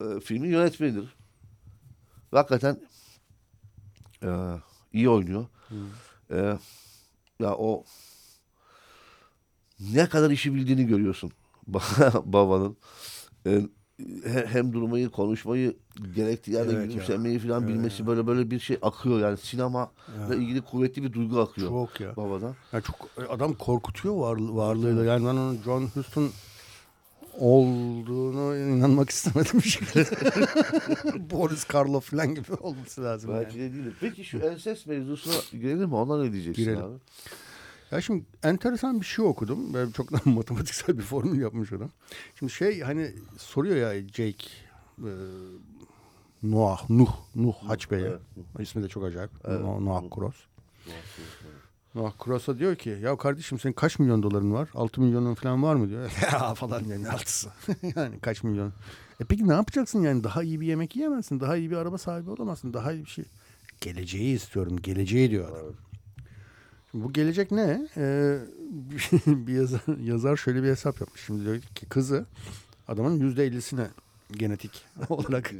e, 0.00 0.20
filmin 0.20 0.50
yönetmenidir. 0.50 1.16
Ve 2.32 2.36
hakikaten 2.36 2.80
e, 4.22 4.30
iyi 4.92 5.08
oynuyor. 5.08 5.46
E, 6.30 6.58
ya 7.40 7.56
o 7.56 7.84
ne 9.80 10.08
kadar 10.08 10.30
işi 10.30 10.54
bildiğini 10.54 10.86
görüyorsun 10.86 11.32
babanın. 12.24 12.76
E, 13.46 13.62
hem 14.46 14.72
durmayı, 14.72 15.08
konuşmayı 15.08 15.76
gerektiği 16.14 16.50
yerde 16.52 16.72
Evet 16.72 16.80
ya. 16.80 16.86
gülümsemeyi 16.86 17.38
falan 17.38 17.62
Evet 17.62 17.74
bilmesi 17.74 18.06
böyle 18.06 18.26
böyle 18.26 18.50
bir 18.50 18.60
şey 18.60 18.78
akıyor 18.82 19.20
yani 19.20 19.36
sinema 19.36 19.90
ile 20.28 20.36
ilgili 20.36 20.60
kuvvetli 20.62 21.02
bir 21.02 21.12
duygu 21.12 21.40
akıyor 21.40 21.68
Çok 21.68 22.00
ya. 22.00 22.16
babadan. 22.16 22.54
Ya 22.72 22.80
çok 22.80 22.96
adam 23.28 23.54
korkutuyor 23.54 24.14
varlı, 24.16 24.54
varlığıyla. 24.56 25.04
Yani 25.04 25.24
ben 25.26 25.30
onun 25.30 25.62
John 25.62 25.86
Huston 25.94 26.30
olduğunu 27.38 28.56
inanmak 28.56 29.10
istemedim 29.10 29.60
bir 29.60 29.68
şekilde. 29.68 30.06
Boris 31.30 31.64
Karloff 31.64 32.10
falan 32.10 32.34
gibi 32.34 32.52
olması 32.60 33.02
lazım. 33.04 33.30
Belki 33.34 33.58
Yani. 33.58 33.72
de 33.72 33.74
değil. 33.74 33.94
Peki 34.00 34.24
şu 34.24 34.38
enses 34.38 34.86
mevzusuna 34.86 35.34
girelim 35.52 35.88
mi? 35.88 35.94
Ona 35.94 36.22
ne 36.22 36.32
diyeceksin 36.32 36.62
Girelim. 36.62 36.84
abi? 36.84 36.94
Ya 37.90 38.00
şimdi 38.00 38.24
enteresan 38.42 39.00
bir 39.00 39.06
şey 39.06 39.24
okudum. 39.24 39.74
Ben 39.74 39.90
çok 39.90 40.12
da 40.12 40.18
matematiksel 40.30 40.98
bir 40.98 41.02
formül 41.02 41.40
yapmış 41.40 41.72
adam. 41.72 41.90
Şimdi 42.38 42.52
şey 42.52 42.80
hani 42.80 43.12
soruyor 43.38 43.76
ya 43.76 44.08
Jake 44.08 44.46
e, 44.98 45.10
Noah, 46.42 46.90
Nuh, 46.90 47.10
Nuh 47.34 47.54
Haç 47.66 47.90
Bey'e. 47.90 48.02
evet, 48.06 48.20
İsmi 48.58 48.82
de 48.82 48.88
çok 48.88 49.04
acayip. 49.04 49.30
Noah, 49.48 49.80
Noah 49.80 50.02
Cross. 50.14 50.34
Noah 51.94 52.12
Cross'a 52.24 52.58
diyor 52.58 52.76
ki 52.76 52.98
ya 53.02 53.16
kardeşim 53.16 53.58
senin 53.58 53.72
kaç 53.72 53.98
milyon 53.98 54.22
doların 54.22 54.52
var? 54.52 54.68
6 54.74 55.00
milyonun 55.00 55.34
falan 55.34 55.62
var 55.62 55.74
mı 55.74 55.88
diyor. 55.88 56.10
Ya 56.32 56.54
falan 56.54 56.82
ne 56.88 57.08
altısı. 57.08 57.48
yani 57.96 58.20
kaç 58.20 58.42
milyon. 58.42 58.72
E 59.20 59.24
peki 59.24 59.48
ne 59.48 59.52
yapacaksın 59.52 60.02
yani? 60.02 60.24
Daha 60.24 60.42
iyi 60.42 60.60
bir 60.60 60.66
yemek 60.66 60.96
yiyemezsin. 60.96 61.40
Daha 61.40 61.56
iyi 61.56 61.70
bir 61.70 61.76
araba 61.76 61.98
sahibi 61.98 62.30
olamazsın. 62.30 62.74
Daha 62.74 62.92
iyi 62.92 63.04
bir 63.04 63.10
şey. 63.10 63.24
Geleceği 63.80 64.34
istiyorum. 64.36 64.76
Geleceği 64.76 65.30
diyor 65.30 65.52
adam. 65.52 65.74
Şimdi 66.90 67.04
bu 67.04 67.12
gelecek 67.12 67.50
ne? 67.50 67.88
Ee, 67.96 68.38
bir 69.26 69.52
yazar, 69.54 69.80
yazar 70.04 70.36
şöyle 70.36 70.62
bir 70.62 70.68
hesap 70.68 71.00
yapmış. 71.00 71.20
Şimdi 71.26 71.44
diyor 71.44 71.60
ki 71.60 71.86
kızı 71.86 72.26
adamın 72.88 73.20
yüzde 73.20 73.44
ellisine 73.44 73.86
genetik 74.32 74.84
olarak 75.08 75.52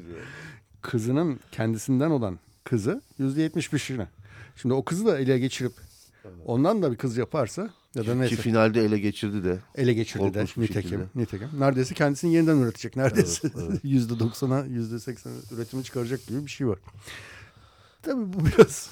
kızının 0.82 1.40
kendisinden 1.52 2.10
olan 2.10 2.38
kızı 2.64 3.02
yüzde 3.18 3.42
yetmiş 3.42 3.72
beşine. 3.72 4.08
Şimdi 4.56 4.74
o 4.74 4.84
kızı 4.84 5.06
da 5.06 5.18
ele 5.18 5.38
geçirip 5.38 5.72
ondan 6.46 6.82
da 6.82 6.92
bir 6.92 6.96
kız 6.96 7.16
yaparsa 7.16 7.70
ya 7.94 8.06
da 8.06 8.12
Ki 8.12 8.20
neyse 8.20 8.36
finalde 8.36 8.84
ele 8.84 8.98
geçirdi 8.98 9.44
de. 9.44 9.58
ele 9.74 9.94
geçirdi 9.94 10.24
de 10.24 10.28
korkunç 10.28 10.56
nitekim, 10.56 10.82
şekilde. 10.82 11.04
nitekim. 11.14 11.48
Neredeyse 11.58 11.94
kendisini 11.94 12.34
yeniden 12.34 12.56
üretecek. 12.56 12.96
Neredeyse 12.96 13.50
yüzde 13.82 14.18
doksana 14.18 14.64
yüzde 14.64 14.98
seksene 15.00 15.32
üretimi 15.50 15.84
çıkaracak 15.84 16.26
gibi 16.26 16.44
bir 16.46 16.50
şey 16.50 16.68
var. 16.68 16.78
Tabii 18.02 18.32
bu 18.32 18.46
biraz 18.46 18.90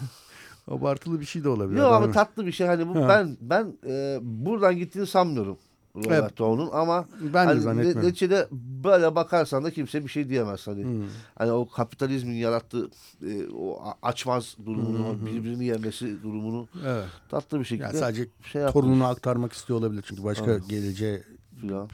abartılı 0.68 1.20
bir 1.20 1.24
şey 1.26 1.44
de 1.44 1.48
olabilir. 1.48 1.78
Yok 1.80 1.92
ama 1.92 2.10
tatlı 2.12 2.46
bir 2.46 2.52
şey. 2.52 2.66
Hani 2.66 2.88
bu 2.88 2.94
Ha. 3.04 3.08
ben 3.08 3.36
ben 3.40 3.76
e, 3.86 4.18
buradan 4.22 4.76
gittiğini 4.76 5.06
sanmıyorum. 5.06 5.58
Roberto'nun 5.96 6.70
ama 6.72 7.04
Ben 7.34 7.60
de 7.60 7.64
hani 7.64 7.80
ne- 7.82 8.02
neticede 8.02 8.48
böyle 8.84 9.14
bakarsan 9.14 9.64
da 9.64 9.70
kimse 9.70 10.04
bir 10.04 10.08
şey 10.08 10.28
diyemez 10.28 10.66
hani. 10.66 10.84
Hmm. 10.84 11.02
Hani 11.38 11.52
o 11.52 11.68
kapitalizmin 11.68 12.34
yarattığı 12.34 12.90
e, 13.26 13.46
o 13.56 13.82
açmaz 14.02 14.56
durumunu, 14.66 15.08
o 15.08 15.26
birbirini 15.26 15.64
yemesi 15.64 16.22
durumunu 16.22 16.68
Evet. 16.86 17.04
tatlı 17.28 17.60
bir 17.60 17.64
şekilde 17.64 17.86
Yani 17.86 17.96
sadece 17.98 18.28
şey 18.52 18.62
yapmış 18.62 18.72
torununa 18.82 19.08
aktarmak 19.08 19.52
istiyor 19.52 19.78
olabilir 19.78 20.04
çünkü 20.08 20.24
başka 20.24 20.44
Evet. 20.50 20.68
geleceğe 20.68 21.22
filan. 21.60 21.88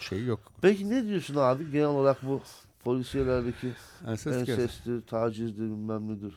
şey 0.00 0.24
yok. 0.24 0.40
Peki 0.60 0.90
ne 0.90 1.06
diyorsun 1.08 1.36
abi 1.36 1.70
genel 1.70 1.86
olarak 1.86 2.22
bu 2.26 2.40
polisiyelerdeki 2.84 3.72
Ensest 4.06 4.46
gel. 4.46 4.58
ensestir, 4.58 5.00
tacizdir 5.06 5.62
bilmem 5.62 6.08
nedir. 6.08 6.34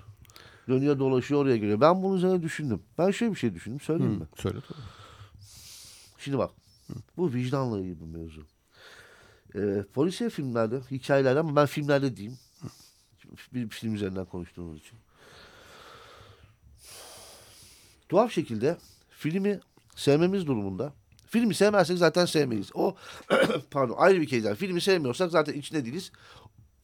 Dönüyor 0.68 1.00
dolaşıyor 1.00 1.42
oraya 1.42 1.58
geliyor. 1.58 1.82
Ben 1.82 2.04
bunun 2.04 2.18
üzerine 2.18 2.44
düşündüm. 2.44 2.82
Ben 2.98 3.12
şöyle 3.12 3.32
bir 3.34 3.40
şey 3.40 3.54
düşündüm. 3.54 3.80
Söyleyeyim 3.80 4.14
mi? 4.14 4.24
Hı, 4.24 4.42
söyle 4.42 4.60
tabii. 4.68 4.80
Şimdi 6.18 6.38
bak. 6.38 6.52
Bu 7.18 7.34
vicdanla 7.34 7.80
ilgili 7.80 8.00
bir 8.00 8.06
mevzu. 8.06 8.46
Ee, 9.56 9.84
polisiye 9.94 10.30
filmlerde, 10.30 10.80
hikayelerde 10.92 11.40
ama 11.40 11.56
ben 11.56 11.66
filmlerde 11.66 12.18
diyeyim. 12.18 12.38
Bir 13.54 13.70
film 13.70 13.96
üzerinden 13.96 14.26
konuştuğumuz 14.26 14.80
için. 14.80 14.98
Tuhaf 18.10 18.32
şekilde 18.32 18.78
filmi 19.10 19.60
sevmemiz 19.96 20.48
durumunda. 20.48 20.94
Filmi 21.28 21.54
sevmezsek 21.54 21.98
zaten 21.98 22.26
sevmeyiz. 22.26 22.72
O 22.74 22.96
pardon 23.72 23.96
ayrı 23.98 24.22
bir 24.22 24.28
kez. 24.28 24.56
Filmi 24.56 24.82
sevmiyorsak 24.82 25.32
zaten 25.32 25.54
içinde 25.54 25.86
değiliz. 25.86 26.12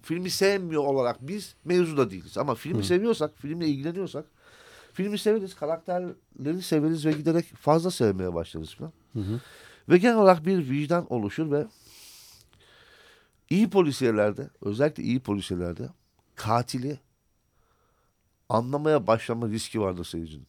Filmi 0.03 0.29
sevmiyor 0.29 0.83
olarak 0.83 1.17
biz 1.21 1.55
mevzuda 1.65 2.11
değiliz. 2.11 2.37
Ama 2.37 2.55
filmi 2.55 2.77
seviyorsak, 2.83 3.31
filmle 3.37 3.67
ilgileniyorsak 3.67 4.25
filmi 4.93 5.17
severiz, 5.17 5.55
karakterleri 5.55 6.61
severiz 6.61 7.05
ve 7.05 7.11
giderek 7.11 7.45
fazla 7.55 7.91
sevmeye 7.91 8.33
başlarız 8.33 8.75
falan. 8.75 8.91
Ve 9.89 9.97
genel 9.97 10.15
olarak 10.17 10.45
bir 10.45 10.69
vicdan 10.69 11.13
oluşur 11.13 11.51
ve 11.51 11.65
iyi 13.49 13.69
polisiyelerde, 13.69 14.49
özellikle 14.61 15.03
iyi 15.03 15.19
polisiyelerde 15.19 15.89
katili 16.35 16.99
anlamaya 18.49 19.07
başlama 19.07 19.49
riski 19.49 19.81
vardır 19.81 20.05
seyircinin. 20.05 20.47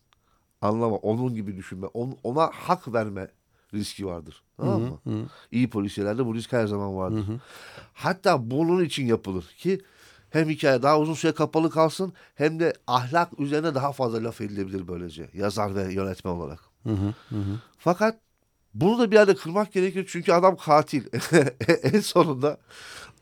Anlama, 0.60 0.96
onun 0.96 1.34
gibi 1.34 1.56
düşünme, 1.56 1.86
on- 1.86 2.18
ona 2.24 2.50
hak 2.54 2.92
verme 2.92 3.28
riski 3.74 4.06
vardır. 4.06 4.42
Tamam 4.56 4.82
mı? 4.82 4.98
İyi 5.52 5.70
polisiyelerde 5.70 6.26
bu 6.26 6.34
risk 6.34 6.52
her 6.52 6.66
zaman 6.66 6.96
vardır. 6.96 7.24
Hatta 7.92 8.50
bunun 8.50 8.84
için 8.84 9.06
yapılır 9.06 9.44
ki 9.58 9.80
hem 10.30 10.48
hikaye 10.48 10.82
daha 10.82 11.00
uzun 11.00 11.14
süre 11.14 11.32
kapalı 11.32 11.70
kalsın 11.70 12.12
hem 12.34 12.60
de 12.60 12.72
ahlak 12.86 13.40
üzerine 13.40 13.74
daha 13.74 13.92
fazla 13.92 14.24
laf 14.24 14.40
edilebilir 14.40 14.88
böylece 14.88 15.30
yazar 15.34 15.74
ve 15.74 15.92
yönetmen 15.92 16.32
olarak. 16.32 16.60
Fakat 17.78 18.18
bunu 18.74 18.98
da 18.98 19.10
bir 19.10 19.16
yerde 19.16 19.34
kırmak 19.34 19.72
gerekir 19.72 20.06
çünkü 20.08 20.32
adam 20.32 20.56
katil. 20.56 21.04
en 21.82 22.00
sonunda 22.00 22.58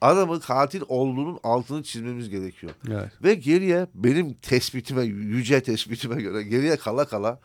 adamın 0.00 0.40
katil 0.40 0.82
olduğunun 0.88 1.38
altını 1.42 1.82
çizmemiz 1.82 2.28
gerekiyor. 2.28 2.72
Evet. 2.90 3.12
Ve 3.22 3.34
geriye 3.34 3.86
benim 3.94 4.34
tespitime, 4.34 5.02
yüce 5.02 5.62
tespitime 5.62 6.22
göre 6.22 6.42
geriye 6.42 6.76
kala 6.76 7.04
kala 7.04 7.40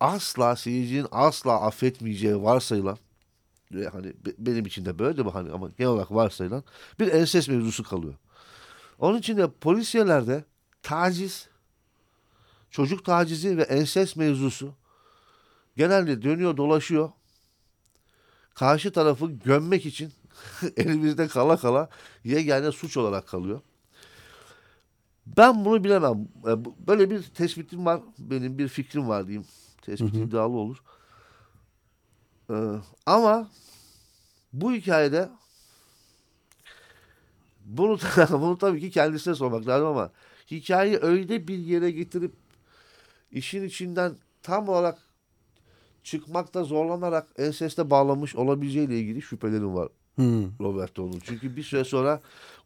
asla 0.00 0.56
seyircinin 0.56 1.06
asla 1.10 1.60
affetmeyeceği 1.60 2.42
varsayılan 2.42 2.98
ve 3.72 3.88
hani 3.88 4.06
be- 4.06 4.34
benim 4.38 4.66
için 4.66 4.84
de 4.84 4.98
böyle 4.98 5.24
bu 5.24 5.34
hani 5.34 5.52
ama 5.52 5.70
genel 5.78 5.90
olarak 5.90 6.10
varsayılan 6.10 6.64
bir 7.00 7.12
enses 7.12 7.48
mevzusu 7.48 7.82
kalıyor. 7.84 8.14
Onun 8.98 9.18
için 9.18 9.36
de 9.36 9.50
polisiyelerde 9.50 10.44
taciz, 10.82 11.48
çocuk 12.70 13.04
tacizi 13.04 13.58
ve 13.58 13.62
enses 13.62 14.16
mevzusu 14.16 14.74
genelde 15.76 16.22
dönüyor 16.22 16.56
dolaşıyor. 16.56 17.10
Karşı 18.54 18.92
tarafı 18.92 19.26
gömmek 19.26 19.86
için 19.86 20.12
elimizde 20.76 21.28
kala 21.28 21.56
kala 21.56 21.88
yegane 22.24 22.72
suç 22.72 22.96
olarak 22.96 23.28
kalıyor. 23.28 23.60
Ben 25.26 25.64
bunu 25.64 25.84
bilemem. 25.84 26.28
E, 26.46 26.86
böyle 26.86 27.10
bir 27.10 27.22
tespitim 27.22 27.86
var. 27.86 28.00
Benim 28.18 28.58
bir 28.58 28.68
fikrim 28.68 29.08
var 29.08 29.26
diyeyim. 29.26 29.46
Tespit 29.84 30.14
iddialı 30.14 30.56
olur. 30.56 30.82
Ee, 32.50 32.54
ama 33.06 33.50
bu 34.52 34.72
hikayede 34.72 35.28
bunu, 37.64 37.98
bunu 38.30 38.58
tabii 38.58 38.80
ki 38.80 38.90
kendisine 38.90 39.34
sormak 39.34 39.66
lazım 39.66 39.86
ama 39.86 40.10
hikayeyi 40.50 40.98
öyle 41.02 41.48
bir 41.48 41.58
yere 41.58 41.90
getirip 41.90 42.34
işin 43.32 43.64
içinden 43.64 44.16
tam 44.42 44.68
olarak 44.68 44.98
çıkmakta 46.04 46.64
zorlanarak 46.64 47.28
enseste 47.38 47.90
bağlamış 47.90 48.36
olabileceğiyle 48.36 49.00
ilgili 49.00 49.22
şüphelerim 49.22 49.74
var 49.74 49.88
hmm. 50.14 50.58
Roberto'nun. 50.60 51.20
Çünkü 51.24 51.56
bir 51.56 51.62
süre 51.62 51.84
sonra 51.84 52.20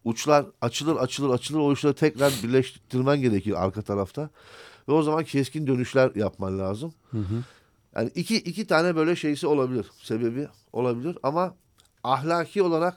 uçlar 0.05 0.47
açılır 0.61 0.97
açılır 0.97 1.31
açılır 1.31 1.61
o 1.61 1.69
uçları 1.69 1.95
tekrar 1.95 2.33
birleştirmen 2.43 3.21
gerekir 3.21 3.65
arka 3.65 3.83
tarafta. 3.83 4.31
Ve 4.89 4.93
o 4.93 5.03
zaman 5.03 5.25
keskin 5.25 5.67
dönüşler 5.67 6.15
yapman 6.15 6.59
lazım. 6.59 6.95
Hı 7.11 7.19
hı. 7.19 7.45
Yani 7.97 8.11
iki, 8.15 8.37
iki 8.37 8.67
tane 8.67 8.97
böyle 8.97 9.17
şeysi 9.17 9.47
olabilir. 9.47 9.87
Sebebi 10.03 10.49
olabilir 10.73 11.19
ama 11.23 11.55
ahlaki 12.05 12.63
olarak 12.63 12.97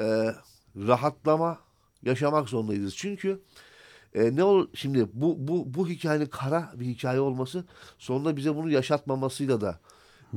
e, 0.00 0.34
rahatlama 0.76 1.58
yaşamak 2.02 2.48
zorundayız. 2.48 2.96
Çünkü 2.96 3.40
e, 4.14 4.36
ne 4.36 4.44
olur 4.44 4.68
şimdi 4.74 5.08
bu 5.12 5.48
bu 5.48 5.74
bu 5.74 5.88
hikayenin 5.88 6.26
kara 6.26 6.72
bir 6.74 6.84
hikaye 6.86 7.20
olması 7.20 7.64
sonunda 7.98 8.36
bize 8.36 8.56
bunu 8.56 8.70
yaşatmamasıyla 8.70 9.60
da 9.60 9.80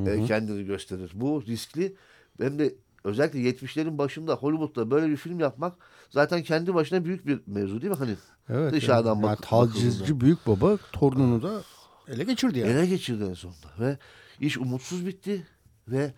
e, 0.06 0.26
kendini 0.26 0.66
gösterir. 0.66 1.12
Bu 1.14 1.44
riskli. 1.48 1.96
Hem 2.42 2.60
de 2.60 2.76
özellikle 3.08 3.40
70'lerin 3.40 3.98
başında 3.98 4.36
Hollywood'da 4.36 4.92
böyle 4.92 5.10
bir 5.10 5.18
film 5.18 5.40
yapmak 5.40 5.74
zaten 6.10 6.44
kendi 6.44 6.74
başına 6.74 7.06
büyük 7.06 7.28
bir 7.28 7.42
mevzu 7.48 7.82
değil 7.82 7.92
mi? 7.92 7.98
Hani 7.98 8.16
evet, 8.50 8.74
dışarıdan 8.74 9.16
yani, 9.16 9.24
bak. 9.24 9.30
Yani 9.30 9.72
tacizci 9.72 10.22
büyük 10.22 10.48
baba 10.48 10.78
torununu 10.92 11.44
da 11.44 11.62
ele 12.08 12.24
geçirdi 12.24 12.60
yani. 12.60 12.72
Ele 12.72 12.86
geçirdi 12.86 13.24
en 13.30 13.34
sonunda 13.34 13.68
ve 13.80 13.98
iş 14.40 14.58
umutsuz 14.58 15.06
bitti 15.06 15.48
ve 15.88 16.14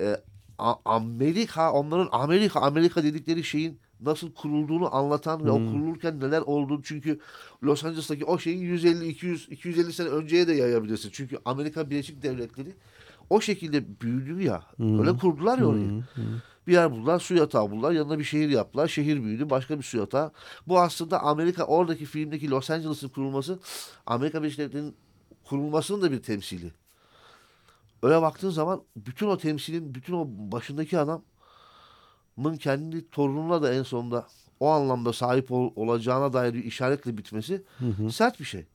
e, 0.00 0.16
Amerika 0.84 1.72
onların 1.72 2.08
Amerika 2.12 2.60
Amerika 2.60 3.02
dedikleri 3.02 3.44
şeyin 3.44 3.80
nasıl 4.00 4.32
kurulduğunu 4.32 4.94
anlatan 4.94 5.44
ve 5.44 5.50
hmm. 5.50 5.68
o 5.68 5.72
kurulurken 5.72 6.20
neler 6.20 6.40
olduğunu 6.40 6.82
çünkü 6.82 7.20
Los 7.62 7.84
Angeles'taki 7.84 8.24
o 8.24 8.38
şeyi 8.38 8.58
150 8.58 9.08
200 9.08 9.48
250 9.50 9.92
sene 9.92 10.08
önceye 10.08 10.48
de 10.48 10.52
yayabilirsin. 10.52 11.10
Çünkü 11.12 11.38
Amerika 11.44 11.90
Birleşik 11.90 12.22
Devletleri 12.22 12.74
o 13.30 13.40
şekilde 13.40 14.00
büyüdü 14.00 14.42
ya. 14.42 14.62
Hmm. 14.76 15.00
Öyle 15.00 15.16
kurdular 15.16 15.58
ya 15.58 15.66
orayı. 15.66 15.88
Hmm. 15.88 16.02
Hmm. 16.14 16.24
Bir 16.66 16.72
yer 16.72 16.90
buldular, 16.90 17.20
su 17.20 17.34
yatağı 17.34 17.70
buldular. 17.70 17.92
Yanına 17.92 18.18
bir 18.18 18.24
şehir 18.24 18.48
yaptılar. 18.48 18.88
Şehir 18.88 19.24
büyüdü. 19.24 19.50
Başka 19.50 19.78
bir 19.78 19.82
su 19.82 19.98
yatağı. 19.98 20.32
Bu 20.66 20.80
aslında 20.80 21.22
Amerika 21.22 21.64
oradaki 21.64 22.04
filmdeki 22.04 22.50
Los 22.50 22.70
Angeles'ın 22.70 23.08
kurulması 23.08 23.58
Amerika 24.06 24.42
Birleşik 24.42 24.58
Devletleri'nin 24.58 24.96
kurulmasının 25.44 26.02
da 26.02 26.12
bir 26.12 26.22
temsili. 26.22 26.72
Öyle 28.02 28.22
baktığın 28.22 28.50
zaman 28.50 28.82
bütün 28.96 29.26
o 29.26 29.38
temsilin, 29.38 29.94
bütün 29.94 30.12
o 30.12 30.26
başındaki 30.28 30.98
adamın 30.98 32.56
kendi 32.58 33.10
torununa 33.10 33.62
da 33.62 33.74
en 33.74 33.82
sonunda 33.82 34.26
o 34.60 34.68
anlamda 34.68 35.12
sahip 35.12 35.52
ol, 35.52 35.72
olacağına 35.76 36.32
dair 36.32 36.54
bir 36.54 36.64
işaretle 36.64 37.16
bitmesi 37.16 37.62
hı 37.78 37.86
hı. 37.86 38.12
sert 38.12 38.40
bir 38.40 38.44
şey. 38.44 38.66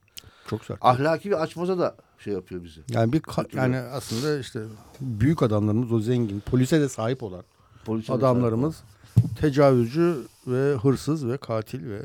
Çok 0.50 0.64
sert. 0.64 0.78
Ahlaki 0.80 1.30
bir 1.30 1.42
açmaza 1.42 1.78
da 1.78 1.96
şey 2.18 2.32
yapıyor 2.32 2.64
bizi. 2.64 2.80
Yani 2.88 3.12
bir 3.12 3.22
yani 3.56 3.76
aslında 3.76 4.38
işte 4.38 4.60
büyük 5.00 5.42
adamlarımız 5.42 5.92
o 5.92 6.00
zengin, 6.00 6.40
polise 6.40 6.80
de 6.80 6.88
sahip 6.88 7.22
olan 7.22 7.42
polise 7.84 8.12
adamlarımız 8.12 8.82
tecavüzcü 9.40 10.16
ve 10.46 10.74
hırsız 10.74 11.28
ve 11.28 11.36
katil 11.36 11.90
ve 11.90 12.00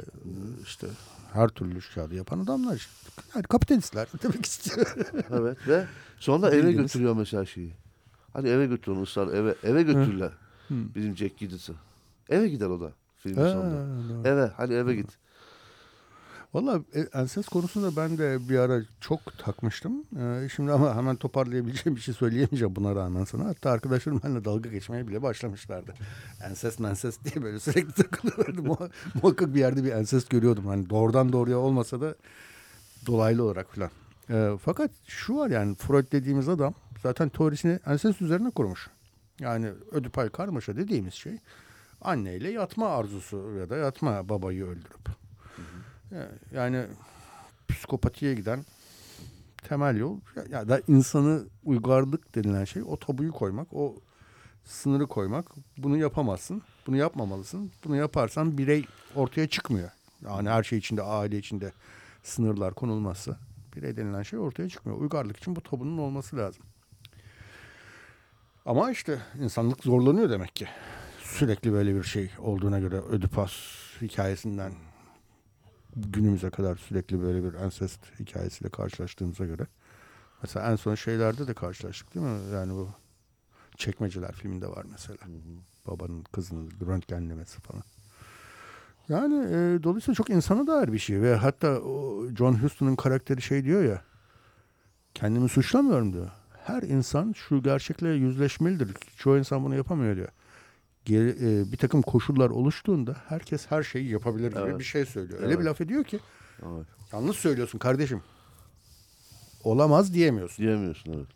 işte 0.63 0.87
her 1.33 1.47
türlü 1.47 1.79
kağıdı 1.95 2.15
yapan 2.15 2.39
adamlar 2.39 2.75
işte. 2.75 2.91
Yani 3.35 3.43
kapitalistler 3.43 4.07
demek 4.23 4.45
istiyor. 4.45 4.95
evet 5.31 5.57
ve 5.67 5.85
sonra 6.19 6.49
eve 6.49 6.71
götürüyor 6.71 7.15
mesela 7.15 7.45
şeyi. 7.45 7.73
Hadi 8.33 8.47
eve 8.47 8.65
götürün 8.65 9.03
ısrar 9.03 9.27
eve 9.27 9.55
eve 9.63 9.83
götürürler. 9.83 10.31
Bizim 10.69 11.17
Jack 11.17 11.37
Giddis'i. 11.37 11.73
Eve 12.29 12.49
gider 12.49 12.67
o 12.67 12.81
da 12.81 12.91
filmin 13.17 13.41
ha, 13.41 13.49
sonunda. 13.49 14.09
Doğru. 14.09 14.27
Eve 14.27 14.51
hadi 14.57 14.73
eve 14.73 14.95
git. 14.95 15.09
Valla 16.53 16.81
e, 16.95 16.99
enses 16.99 17.47
konusunda 17.47 17.95
ben 17.95 18.17
de 18.17 18.49
bir 18.49 18.59
ara 18.59 18.81
çok 19.01 19.37
takmıştım. 19.37 20.03
Ee, 20.19 20.49
şimdi 20.55 20.71
ama 20.71 20.95
hemen 20.95 21.15
toparlayabileceğim 21.15 21.95
bir 21.95 22.01
şey 22.01 22.13
söyleyemeyeceğim 22.13 22.75
buna 22.75 22.95
rağmen 22.95 23.23
sana. 23.23 23.45
Hatta 23.45 23.69
arkadaşlarım 23.69 24.21
benimle 24.23 24.45
dalga 24.45 24.69
geçmeye 24.69 25.07
bile 25.07 25.21
başlamışlardı. 25.21 25.93
Enses 26.43 26.79
menses 26.79 27.23
diye 27.23 27.43
böyle 27.43 27.59
sürekli 27.59 27.93
takılıyorlardı. 28.03 28.61
Muhakkak 29.21 29.53
bir 29.53 29.59
yerde 29.59 29.83
bir 29.83 29.91
enses 29.91 30.25
görüyordum. 30.25 30.67
Hani 30.67 30.89
doğrudan 30.89 31.33
doğruya 31.33 31.57
olmasa 31.57 32.01
da 32.01 32.15
dolaylı 33.05 33.43
olarak 33.43 33.75
falan. 33.75 33.91
Ee, 34.29 34.57
fakat 34.63 34.91
şu 35.07 35.35
var 35.37 35.49
yani 35.49 35.75
Freud 35.75 36.11
dediğimiz 36.11 36.49
adam 36.49 36.73
zaten 37.03 37.29
teorisini 37.29 37.79
enses 37.85 38.21
üzerine 38.21 38.49
kurmuş. 38.49 38.89
Yani 39.39 39.71
ödipal 39.91 40.29
karmaşa 40.29 40.75
dediğimiz 40.75 41.13
şey 41.13 41.37
anneyle 42.01 42.49
yatma 42.49 42.87
arzusu 42.87 43.37
ya 43.59 43.69
da 43.69 43.77
yatma 43.77 44.29
babayı 44.29 44.65
öldürüp 44.65 45.28
yani 46.53 46.85
psikopatiye 47.67 48.33
giden 48.33 48.65
temel 49.67 49.97
yol 49.97 50.19
ya 50.49 50.69
da 50.69 50.81
insanı 50.87 51.43
uygarlık 51.63 52.35
denilen 52.35 52.65
şey 52.65 52.83
o 52.83 52.97
tabuyu 52.97 53.31
koymak, 53.31 53.73
o 53.73 53.95
sınırı 54.65 55.07
koymak. 55.07 55.45
Bunu 55.77 55.97
yapamazsın, 55.97 56.61
bunu 56.87 56.97
yapmamalısın. 56.97 57.71
Bunu 57.85 57.95
yaparsan 57.95 58.57
birey 58.57 58.85
ortaya 59.15 59.47
çıkmıyor. 59.47 59.89
Yani 60.25 60.49
her 60.49 60.63
şey 60.63 60.79
içinde, 60.79 61.01
aile 61.01 61.37
içinde 61.37 61.73
sınırlar 62.23 62.73
konulmazsa 62.73 63.37
birey 63.75 63.97
denilen 63.97 64.23
şey 64.23 64.39
ortaya 64.39 64.69
çıkmıyor. 64.69 65.01
Uygarlık 65.01 65.37
için 65.37 65.55
bu 65.55 65.61
tabunun 65.61 65.97
olması 65.97 66.37
lazım. 66.37 66.63
Ama 68.65 68.91
işte 68.91 69.19
insanlık 69.41 69.83
zorlanıyor 69.83 70.29
demek 70.29 70.55
ki. 70.55 70.67
Sürekli 71.23 71.73
böyle 71.73 71.95
bir 71.95 72.03
şey 72.03 72.31
olduğuna 72.39 72.79
göre 72.79 72.95
Ödüpas 72.95 73.51
hikayesinden 74.01 74.71
günümüze 76.07 76.49
kadar 76.49 76.75
sürekli 76.75 77.21
böyle 77.21 77.43
bir 77.43 77.53
ancest 77.53 78.19
hikayesiyle 78.19 78.69
karşılaştığımıza 78.69 79.45
göre. 79.45 79.67
Mesela 80.41 80.71
en 80.71 80.75
son 80.75 80.95
şeylerde 80.95 81.47
de 81.47 81.53
karşılaştık 81.53 82.15
değil 82.15 82.25
mi? 82.25 82.53
Yani 82.53 82.73
bu 82.73 82.89
Çekmeceler 83.77 84.31
filminde 84.31 84.67
var 84.67 84.85
mesela. 84.91 85.17
Hı 85.25 85.31
hı. 85.31 85.87
Babanın 85.87 86.23
kızının 86.23 86.71
röntgenlemesi 86.87 87.61
falan. 87.61 87.83
Yani 89.09 89.35
e, 89.35 89.83
dolayısıyla 89.83 90.15
çok 90.15 90.29
insana 90.29 90.67
dair 90.67 90.93
bir 90.93 90.99
şey 90.99 91.21
ve 91.21 91.35
hatta 91.35 91.79
o 91.81 92.23
John 92.37 92.53
Huston'un 92.53 92.95
karakteri 92.95 93.41
şey 93.41 93.63
diyor 93.63 93.83
ya 93.83 94.01
kendimi 95.13 95.49
suçlamıyorum 95.49 96.13
diyor. 96.13 96.29
Her 96.63 96.83
insan 96.83 97.33
şu 97.33 97.63
gerçekle 97.63 98.09
yüzleşmelidir. 98.09 98.97
Çoğu 99.17 99.37
insan 99.37 99.63
bunu 99.63 99.75
yapamıyor 99.75 100.15
diyor 100.15 100.29
bir 101.07 101.77
takım 101.77 102.01
koşullar 102.01 102.49
oluştuğunda 102.49 103.15
herkes 103.27 103.71
her 103.71 103.83
şeyi 103.83 104.09
yapabilir 104.09 104.49
gibi 104.51 104.59
evet. 104.59 104.79
bir 104.79 104.83
şey 104.83 105.05
söylüyor. 105.05 105.39
Öyle 105.39 105.49
evet. 105.49 105.59
bir 105.59 105.65
laf 105.65 105.81
ediyor 105.81 106.03
ki 106.03 106.19
evet. 106.63 106.87
yanlış 107.13 107.37
söylüyorsun 107.37 107.79
kardeşim. 107.79 108.21
Olamaz 109.63 110.13
diyemiyorsun. 110.13 110.65
Diyemiyorsun 110.65 111.13
evet. 111.13 111.27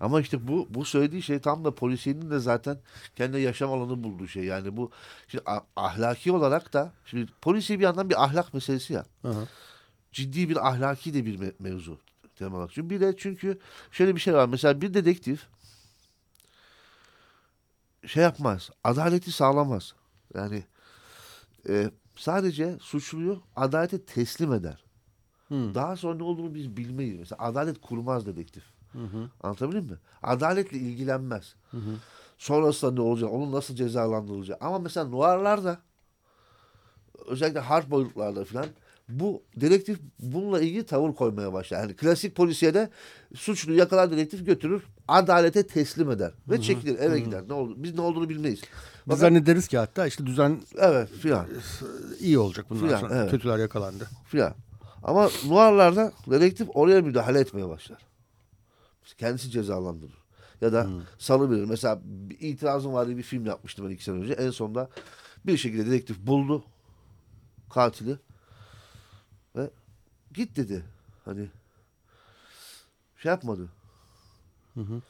Ama 0.00 0.20
işte 0.20 0.48
bu 0.48 0.66
bu 0.70 0.84
söylediği 0.84 1.22
şey 1.22 1.38
tam 1.38 1.64
da 1.64 1.74
polisiyenin 1.74 2.30
de 2.30 2.38
zaten 2.38 2.78
kendi 3.16 3.40
yaşam 3.40 3.72
alanı 3.72 4.04
bulduğu 4.04 4.28
şey. 4.28 4.44
Yani 4.44 4.76
bu 4.76 4.90
şimdi 5.28 5.44
ahlaki 5.76 6.32
olarak 6.32 6.72
da 6.72 6.92
şimdi 7.04 7.32
polisiye 7.42 7.78
bir 7.78 7.84
yandan 7.84 8.10
bir 8.10 8.24
ahlak 8.24 8.54
meselesi 8.54 8.92
ya. 8.92 9.04
Hı. 9.22 9.34
Ciddi 10.12 10.48
bir 10.48 10.68
ahlaki 10.68 11.14
de 11.14 11.26
bir 11.26 11.36
me 11.36 11.52
mevzu 11.58 11.98
temel 12.36 12.54
olarak. 12.54 12.70
Çünkü 12.72 12.90
bir 12.90 13.00
de 13.00 13.14
çünkü 13.16 13.58
şöyle 13.90 14.14
bir 14.14 14.20
şey 14.20 14.34
var. 14.34 14.48
Mesela 14.48 14.80
bir 14.80 14.94
dedektif 14.94 15.46
şey 18.06 18.22
yapmaz. 18.22 18.70
Adaleti 18.84 19.32
sağlamaz. 19.32 19.94
Yani 20.34 20.64
e, 21.68 21.90
sadece 22.16 22.78
suçluyu 22.80 23.42
adalete 23.56 24.04
teslim 24.04 24.52
eder. 24.52 24.84
Hmm. 25.48 25.74
Daha 25.74 25.96
sonra 25.96 26.14
ne 26.14 26.22
olduğunu 26.22 26.54
biz 26.54 26.76
bilmeyiz. 26.76 27.18
Mesela 27.18 27.44
adalet 27.44 27.80
kurmaz 27.80 28.26
dedektif. 28.26 28.64
Hı 28.92 29.04
hı. 29.04 29.30
Anlatabildim 29.42 29.84
mi? 29.84 29.98
Adaletle 30.22 30.78
ilgilenmez. 30.78 31.54
Hı 31.70 31.76
hı. 31.76 31.96
Sonrasında 32.38 32.92
ne 32.92 33.00
olacak? 33.00 33.32
Onun 33.32 33.52
nasıl 33.52 33.74
cezalandırılacak? 33.74 34.62
Ama 34.62 34.78
mesela 34.78 35.08
noirlarda 35.08 35.78
özellikle 37.26 37.60
harp 37.60 37.90
boyutlarda 37.90 38.44
falan 38.44 38.66
bu 39.10 39.42
dedektif 39.56 39.98
bununla 40.18 40.60
ilgili 40.60 40.84
tavır 40.84 41.14
koymaya 41.14 41.52
başlar. 41.52 41.80
Yani 41.80 41.96
klasik 41.96 42.36
polisiyede 42.36 42.90
suçlu 43.34 43.74
yakalar 43.74 44.10
dedektif 44.10 44.46
götürür 44.46 44.82
adalete 45.08 45.66
teslim 45.66 46.10
eder 46.10 46.32
ve 46.48 46.60
çekilir 46.60 46.98
eve 46.98 47.08
Hı-hı. 47.08 47.18
gider. 47.18 47.42
Ne 47.48 47.52
oldu? 47.52 47.74
Biz 47.76 47.94
ne 47.94 48.00
olduğunu 48.00 48.28
bilmeyiz. 48.28 48.60
Biz 49.08 49.18
zannederiz 49.18 49.68
ki 49.68 49.78
hatta 49.78 50.06
işte 50.06 50.26
düzen 50.26 50.60
evet 50.78 51.08
filan 51.08 51.46
iyi 52.20 52.38
olacak 52.38 52.66
bundan 52.70 52.86
filan, 52.86 53.00
sonra. 53.00 53.14
Evet. 53.14 53.30
Kötüler 53.30 53.58
yakalandı. 53.58 54.08
Filan. 54.26 54.54
Ama 55.02 55.30
Noir'larda 55.46 56.12
dedektif 56.30 56.68
oraya 56.74 57.02
müdahale 57.02 57.40
etmeye 57.40 57.68
başlar. 57.68 57.98
Kendisi 59.18 59.50
cezalandırır. 59.50 60.20
Ya 60.60 60.72
da 60.72 60.84
hmm. 60.84 61.02
salıverir. 61.18 61.64
Mesela 61.64 62.00
itirazım 62.40 62.92
vardı 62.92 63.16
bir 63.16 63.22
film 63.22 63.46
yapmıştım 63.46 63.86
ben 63.88 63.90
iki 63.94 64.04
sene 64.04 64.16
önce. 64.16 64.32
En 64.32 64.50
sonunda 64.50 64.88
bir 65.46 65.56
şekilde 65.56 65.86
dedektif 65.86 66.18
buldu 66.18 66.64
katili 67.70 68.16
Ve 69.56 69.70
git 70.32 70.56
dedi. 70.56 70.84
Hani 71.24 71.48
şey 73.16 73.30
yapmadı. 73.30 73.68
Hı 74.74 74.80
hı. 74.80 75.02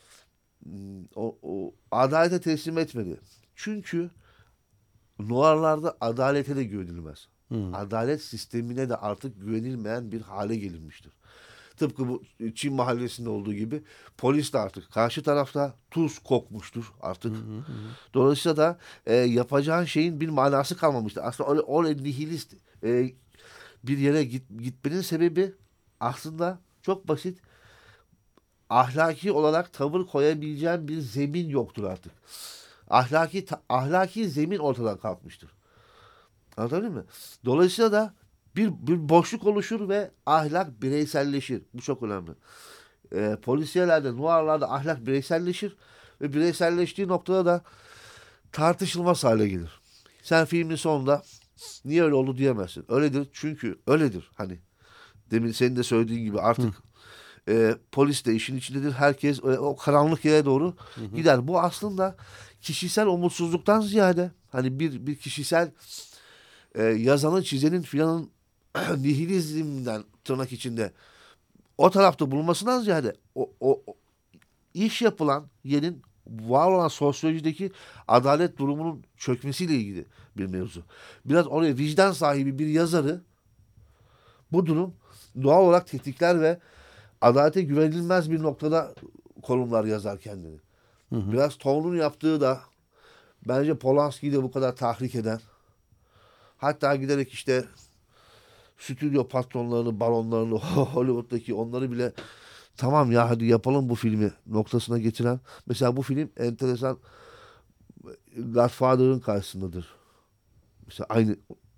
Hmm, 0.64 1.04
o, 1.16 1.38
o 1.42 1.74
adalete 1.90 2.40
teslim 2.40 2.78
etmedi. 2.78 3.20
Çünkü 3.54 4.10
Noirlarda 5.18 5.96
adalete 6.00 6.56
de 6.56 6.64
güvenilmez. 6.64 7.28
Hmm. 7.48 7.74
Adalet 7.74 8.22
sistemine 8.22 8.88
de 8.88 8.96
artık 8.96 9.40
güvenilmeyen 9.40 10.12
bir 10.12 10.20
hale 10.20 10.56
gelinmiştir. 10.56 11.12
Tıpkı 11.76 12.08
bu 12.08 12.22
Çin 12.54 12.74
mahallesinde 12.74 13.28
olduğu 13.28 13.54
gibi 13.54 13.82
polis 14.18 14.52
de 14.52 14.58
artık 14.58 14.92
karşı 14.92 15.22
tarafta 15.22 15.74
tuz 15.90 16.18
kokmuştur 16.18 16.92
artık. 17.00 17.32
Hı 17.32 17.36
hı 17.36 17.58
hı. 17.58 17.64
Dolayısıyla 18.14 18.56
da 18.56 18.78
e, 19.06 19.14
yapacağın 19.14 19.84
şeyin 19.84 20.20
bir 20.20 20.28
manası 20.28 20.76
kalmamıştır. 20.76 21.22
Aslında 21.24 21.50
öyle, 21.50 21.62
öyle 21.88 22.02
nihilist 22.02 22.54
e, 22.84 23.12
bir 23.84 23.98
yere 23.98 24.24
git, 24.24 24.42
gitmenin 24.58 25.00
sebebi 25.00 25.52
aslında 26.00 26.58
çok 26.82 27.08
basit. 27.08 27.38
Ahlaki 28.70 29.32
olarak 29.32 29.72
tavır 29.72 30.06
koyabileceğin 30.06 30.88
bir 30.88 31.00
zemin 31.00 31.48
yoktur 31.48 31.84
artık. 31.84 32.12
Ahlaki 32.90 33.46
ahlaki 33.68 34.28
zemin 34.28 34.58
ortadan 34.58 34.98
kalkmıştır. 34.98 35.50
Anladın 36.56 36.92
mı? 36.92 37.04
Dolayısıyla 37.44 37.92
da 37.92 38.14
bir, 38.56 38.70
bir 38.70 39.08
boşluk 39.08 39.46
oluşur 39.46 39.88
ve 39.88 40.10
ahlak 40.26 40.82
bireyselleşir. 40.82 41.62
Bu 41.74 41.82
çok 41.82 42.02
önemli. 42.02 42.30
E, 43.12 43.36
polisiyelerde, 43.42 44.16
nuarlarda 44.16 44.72
ahlak 44.72 45.06
bireyselleşir 45.06 45.76
ve 46.20 46.32
bireyselleştiği 46.32 47.08
noktada 47.08 47.46
da 47.46 47.62
tartışılmaz 48.52 49.24
hale 49.24 49.48
gelir. 49.48 49.80
Sen 50.22 50.44
filmin 50.44 50.76
sonunda 50.76 51.22
niye 51.84 52.02
öyle 52.02 52.14
oldu 52.14 52.36
diyemezsin. 52.36 52.84
Öyledir 52.88 53.28
çünkü 53.32 53.78
öyledir. 53.86 54.30
Hani 54.34 54.58
demin 55.30 55.52
senin 55.52 55.76
de 55.76 55.82
söylediğin 55.82 56.24
gibi 56.24 56.40
artık 56.40 56.74
e, 57.48 57.76
polis 57.92 58.24
de 58.24 58.34
işin 58.34 58.56
içindedir. 58.56 58.92
Herkes 58.92 59.38
e, 59.38 59.58
o 59.58 59.76
karanlık 59.76 60.24
yere 60.24 60.44
doğru 60.44 60.74
hı 60.94 61.00
hı. 61.00 61.16
gider. 61.16 61.48
Bu 61.48 61.60
aslında 61.60 62.16
kişisel 62.60 63.06
umutsuzluktan 63.06 63.80
ziyade 63.80 64.30
hani 64.50 64.80
bir 64.80 65.06
bir 65.06 65.16
kişisel 65.16 65.70
e, 66.74 66.82
yazanın, 66.82 67.42
çizenin 67.42 67.82
filanın 67.82 68.30
nihilizmden 68.96 70.04
tırnak 70.24 70.52
içinde 70.52 70.92
o 71.78 71.90
tarafta 71.90 72.30
bulunmasından 72.30 72.80
ziyade 72.80 73.14
o, 73.34 73.50
o, 73.60 73.82
o 73.86 73.94
iş 74.74 75.02
yapılan 75.02 75.46
yerin 75.64 76.02
var 76.26 76.70
olan 76.70 76.88
sosyolojideki 76.88 77.72
adalet 78.08 78.58
durumunun 78.58 79.04
çökmesiyle 79.16 79.74
ilgili 79.74 80.04
bir 80.36 80.46
mevzu. 80.46 80.82
Biraz 81.24 81.46
oraya 81.46 81.76
vicdan 81.76 82.12
sahibi 82.12 82.58
bir 82.58 82.66
yazarı 82.66 83.20
bu 84.52 84.66
durum 84.66 84.94
doğal 85.42 85.62
olarak 85.64 85.86
tetikler 85.86 86.40
ve 86.40 86.58
adalete 87.20 87.62
güvenilmez 87.62 88.30
bir 88.30 88.42
noktada 88.42 88.94
konumlar 89.42 89.84
yazar 89.84 90.18
kendini. 90.18 90.58
Hı 91.10 91.16
hı. 91.16 91.32
Biraz 91.32 91.56
Town'un 91.56 91.96
yaptığı 91.96 92.40
da 92.40 92.60
bence 93.48 93.74
Polanski'yi 93.74 94.32
de 94.32 94.42
bu 94.42 94.50
kadar 94.52 94.76
tahrik 94.76 95.14
eden 95.14 95.40
hatta 96.58 96.96
giderek 96.96 97.32
işte 97.32 97.64
stüdyo 98.78 99.28
patronlarını, 99.28 100.00
baronlarını, 100.00 100.54
Hollywood'daki 100.94 101.54
onları 101.54 101.92
bile 101.92 102.12
tamam 102.76 103.12
ya 103.12 103.30
hadi 103.30 103.44
yapalım 103.44 103.88
bu 103.88 103.94
filmi 103.94 104.32
noktasına 104.46 104.98
getiren. 104.98 105.40
Mesela 105.66 105.96
bu 105.96 106.02
film 106.02 106.30
enteresan 106.36 106.98
Godfather'ın 108.36 109.20
karşısındadır. 109.20 109.94
Mesela 110.86 111.06
aynı 111.10 111.36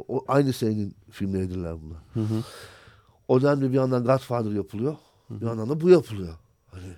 o, 0.09 0.24
aynı 0.28 0.53
senenin 0.53 0.95
filmleridirler 1.11 1.82
bunlar. 1.82 1.99
Hı 2.14 2.20
hı. 2.20 2.43
O 3.28 3.43
dönemde 3.43 3.70
bir 3.70 3.76
yandan 3.76 4.05
Godfather 4.05 4.51
yapılıyor. 4.51 4.97
Hı 5.28 5.34
hı. 5.34 5.40
Bir 5.40 5.47
yandan 5.47 5.68
da 5.68 5.80
bu 5.80 5.90
yapılıyor. 5.90 6.34
Hani 6.70 6.95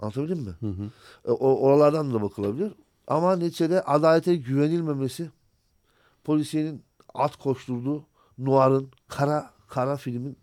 Anlatabildim 0.00 0.38
mi? 0.38 0.54
Hı 0.60 0.66
hı. 0.66 0.90
E, 1.24 1.30
o, 1.30 1.56
oralardan 1.60 2.14
da 2.14 2.22
bakılabilir. 2.22 2.72
Ama 3.06 3.36
neticede 3.36 3.82
adalete 3.82 4.36
güvenilmemesi 4.36 5.30
polisiyenin 6.24 6.82
at 7.14 7.36
koşturduğu 7.36 8.04
Noir'ın 8.38 8.90
kara 9.08 9.50
kara 9.68 9.96
filmin 9.96 10.38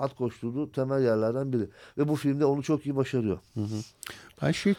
at 0.00 0.14
koşturduğu 0.14 0.72
temel 0.72 1.02
yerlerden 1.02 1.52
biri. 1.52 1.68
Ve 1.98 2.08
bu 2.08 2.16
filmde 2.16 2.44
onu 2.44 2.62
çok 2.62 2.86
iyi 2.86 2.96
başarıyor. 2.96 3.38
Hı 3.54 3.60
hı. 3.60 3.76
Ben 4.42 4.52
şey 4.52 4.74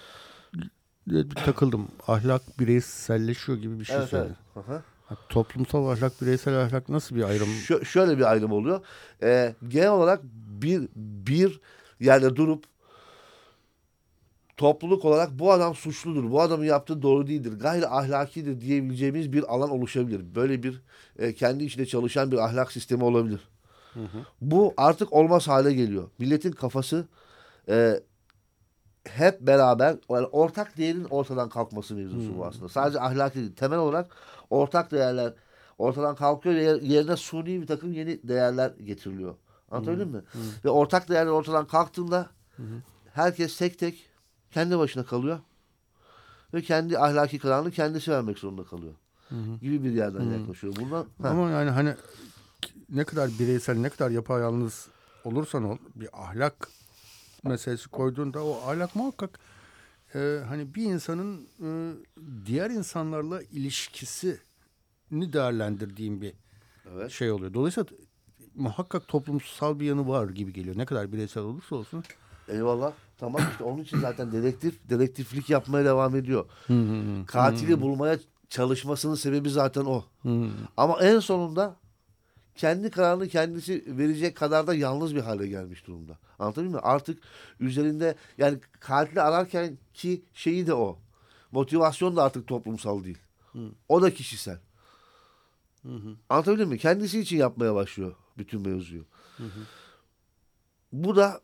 takıldım. 1.36 1.88
Ahlak 2.08 2.60
bireyselleşiyor 2.60 3.58
gibi 3.58 3.80
bir 3.80 3.86
şey 3.86 3.96
evet, 3.96 4.10
söyledin. 4.10 4.36
Evet. 4.56 4.82
Toplumsal 5.30 5.88
ahlak, 5.88 6.22
bireysel 6.22 6.62
ahlak 6.62 6.90
nasıl 6.90 7.16
bir 7.16 7.24
ayrım? 7.24 7.48
Ş- 7.48 7.86
şöyle 7.86 8.18
bir 8.18 8.32
ayrım 8.32 8.52
oluyor. 8.52 8.82
Ee, 9.24 9.56
genel 9.68 9.92
olarak 9.92 10.24
bir 10.62 10.90
bir 10.96 11.62
yerde 12.00 12.36
durup 12.36 12.64
topluluk 14.58 15.06
olarak 15.06 15.40
bu 15.40 15.52
adam 15.52 15.76
suçludur, 15.76 16.32
bu 16.32 16.42
adamın 16.42 16.66
yaptığı 16.66 17.02
doğru 17.02 17.28
değildir, 17.28 17.60
gayri 17.60 17.88
ahlakidir 17.88 18.62
diyebileceğimiz 18.62 19.34
bir 19.34 19.54
alan 19.54 19.70
oluşabilir. 19.70 20.36
Böyle 20.36 20.64
bir 20.64 20.82
e, 21.20 21.34
kendi 21.34 21.64
içinde 21.64 21.86
çalışan 21.86 22.32
bir 22.32 22.38
ahlak 22.38 22.72
sistemi 22.72 23.04
olabilir. 23.04 23.40
Hı 23.94 24.00
hı. 24.00 24.26
Bu 24.42 24.74
artık 24.78 25.14
olmaz 25.14 25.48
hale 25.48 25.74
geliyor. 25.74 26.10
Milletin 26.20 26.52
kafası 26.52 27.08
e, 27.70 28.00
hep 29.04 29.42
beraber 29.42 29.98
yani 30.10 30.26
ortak 30.26 30.78
değerin 30.78 31.04
ortadan 31.04 31.50
kalkması 31.50 31.96
mevzusu 31.96 32.30
hmm. 32.30 32.38
bu 32.38 32.46
aslında. 32.46 32.70
Sadece 32.70 33.00
ahlaki 33.02 33.36
değil. 33.36 33.56
Temel 33.56 33.80
olarak 33.80 34.12
ortak 34.50 34.92
değerler 34.92 35.34
ortadan 35.78 36.16
kalkıyor 36.16 36.56
ve 36.56 36.86
yerine 36.86 37.16
suni 37.16 37.62
bir 37.62 37.68
takım 37.68 37.94
yeni 37.94 38.20
değerler 38.24 38.72
getiriliyor. 38.84 39.36
Anlatabildim 39.72 40.08
hmm. 40.08 40.16
mi? 40.16 40.24
Hmm. 40.32 40.42
Ve 40.66 40.70
ortak 40.70 41.10
değerler 41.10 41.32
ortadan 41.32 41.68
kalktığında 41.68 42.30
hmm. 42.56 42.66
herkes 43.14 43.58
tek 43.58 43.80
tek 43.80 44.10
kendi 44.52 44.80
başına 44.80 45.04
kalıyor. 45.04 45.40
Ve 46.54 46.62
kendi 46.62 47.00
ahlaki 47.00 47.40
kararını 47.40 47.72
kendisi 47.72 48.12
vermek 48.12 48.38
zorunda 48.40 48.64
kalıyor. 48.64 48.94
Hı 49.30 49.36
hı. 49.36 49.58
Gibi 49.62 49.84
bir 49.84 49.92
yerden 49.92 50.20
hı. 50.20 50.40
yaklaşıyor. 50.40 50.76
Bundan, 50.76 51.06
Ama 51.24 51.50
yani 51.50 51.70
hani 51.70 51.96
ne 52.90 53.04
kadar 53.04 53.30
bireysel, 53.40 53.78
ne 53.78 53.90
kadar 53.90 54.10
yapayalnız 54.10 54.88
olursan 55.24 55.64
ol 55.64 55.78
bir 55.96 56.10
ahlak 56.14 56.68
meselesi 57.44 57.90
koyduğunda 57.90 58.44
o 58.44 58.62
ahlak 58.68 58.96
muhakkak 58.96 59.40
e, 60.16 60.40
hani 60.48 60.76
bir 60.76 60.84
insanın 60.84 61.48
e, 61.64 61.94
diğer 62.46 62.70
insanlarla 62.70 63.42
ilişkisini 63.42 64.38
değerlendirdiğim 65.12 66.22
bir 66.22 66.34
evet. 66.92 67.12
şey 67.12 67.32
oluyor. 67.32 67.54
Dolayısıyla 67.54 67.90
muhakkak 68.56 69.08
toplumsal 69.08 69.80
bir 69.80 69.86
yanı 69.86 70.08
var 70.08 70.30
gibi 70.30 70.54
geliyor. 70.54 70.78
Ne 70.78 70.86
kadar 70.86 71.12
bireysel 71.12 71.44
olursa 71.44 71.76
olsun. 71.76 72.04
Eyvallah. 72.48 72.94
Tamam 73.18 73.42
işte 73.52 73.64
onun 73.64 73.84
için 73.84 74.00
zaten 74.00 74.32
dedektif 74.32 74.90
dedektiflik 74.90 75.50
yapmaya 75.50 75.86
devam 75.86 76.16
ediyor. 76.16 76.46
Katili 77.28 77.82
bulmaya 77.82 78.20
çalışmasının 78.50 79.16
sebebi 79.16 79.50
zaten 79.50 79.86
o. 79.86 80.04
Ama 80.78 81.02
en 81.02 81.20
sonunda 81.20 81.76
kendi 82.56 82.90
kararını 82.90 83.28
kendisi 83.28 83.84
verecek 83.88 84.38
kadar 84.38 84.68
da 84.68 84.74
yalnız 84.74 85.16
bir 85.16 85.22
hale 85.22 85.48
gelmiş 85.48 85.88
durumda. 85.88 86.18
Anlatabiliyor 86.40 86.72
muyum? 86.72 86.86
Artık 86.88 87.24
üzerinde 87.60 88.16
yani 88.38 88.60
katili 88.80 89.22
ararken 89.22 89.78
ki 89.94 90.26
şeyi 90.34 90.68
de 90.68 90.74
o. 90.74 91.00
Motivasyon 91.52 92.16
da 92.16 92.24
artık 92.24 92.48
toplumsal 92.48 93.04
değil. 93.04 93.18
Hı. 93.52 93.72
O 93.90 94.02
da 94.02 94.14
kişisel. 94.14 94.60
Hı 95.82 95.96
hı. 95.96 96.16
Anlatabiliyor 96.30 96.68
muyum? 96.68 96.82
Kendisi 96.82 97.20
için 97.20 97.38
yapmaya 97.38 97.76
başlıyor 97.76 98.16
bütün 98.38 98.62
mevzuyu. 98.62 99.06
Hı 99.38 99.44
hı. 99.44 99.60
Bu 100.92 101.16
da 101.16 101.42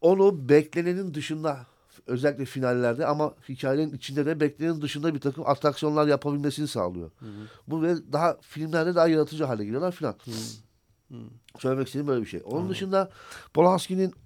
onu 0.00 0.48
beklenenin 0.48 1.14
dışında 1.14 1.66
özellikle 2.06 2.44
finallerde 2.44 3.06
ama 3.06 3.34
hikayenin 3.48 3.94
içinde 3.94 4.26
de 4.26 4.40
beklenenin 4.40 4.82
dışında 4.82 5.14
bir 5.14 5.20
takım 5.20 5.46
atraksiyonlar 5.46 6.06
yapabilmesini 6.06 6.68
sağlıyor. 6.68 7.10
Hı 7.18 7.26
hı. 7.26 7.46
Bu 7.66 7.82
ve 7.82 8.12
daha 8.12 8.36
filmlerde 8.40 8.94
daha 8.94 9.08
yaratıcı 9.08 9.44
hale 9.44 9.64
geliyorlar 9.64 9.92
filan. 9.92 10.14
Söylemek 11.58 11.86
istediğim 11.86 12.08
böyle 12.08 12.22
bir 12.22 12.28
şey. 12.28 12.42
Onun 12.44 12.66
hı. 12.66 12.70
dışında 12.70 13.10
Polanski'nin 13.54 14.14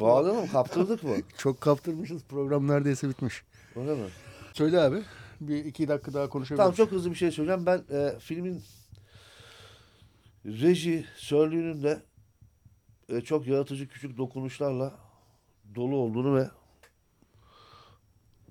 Bağlı 0.00 0.34
mı? 0.34 0.48
Kaptırdık 0.52 1.04
mı? 1.04 1.16
Çok 1.38 1.60
kaptırmışız. 1.60 2.22
Program 2.22 2.68
neredeyse 2.68 3.08
bitmiş. 3.08 3.42
Öyle 3.76 3.94
mi? 3.94 4.08
Söyle 4.52 4.80
abi. 4.80 5.02
Bir 5.40 5.64
iki 5.64 5.88
dakika 5.88 6.14
daha 6.14 6.28
konuşabiliriz. 6.28 6.58
Tamam 6.58 6.74
çok 6.74 6.90
hızlı 6.90 7.10
bir 7.10 7.16
şey 7.16 7.30
söyleyeceğim. 7.30 7.66
Ben 7.66 7.84
e, 7.90 8.18
filmin 8.18 8.62
reji 10.46 11.04
sörlüğünün 11.16 11.82
de 11.82 12.02
e, 13.12 13.20
çok 13.20 13.46
yaratıcı 13.46 13.88
küçük 13.88 14.18
dokunuşlarla 14.18 14.92
dolu 15.74 15.96
olduğunu 15.96 16.36
ve 16.36 16.50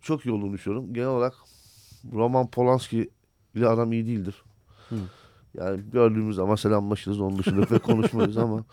çok 0.01 0.25
iyi 0.25 0.31
olduğunu 0.31 0.53
düşünüyorum. 0.53 0.93
Genel 0.93 1.07
olarak 1.07 1.33
Roman 2.13 2.47
Polanski 2.47 3.09
ile 3.55 3.67
adam 3.67 3.93
iyi 3.93 4.07
değildir. 4.07 4.43
Hı. 4.89 4.95
Yani 5.53 5.81
gördüğümüz 5.91 6.35
zaman 6.35 6.55
selamlaşırız. 6.55 7.19
Onun 7.19 7.37
dışında 7.37 7.65
pek 7.65 7.83
konuşmayız 7.83 8.37
ama 8.37 8.63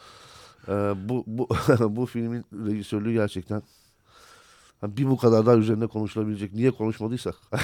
e, 0.68 0.72
bu 1.09 1.24
bu 1.26 1.49
bu 1.97 2.07
filmin 2.07 2.45
rejisörlüğü 2.53 3.12
gerçekten 3.12 3.62
Ha, 4.80 4.97
bir 4.97 5.07
bu 5.07 5.16
kadar 5.16 5.47
daha 5.47 5.57
üzerine 5.57 5.86
konuşulabilecek. 5.86 6.55
Niye 6.55 6.70
konuşmadıysak. 6.70 7.34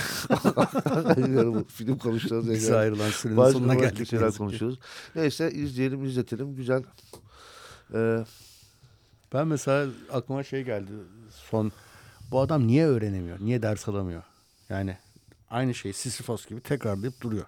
yani 1.16 1.54
bu 1.54 1.64
film 1.68 1.98
konuşacağız. 1.98 2.50
Bize 2.50 2.72
Yani. 2.72 2.80
ayrılan 2.80 3.10
sürenin 3.10 3.50
sonuna 3.50 3.74
geldik. 3.74 4.08
şeyler 4.08 4.32
konuşuyoruz. 4.32 4.78
Neyse 5.14 5.50
izleyelim 5.50 6.04
izletelim. 6.04 6.56
Güzel. 6.56 6.82
Ee, 7.94 8.24
Ben 9.32 9.48
mesela 9.48 9.90
aklıma 10.12 10.42
şey 10.42 10.62
geldi 10.64 10.92
son. 11.30 11.72
Bu 12.30 12.40
adam 12.40 12.66
niye 12.66 12.86
öğrenemiyor? 12.86 13.38
Niye 13.40 13.62
ders 13.62 13.88
alamıyor? 13.88 14.22
Yani 14.68 14.96
aynı 15.50 15.74
şeyi 15.74 15.94
Sisyphos 15.94 16.46
gibi 16.46 16.60
tekrarlayıp 16.60 17.20
duruyor. 17.20 17.44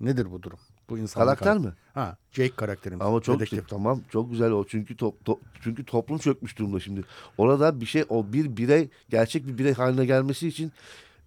Nedir 0.00 0.30
bu 0.32 0.42
durum? 0.42 0.58
Bu 0.90 0.98
insan 0.98 1.24
karakter 1.24 1.58
mi? 1.58 1.72
Ha, 1.94 2.16
Jake 2.32 2.56
karakterimiz. 2.56 3.06
Ama 3.06 3.20
çok 3.20 3.36
dedektif. 3.36 3.68
tamam 3.68 4.00
çok 4.08 4.30
güzel 4.30 4.50
o 4.50 4.64
çünkü 4.66 4.96
top, 4.96 5.24
top- 5.24 5.40
çünkü 5.62 5.84
toplum 5.84 6.18
çökmüş 6.18 6.58
durumda 6.58 6.80
şimdi. 6.80 7.04
Orada 7.38 7.80
bir 7.80 7.86
şey 7.86 8.04
o 8.08 8.32
bir 8.32 8.56
birey 8.56 8.88
gerçek 9.08 9.46
bir 9.46 9.58
birey 9.58 9.72
haline 9.74 10.06
gelmesi 10.06 10.48
için 10.48 10.72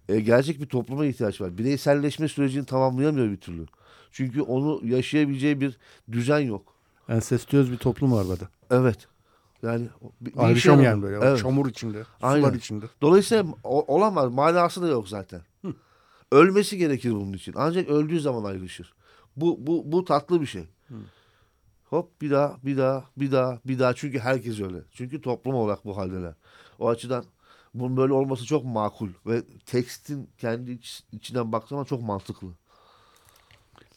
e, 0.08 0.20
gerçek 0.20 0.60
bir 0.60 0.66
topluma 0.66 1.06
ihtiyaç 1.06 1.40
var. 1.40 1.58
Bireyselleşme 1.58 2.28
sürecini 2.28 2.66
tamamlayamıyor 2.66 3.30
bir 3.30 3.36
türlü. 3.36 3.66
Çünkü 4.12 4.42
onu 4.42 4.80
yaşayabileceği 4.86 5.60
bir 5.60 5.78
düzen 6.12 6.38
yok. 6.38 6.73
Ensestiyöz 7.08 7.72
bir 7.72 7.76
toplum 7.76 8.12
var 8.12 8.26
burada. 8.28 8.48
Evet. 8.70 9.06
Yani 9.62 9.88
bir, 10.20 10.34
bir 10.34 10.38
Ayrışam 10.38 10.82
yaramıyor. 10.82 11.10
yani 11.12 11.20
böyle. 11.20 11.30
Evet. 11.30 11.40
Çamur 11.42 11.66
içinde. 11.68 12.02
Aynen. 12.22 12.40
Sular 12.46 12.54
içinde. 12.54 12.86
Dolayısıyla 13.02 13.44
o- 13.64 13.94
olamaz. 13.96 14.32
Manası 14.32 14.82
da 14.82 14.88
yok 14.88 15.08
zaten. 15.08 15.40
Ölmesi 16.32 16.78
gerekir 16.78 17.10
bunun 17.10 17.32
için. 17.32 17.54
Ancak 17.56 17.88
öldüğü 17.88 18.20
zaman 18.20 18.44
ayrışır. 18.44 18.94
Bu 19.36 19.66
bu 19.66 19.92
bu 19.92 20.04
tatlı 20.04 20.40
bir 20.40 20.46
şey. 20.46 20.68
Hop 21.84 22.20
bir 22.22 22.30
daha 22.30 22.56
bir 22.62 22.76
daha 22.78 23.04
bir 23.16 23.32
daha 23.32 23.58
bir 23.66 23.78
daha 23.78 23.94
çünkü 23.94 24.18
herkes 24.18 24.60
öyle. 24.60 24.78
Çünkü 24.92 25.20
toplum 25.20 25.54
olarak 25.54 25.84
bu 25.84 25.96
haldeler. 25.96 26.34
O 26.78 26.88
açıdan 26.88 27.24
bunun 27.74 27.96
böyle 27.96 28.12
olması 28.12 28.44
çok 28.44 28.64
makul 28.64 29.08
ve 29.26 29.42
tekstin 29.66 30.28
kendi 30.38 30.70
iç- 30.70 31.02
içinden 31.12 31.52
baktığında 31.52 31.84
çok 31.84 32.02
mantıklı. 32.02 32.48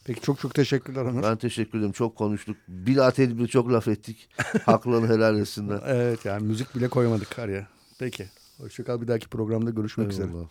Peki 0.08 0.20
çok 0.20 0.40
çok 0.40 0.54
teşekkürler 0.54 1.04
Onur. 1.04 1.22
Ben 1.22 1.36
teşekkür 1.36 1.78
ederim. 1.78 1.92
Çok 1.92 2.16
konuştuk. 2.16 2.56
Bila 2.68 3.10
tedbir 3.10 3.46
çok 3.46 3.72
laf 3.72 3.88
ettik. 3.88 4.28
Haklarını 4.66 5.08
helal 5.08 5.38
etsinler. 5.38 5.80
Evet 5.86 6.24
yani 6.24 6.46
müzik 6.46 6.76
bile 6.76 6.88
koymadık 6.88 7.38
araya. 7.38 7.68
Peki. 7.98 8.26
Hoşçakal 8.58 9.00
bir 9.02 9.08
dahaki 9.08 9.28
programda 9.28 9.70
görüşmek 9.70 10.10
üzere. 10.10 10.26
Eyvallah. 10.26 10.48